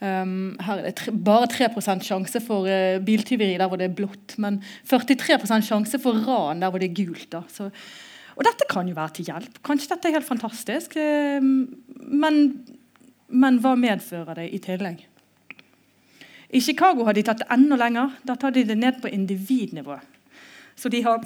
um, 0.00 0.54
her 0.64 0.80
er 0.80 0.88
det 0.88 0.94
tre, 1.00 1.12
bare 1.12 1.48
3 1.50 1.68
sjanse 2.04 2.40
for 2.44 2.68
uh, 2.68 3.00
biltyveri 3.04 3.58
der 3.58 3.68
hvor 3.70 3.80
det 3.80 3.90
er 3.90 3.96
blått, 3.96 4.36
men 4.38 4.60
43 4.90 5.62
sjanse 5.62 6.00
for 6.02 6.18
ran 6.26 6.60
der 6.60 6.70
hvor 6.70 6.82
det 6.82 6.90
er 6.90 6.98
gult. 7.04 7.38
Så, 7.52 7.70
og 8.34 8.44
dette 8.44 8.68
kan 8.70 8.88
jo 8.88 8.94
være 8.94 9.16
til 9.18 9.30
hjelp. 9.30 9.62
Kanskje 9.64 9.94
dette 9.94 10.08
er 10.10 10.18
helt 10.18 10.28
fantastisk, 10.28 10.96
uh, 10.96 11.40
men, 11.42 12.44
men 13.28 13.58
hva 13.62 13.74
medfører 13.78 14.42
det 14.42 14.50
i 14.52 14.62
tillegg? 14.62 15.06
I 16.54 16.60
Chicago 16.60 17.04
har 17.04 17.16
de 17.16 17.24
tatt 17.26 17.40
det 17.42 17.50
enda 17.50 17.76
lenger. 17.80 18.12
Da 18.22 18.36
tar 18.38 18.52
de 18.54 18.62
det 18.68 18.76
ned 18.78 19.00
på 19.02 19.10
individnivå. 19.10 19.96
Så 20.78 20.88
de 20.88 21.00
har, 21.02 21.24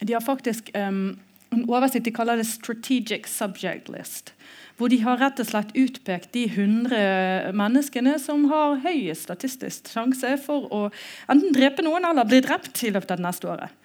de 0.00 0.14
har 0.14 0.24
faktisk 0.24 0.70
um, 0.72 1.18
en 1.52 1.64
oversikt 1.68 2.06
de 2.06 2.14
kaller 2.14 2.40
det 2.40 2.46
'strategic 2.46 3.28
subject 3.28 3.90
list'. 3.92 4.32
Hvor 4.78 4.90
de 4.90 4.98
har 5.04 5.20
rett 5.20 5.40
og 5.42 5.46
slett 5.46 5.74
utpekt 5.78 6.32
de 6.34 6.46
100 6.48 7.52
menneskene 7.56 8.16
som 8.22 8.46
har 8.50 8.80
høyest 8.82 9.28
statistisk 9.28 9.92
sjanse 9.92 10.34
for 10.42 10.66
å 10.72 10.82
enten 11.30 11.54
drepe 11.54 11.84
noen 11.84 12.08
eller 12.08 12.28
bli 12.28 12.40
drept 12.44 12.82
i 12.86 12.92
løpet 12.94 13.14
av 13.14 13.20
det 13.20 13.26
neste 13.26 13.50
året. 13.52 13.78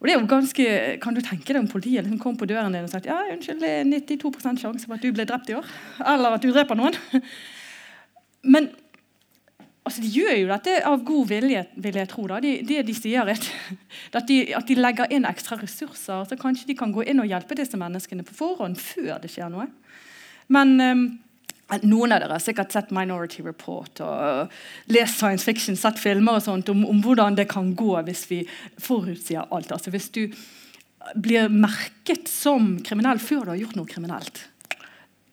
Og 0.00 0.08
det 0.08 0.14
er 0.14 0.20
jo 0.20 0.28
ganske, 0.28 0.64
Kan 1.00 1.16
du 1.16 1.22
tenke 1.24 1.52
deg 1.52 1.62
om 1.62 1.68
politiet 1.70 2.04
liksom 2.04 2.20
kom 2.20 2.34
på 2.36 2.48
døren 2.50 2.74
din 2.74 2.84
og 2.84 2.92
sa 2.92 3.00
ja, 3.04 3.22
unnskyld, 3.32 3.62
det 3.62 3.70
er 3.80 3.84
92 3.88 4.32
sjanse 4.60 4.84
for 4.84 4.98
at 4.98 5.04
du 5.04 5.12
blir 5.16 5.28
drept 5.28 5.48
i 5.48 5.56
år? 5.56 5.68
Eller 6.04 6.36
at 6.36 6.42
du 6.44 6.50
dreper 6.52 6.76
noen? 6.76 6.96
Men 8.54 8.68
altså, 9.84 10.02
De 10.02 10.10
gjør 10.12 10.34
jo 10.42 10.50
dette 10.50 10.74
av 10.90 11.04
god 11.08 11.30
vilje, 11.30 11.64
vil 11.86 12.00
jeg 12.00 12.10
tro. 12.12 12.26
da. 12.28 12.40
De, 12.44 12.58
det 12.68 12.82
de 12.84 12.96
sier, 12.96 13.24
er 13.24 13.40
at 14.12 14.28
de, 14.28 14.38
at 14.56 14.68
de, 14.68 14.76
legger 14.76 15.08
inn 15.08 15.24
ekstra 15.28 15.56
ressurser. 15.60 16.26
Så 16.28 16.40
kanskje 16.40 16.68
de 16.68 16.76
kan 16.76 16.92
gå 16.92 17.06
inn 17.08 17.22
og 17.24 17.30
hjelpe 17.30 17.56
disse 17.56 17.80
menneskene 17.80 18.26
på 18.28 18.36
forhånd 18.36 18.76
før 18.80 19.16
det 19.22 19.32
skjer 19.32 19.52
noe. 19.52 19.70
Men 20.52 20.74
um, 20.80 21.04
noen 21.82 22.12
av 22.12 22.20
dere 22.20 22.36
har 22.36 22.42
sikkert 22.42 22.74
sett 22.74 22.92
Minority 22.94 23.42
Report 23.44 24.02
og 24.04 24.52
lest 24.92 25.20
science 25.20 25.46
fiction, 25.46 25.78
sett 25.78 26.00
filmer 26.00 26.38
og 26.38 26.44
sånt 26.44 26.68
om, 26.72 26.84
om 26.88 27.00
hvordan 27.04 27.38
det 27.38 27.48
kan 27.52 27.72
gå 27.76 27.94
hvis 28.08 28.26
vi 28.30 28.42
forutsier 28.82 29.48
alt. 29.48 29.72
Altså 29.72 29.94
Hvis 29.94 30.10
du 30.14 30.26
blir 31.14 31.52
merket 31.52 32.28
som 32.30 32.76
kriminell 32.84 33.20
før 33.20 33.44
du 33.44 33.54
har 33.54 33.62
gjort 33.62 33.78
noe 33.78 33.90
kriminelt. 33.90 34.44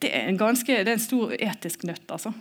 Det 0.01 0.09
er 0.17 0.27
en, 0.27 0.39
ganske, 0.39 0.81
det 0.81 0.89
er 0.89 0.97
en 0.97 1.03
stor 1.03 1.35
etisk 1.37 1.85
nøtt. 1.87 2.07
altså. 2.09 2.33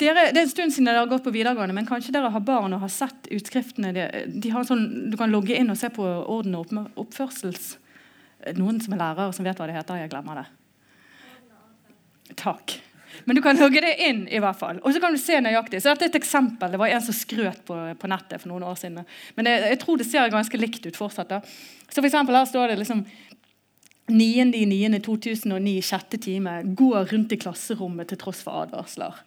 Dere, 0.00 0.28
det 0.32 0.40
er 0.40 0.46
en 0.46 0.50
stund 0.50 0.74
siden 0.74 0.88
dere 0.90 1.02
har 1.02 1.10
gått 1.10 1.24
på 1.26 1.32
videregående, 1.34 1.76
men 1.76 1.88
kanskje 1.88 2.14
dere 2.14 2.30
har 2.34 2.44
barn 2.44 2.76
og 2.76 2.82
har 2.84 2.92
sett 2.92 3.30
utskriftene. 3.34 3.92
De, 3.96 4.06
de 4.28 4.52
sånn, 4.68 4.86
du 5.12 5.16
kan 5.20 5.32
logge 5.32 5.56
inn 5.56 5.72
og 5.72 5.78
se 5.80 5.90
på 5.94 6.04
orden 6.04 6.58
og 6.60 6.74
oppførsels... 7.00 7.76
Noen 8.54 8.76
som 8.78 8.94
er 8.94 9.00
lærere 9.00 9.34
som 9.34 9.42
vet 9.44 9.58
hva 9.58 9.66
det 9.66 9.74
heter? 9.74 9.98
Jeg 9.98 10.12
glemmer 10.12 10.38
det. 10.38 10.44
Takk. 12.38 12.76
Men 13.24 13.36
du 13.36 13.42
kan 13.42 13.58
logge 13.58 13.80
det 13.82 13.94
inn, 14.04 14.20
i 14.30 14.40
hvert 14.42 14.58
fall. 14.58 14.78
Og 14.84 14.94
så 14.94 15.00
kan 15.02 15.14
du 15.14 15.20
se 15.20 15.40
nøyaktig. 15.42 15.80
Så 15.82 15.90
dette 15.90 16.06
er 16.06 16.12
et 16.12 16.20
eksempel. 16.20 16.70
Det 16.72 16.80
var 16.80 16.92
en 16.92 17.02
som 17.04 17.16
skrøt 17.16 17.64
på, 17.66 17.76
på 17.98 18.10
nettet 18.10 18.42
for 18.42 18.52
noen 18.52 18.66
år 18.68 18.78
siden. 18.78 19.02
Men 19.36 19.50
jeg, 19.50 19.64
jeg, 19.72 19.80
tror 19.82 19.98
det 19.98 20.08
ser 20.08 20.32
ganske 20.32 20.60
likt 20.60 20.86
ut 20.86 20.98
fortsatt. 20.98 21.32
da. 21.32 21.40
Så 21.88 21.98
for 21.98 22.08
eksempel, 22.10 22.38
Her 22.38 22.48
står 22.48 22.72
det 22.72 22.78
liksom 22.82 23.02
9.9.2009, 24.08 25.74
sjette 25.84 26.20
time. 26.22 26.60
Går 26.78 27.10
rundt 27.12 27.34
i 27.34 27.40
klasserommet 27.40 28.12
til 28.12 28.20
tross 28.20 28.44
for 28.44 28.62
advarsler. 28.64 29.24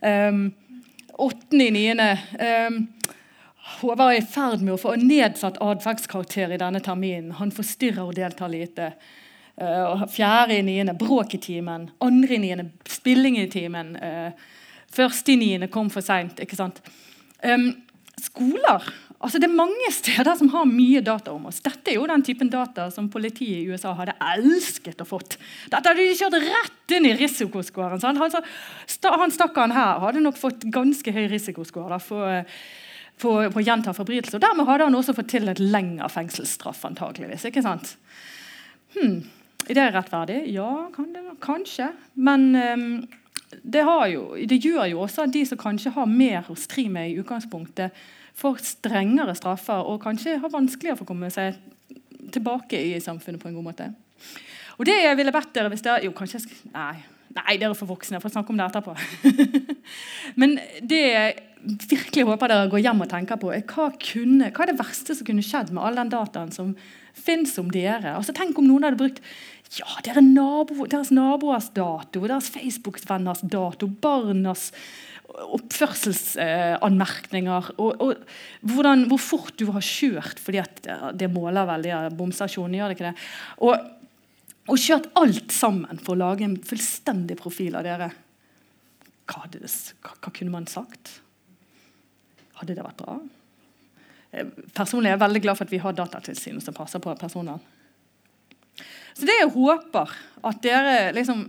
Um, 0.00 0.52
8.9. 1.18 2.18
Um, 2.68 2.86
hun 3.80 3.98
var 3.98 4.12
i 4.12 4.22
ferd 4.22 4.62
med 4.64 4.74
å 4.74 4.80
få 4.80 4.94
nedsatt 4.98 5.60
atferdskarakter 5.62 6.54
i 6.54 6.60
denne 6.60 6.80
terminen. 6.84 7.34
Han 7.38 7.52
forstyrrer 7.54 8.06
og 8.06 8.16
deltar 8.16 8.52
lite. 8.52 8.92
Uh, 9.60 10.06
fjerde 10.08 10.56
i 10.56 10.64
niende, 10.64 10.96
bråk 10.98 11.36
i 11.36 11.42
timen. 11.42 11.90
Andre 12.00 12.38
i 12.38 12.40
niende, 12.40 12.70
spilling 12.88 13.36
i 13.40 13.48
timen. 13.52 13.92
Uh, 14.00 14.32
første 14.90 15.34
i 15.34 15.38
niende 15.40 15.68
kom 15.72 15.92
for 15.92 16.04
seint. 16.04 16.40
Um, 17.44 17.70
skoler 18.20 18.88
Altså, 19.20 19.36
det 19.36 19.50
er 19.50 19.52
mange 19.52 19.88
steder 19.92 20.32
som 20.38 20.48
har 20.54 20.68
mye 20.68 21.02
data 21.04 21.34
om 21.34 21.44
oss. 21.50 21.58
Dette 21.60 21.92
er 21.92 21.98
jo 21.98 22.06
den 22.08 22.22
typen 22.24 22.48
data 22.48 22.86
som 22.92 23.10
politiet 23.12 23.66
i 23.66 23.68
USA 23.68 23.92
hadde 23.98 24.14
elsket 24.32 25.02
å 25.04 25.06
fått. 25.08 25.36
Dette 25.68 25.90
hadde 25.92 26.06
de 26.06 26.14
kjørt 26.16 26.38
rett 26.40 26.94
inn 26.96 27.08
i 27.10 27.16
risikoscoren. 27.18 28.00
Altså, 28.00 28.40
han 29.20 29.34
stakkaren 29.34 29.74
her 29.76 30.00
hadde 30.00 30.22
nok 30.24 30.38
fått 30.40 30.64
ganske 30.72 31.12
høy 31.12 31.26
risikoskår 31.34 31.98
for, 32.00 32.46
på, 33.20 33.34
på 33.52 33.60
å 33.60 33.64
gjenta 33.66 33.92
forbrytelser. 33.96 34.40
Dermed 34.40 34.68
hadde 34.70 34.86
han 34.88 34.96
også 34.96 35.14
fått 35.18 35.28
til 35.34 35.52
et 35.52 35.60
lengre 35.60 36.08
fengselsstraff, 36.08 36.80
antageligvis. 36.88 37.44
ikke 37.50 37.64
sant? 37.66 37.92
Hmm. 38.96 39.18
Er 39.68 39.76
det 39.76 39.90
rettferdig? 39.98 40.38
Ja, 40.54 40.70
kan 40.94 41.10
det, 41.12 41.26
kanskje. 41.44 41.90
Men 42.16 42.48
um, 42.56 42.86
det, 43.52 43.84
jo, 44.14 44.24
det, 44.48 44.62
gjør 44.64 44.88
jo 44.94 45.04
også 45.04 45.26
at 45.26 45.36
de 45.36 45.44
som 45.44 45.60
kanskje 45.60 45.92
har 45.94 46.08
mer 46.08 46.48
stri 46.56 46.86
med 46.88 47.10
i 47.10 47.20
utgangspunktet, 47.20 47.92
får 48.38 48.62
strengere 48.64 49.34
straffer 49.38 49.86
og 49.86 50.00
kanskje 50.04 50.38
har 50.42 50.52
vanskeligere 50.52 50.98
for 50.98 51.08
å 51.08 51.12
komme 51.12 51.30
seg 51.32 51.58
tilbake 52.34 52.78
i 52.78 52.94
samfunnet 53.02 53.42
på 53.42 53.50
en 53.50 53.58
god 53.58 53.68
måte. 53.70 53.90
Og 54.78 54.86
det 54.88 54.96
jeg 55.02 55.16
ville 55.18 55.34
bedt 55.34 55.52
dere 55.56 55.72
hvis 55.72 55.84
dere, 55.84 56.04
jo, 56.06 56.14
kanskje 56.16 56.40
nei, 56.72 57.02
nei, 57.36 57.58
dere 57.60 57.74
er 57.74 57.78
for 57.78 57.90
voksne. 57.90 58.16
Jeg 58.16 58.24
får 58.24 58.34
snakke 58.36 58.52
om 58.54 58.60
det 58.60 58.68
etterpå. 58.70 58.94
Men 60.40 60.56
det 60.80 61.00
jeg 61.00 61.36
virkelig 61.90 62.24
håper 62.30 62.52
dere 62.52 62.70
går 62.72 62.84
hjem 62.86 63.04
og 63.04 63.10
tenker 63.10 63.40
på, 63.40 63.52
er 63.52 63.64
hva, 63.68 63.90
kunne, 64.00 64.48
hva 64.48 64.64
er 64.64 64.72
det 64.72 64.80
verste 64.80 65.16
som 65.16 65.28
kunne 65.28 65.44
skjedd 65.44 65.74
med 65.74 65.84
all 65.84 66.00
den 66.00 66.12
dataen 66.12 66.52
som 66.54 66.72
fins 67.16 67.56
om 67.60 67.68
dere? 67.72 68.14
Altså, 68.16 68.34
tenk 68.36 68.58
om 68.60 68.68
noen 68.70 68.88
hadde 68.88 69.00
brukt 69.00 69.20
ja, 69.76 69.86
dere 70.06 70.22
nabo, 70.24 70.86
deres 70.90 71.12
naboers 71.14 71.68
dato, 71.76 72.24
deres 72.24 72.48
Facebook-venners 72.50 73.44
dato, 73.52 73.86
barnas 74.02 74.70
oppførselsanmerkninger. 75.30 77.64
og, 77.78 78.02
og 78.02 78.14
hvordan, 78.66 79.06
hvor 79.10 79.20
fort 79.22 79.54
du 79.60 79.66
har 79.72 79.84
kjørt, 79.84 80.38
fordi 80.42 80.60
det 81.18 81.28
måler 81.32 81.66
veldig 81.68 82.16
bomstasjonen. 82.18 82.74
gjør 82.78 82.88
det 82.88 82.96
ikke 82.98 83.10
det? 83.10 83.18
Og, 83.66 83.74
og 84.70 84.76
kjørt 84.78 85.10
alt 85.20 85.50
sammen 85.54 85.96
for 86.02 86.12
å 86.14 86.22
lage 86.24 86.42
en 86.46 86.62
fullstendig 86.66 87.36
profil 87.40 87.72
av 87.78 87.82
dere. 87.86 88.08
Hva, 89.30 89.42
det, 89.50 89.60
hva, 90.02 90.12
hva 90.18 90.30
kunne 90.34 90.54
man 90.54 90.66
sagt? 90.70 91.04
Hadde 92.60 92.74
det 92.76 92.84
vært 92.84 93.00
bra? 93.00 93.14
Eh, 94.30 94.46
personlig 94.76 95.08
er 95.10 95.14
jeg 95.16 95.24
veldig 95.24 95.42
glad 95.46 95.56
for 95.58 95.66
at 95.66 95.74
vi 95.74 95.82
har 95.82 95.92
Datatilsynet 95.96 96.64
som 96.64 96.74
passer 96.76 97.00
på 97.02 97.10
personene. 97.18 97.58
Så 99.14 99.26
det 99.26 99.40
jeg 99.40 99.54
håper 99.54 100.12
at 100.46 100.60
dere 100.64 101.12
liksom 101.16 101.46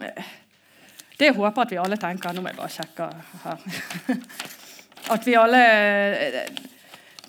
det 1.22 1.30
jeg 1.30 1.38
håper 1.38 1.64
at 1.64 1.72
vi 1.74 1.80
alle 1.82 2.00
tenker 2.02 2.34
Nå 2.34 2.42
må 2.42 2.50
jeg 2.50 2.58
bare 2.58 2.74
sjekke 2.74 3.08
her. 3.46 3.64
At 5.14 5.26
vi 5.26 5.34
alle 5.38 5.60
eh, 5.62 6.52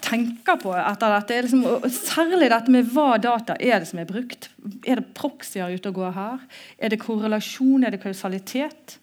tenker 0.04 0.58
på 0.60 0.72
etter 0.76 1.14
dette. 1.16 1.38
Liksom, 1.46 1.86
særlig 1.92 2.50
dette 2.52 2.72
med 2.72 2.90
hva 2.92 3.16
data 3.22 3.56
er 3.56 3.80
det 3.80 3.88
som 3.90 4.02
er 4.02 4.08
brukt. 4.08 4.50
Er 4.84 5.00
det 5.00 5.14
proxyer 5.16 5.72
ute 5.72 5.92
og 5.92 6.00
går 6.00 6.12
her? 6.16 6.42
Er 6.78 6.92
det 6.92 7.00
korrelasjon? 7.02 7.86
Er 7.86 7.94
det 7.94 8.02
kausalitet? 8.04 8.98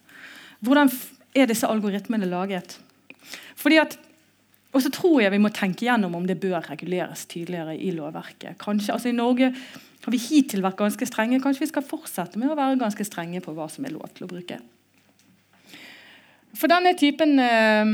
Hvordan 0.64 0.92
er 1.34 1.50
disse 1.50 1.68
algoritmene 1.68 2.30
laget? 2.30 2.78
Fordi 3.58 3.82
at 3.82 3.98
og 4.70 4.84
så 4.84 4.90
tror 4.94 5.16
jeg 5.18 5.32
vi 5.34 5.40
må 5.42 5.50
tenke 5.50 5.82
gjennom 5.82 6.12
om 6.14 6.26
det 6.28 6.36
bør 6.38 6.62
reguleres 6.70 7.24
tydeligere 7.30 7.74
i 7.74 7.90
lovverket. 7.90 8.54
Kanskje, 8.60 8.92
altså 8.94 9.10
I 9.10 9.16
Norge 9.18 9.48
har 9.50 10.14
vi 10.14 10.20
hittil 10.22 10.62
vært 10.62 10.78
ganske 10.78 11.08
strenge. 11.10 11.40
Kanskje 11.42 11.64
vi 11.64 11.70
skal 11.72 11.86
fortsette 11.86 12.38
med 12.38 12.52
å 12.52 12.58
være 12.58 12.78
ganske 12.78 13.06
strenge 13.08 13.42
på 13.42 13.54
hva 13.56 13.66
som 13.72 13.88
er 13.88 13.96
lov 13.96 14.12
til 14.14 14.28
å 14.28 14.30
bruke. 14.30 14.60
For 16.58 16.70
denne 16.70 16.96
typen, 16.98 17.38
eh, 17.38 17.92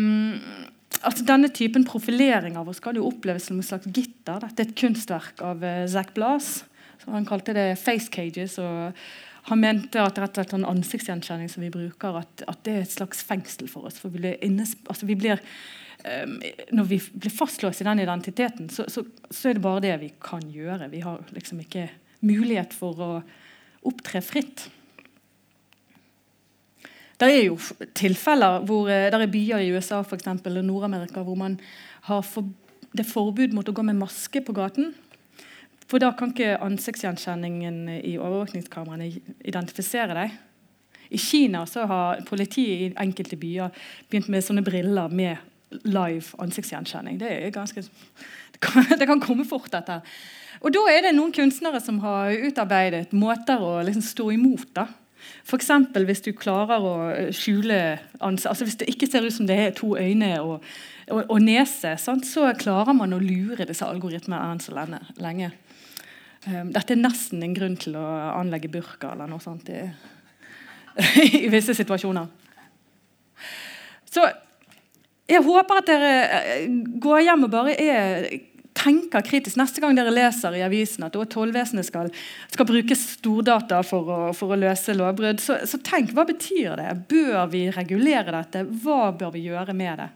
altså 1.02 1.26
denne 1.28 1.50
typen 1.52 1.84
profilering 1.88 2.56
av 2.56 2.70
oss 2.70 2.80
skal 2.80 2.96
jo 2.96 3.08
oppleves 3.10 3.50
som 3.50 3.60
et 3.60 3.68
slags 3.68 3.88
gitter. 3.90 4.40
Dette 4.40 4.62
er 4.62 4.70
et 4.70 4.80
kunstverk 4.80 5.44
av 5.44 5.62
uh, 5.64 5.84
Zack 5.90 6.14
Blas. 6.14 6.64
han 7.06 7.26
kalte 7.26 7.52
det 7.54 7.78
'face 7.78 8.10
cages'. 8.10 8.58
og 8.58 8.94
han 9.46 9.60
mente 9.60 10.02
at 10.02 10.18
rett 10.18 10.34
og 10.34 10.40
slett 10.40 10.54
sånn 10.56 10.66
ansiktsgjenkjenning 10.66 11.50
som 11.50 11.62
vi 11.62 11.70
bruker, 11.70 12.18
at, 12.18 12.42
at, 12.50 12.62
det 12.66 12.72
er 12.72 12.80
et 12.82 12.90
slags 12.90 13.22
fengsel 13.22 13.68
for 13.70 13.86
oss. 13.86 13.98
for 13.98 14.10
vi 14.10 14.18
blir, 14.18 14.38
innes, 14.42 14.74
altså 14.90 15.06
vi 15.06 15.14
blir 15.14 15.38
um, 16.02 16.40
Når 16.72 16.88
vi 16.90 16.98
blir 17.14 17.30
fastlåst 17.30 17.80
i 17.80 17.84
den 17.86 18.02
identiteten, 18.02 18.68
så, 18.68 18.88
så, 18.90 19.04
så, 19.30 19.48
er 19.48 19.54
det 19.54 19.62
bare 19.62 19.84
det 19.84 20.00
vi 20.00 20.12
kan 20.22 20.42
gjøre. 20.50 20.90
Vi 20.90 21.04
har 21.04 21.22
liksom 21.36 21.60
ikke 21.62 21.88
mulighet 22.26 22.74
for 22.74 22.98
å 22.98 23.10
opptre 23.86 24.22
fritt. 24.24 24.66
Det 27.16 27.28
er 27.32 27.46
jo 27.46 27.56
tilfeller 27.96 28.64
hvor 28.68 28.90
eh, 28.92 29.08
det 29.12 29.20
er 29.22 29.32
byer 29.32 29.64
i 29.64 29.72
USA 29.72 30.02
for 30.04 30.18
eksempel, 30.18 30.58
og 30.60 30.64
Nord-Amerika 30.68 31.22
hvor 31.24 31.38
man 31.38 31.58
har 32.10 32.20
for, 32.22 32.48
det 32.92 33.06
er 33.06 33.12
forbud 33.12 33.56
mot 33.56 33.68
å 33.68 33.74
gå 33.76 33.84
med 33.86 33.96
maske 33.98 34.42
på 34.44 34.54
gaten. 34.56 34.92
For 35.86 36.02
da 36.02 36.10
kan 36.18 36.34
ikke 36.34 36.58
ansiktsgjenkjenningen 36.66 37.86
i 38.02 38.16
overvåkningskameraene 38.18 39.08
identifisere 39.46 40.16
deg. 40.18 40.34
I 41.14 41.18
Kina 41.22 41.62
så 41.70 41.86
har 41.86 42.24
politiet 42.26 42.80
i 42.82 42.94
enkelte 42.98 43.38
byer 43.38 43.70
begynt 44.10 44.28
med 44.32 44.44
sånne 44.44 44.64
briller 44.66 45.12
med 45.12 45.84
live 45.86 46.34
ansiktsgjenkjenning. 46.42 47.20
Det, 47.22 47.30
er 47.30 47.54
ganske, 47.54 47.84
det, 48.52 48.60
kan, 48.60 48.90
det 48.98 49.08
kan 49.08 49.22
komme 49.22 49.46
fort, 49.48 49.70
dette. 49.72 50.00
Og 50.60 50.72
Da 50.74 50.84
er 50.90 51.06
det 51.06 51.14
noen 51.16 51.34
kunstnere 51.36 51.80
som 51.84 52.00
har 52.02 52.34
utarbeidet 52.48 53.14
måter 53.14 53.62
å 53.62 53.78
liksom 53.86 54.04
stå 54.04 54.30
imot. 54.34 54.68
da. 54.74 54.88
F.eks. 55.46 55.70
hvis 56.08 56.24
du 56.24 56.32
klarer 56.36 56.82
å 56.82 56.94
skjule 57.34 57.98
ansikt, 58.18 58.48
altså 58.50 58.66
Hvis 58.66 58.78
det 58.80 58.88
ikke 58.90 59.08
ser 59.10 59.26
ut 59.26 59.34
som 59.34 59.46
det 59.46 59.58
er 59.62 59.76
to 59.76 59.94
øyne 59.96 60.32
og, 60.42 60.64
og, 61.10 61.22
og 61.28 61.38
nese, 61.42 61.96
sant? 62.02 62.26
så 62.26 62.50
klarer 62.58 62.96
man 62.96 63.14
å 63.14 63.22
lure 63.22 63.68
disse 63.68 63.86
algoritmene 63.86 64.52
enn 64.52 64.62
så 64.62 64.74
lenge. 64.74 65.52
Um, 66.46 66.72
dette 66.74 66.94
er 66.94 67.00
nesten 67.02 67.42
en 67.42 67.54
grunn 67.54 67.78
til 67.80 67.96
å 67.98 68.06
anlegge 68.36 68.70
burka 68.70 69.12
eller 69.14 69.30
noe 69.30 69.42
sånt 69.42 69.70
i, 69.70 69.80
i 71.42 71.46
visse 71.50 71.74
situasjoner. 71.74 72.28
Så 74.06 74.24
jeg 75.26 75.42
håper 75.42 75.80
at 75.80 75.88
dere 75.88 76.12
eh, 76.38 76.68
går 77.02 77.24
hjem 77.26 77.48
og 77.48 77.50
bare 77.50 77.74
er, 77.82 78.28
tenker 78.86 79.24
kritisk 79.26 79.58
neste 79.58 79.82
gang 79.82 79.96
dere 79.96 80.12
leser 80.14 80.54
i 80.56 80.62
avisen 80.66 81.06
at 81.06 81.16
tollvesenet 81.32 81.88
skal, 81.88 82.10
skal, 82.52 82.68
bruke 82.68 82.96
stordata 82.98 83.82
for 83.86 84.12
å, 84.12 84.20
for 84.36 84.54
å 84.54 84.60
løse 84.60 84.94
lovbrudd. 84.96 85.42
Så, 85.42 85.58
så, 85.68 85.80
tenk, 85.84 86.14
hva 86.16 86.26
betyr 86.28 86.76
det? 86.78 86.92
Bør 87.10 87.50
vi 87.52 87.66
regulere 87.74 88.34
dette? 88.38 88.64
Hva 88.84 89.10
bør 89.16 89.34
vi 89.34 89.46
gjøre 89.48 89.74
med 89.76 90.02
det? 90.02 90.08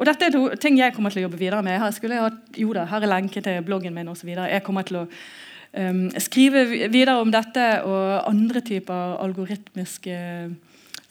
Og 0.00 0.08
Dette 0.08 0.26
er 0.26 0.58
ting 0.58 0.80
jeg 0.80 0.94
kommer 0.96 1.14
til 1.14 1.22
å 1.22 1.28
jobbe 1.28 1.38
videre 1.38 1.62
med. 1.64 1.78
Her, 1.78 1.94
jeg 1.94 2.24
ha, 2.24 2.32
jo 2.58 2.74
da, 2.74 2.86
her 2.90 3.04
er 3.04 3.12
lenke 3.12 3.44
til 3.44 3.62
bloggen 3.66 3.94
min 3.94 4.10
osv. 4.10 4.32
Jeg 4.34 4.64
kommer 4.66 4.88
til 4.88 5.02
å 5.02 5.04
um, 5.04 6.08
skrive 6.18 6.64
videre 6.72 7.20
om 7.22 7.30
dette 7.30 7.68
og 7.86 8.26
andre 8.32 8.64
typer 8.66 9.16
algoritmisk 9.22 10.10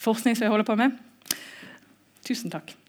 forskning 0.01 0.35
som 0.35 0.47
jeg 0.47 0.53
holder 0.53 0.67
på 0.67 0.79
med. 0.81 0.99
Tusen 2.27 2.51
takk. 2.53 2.80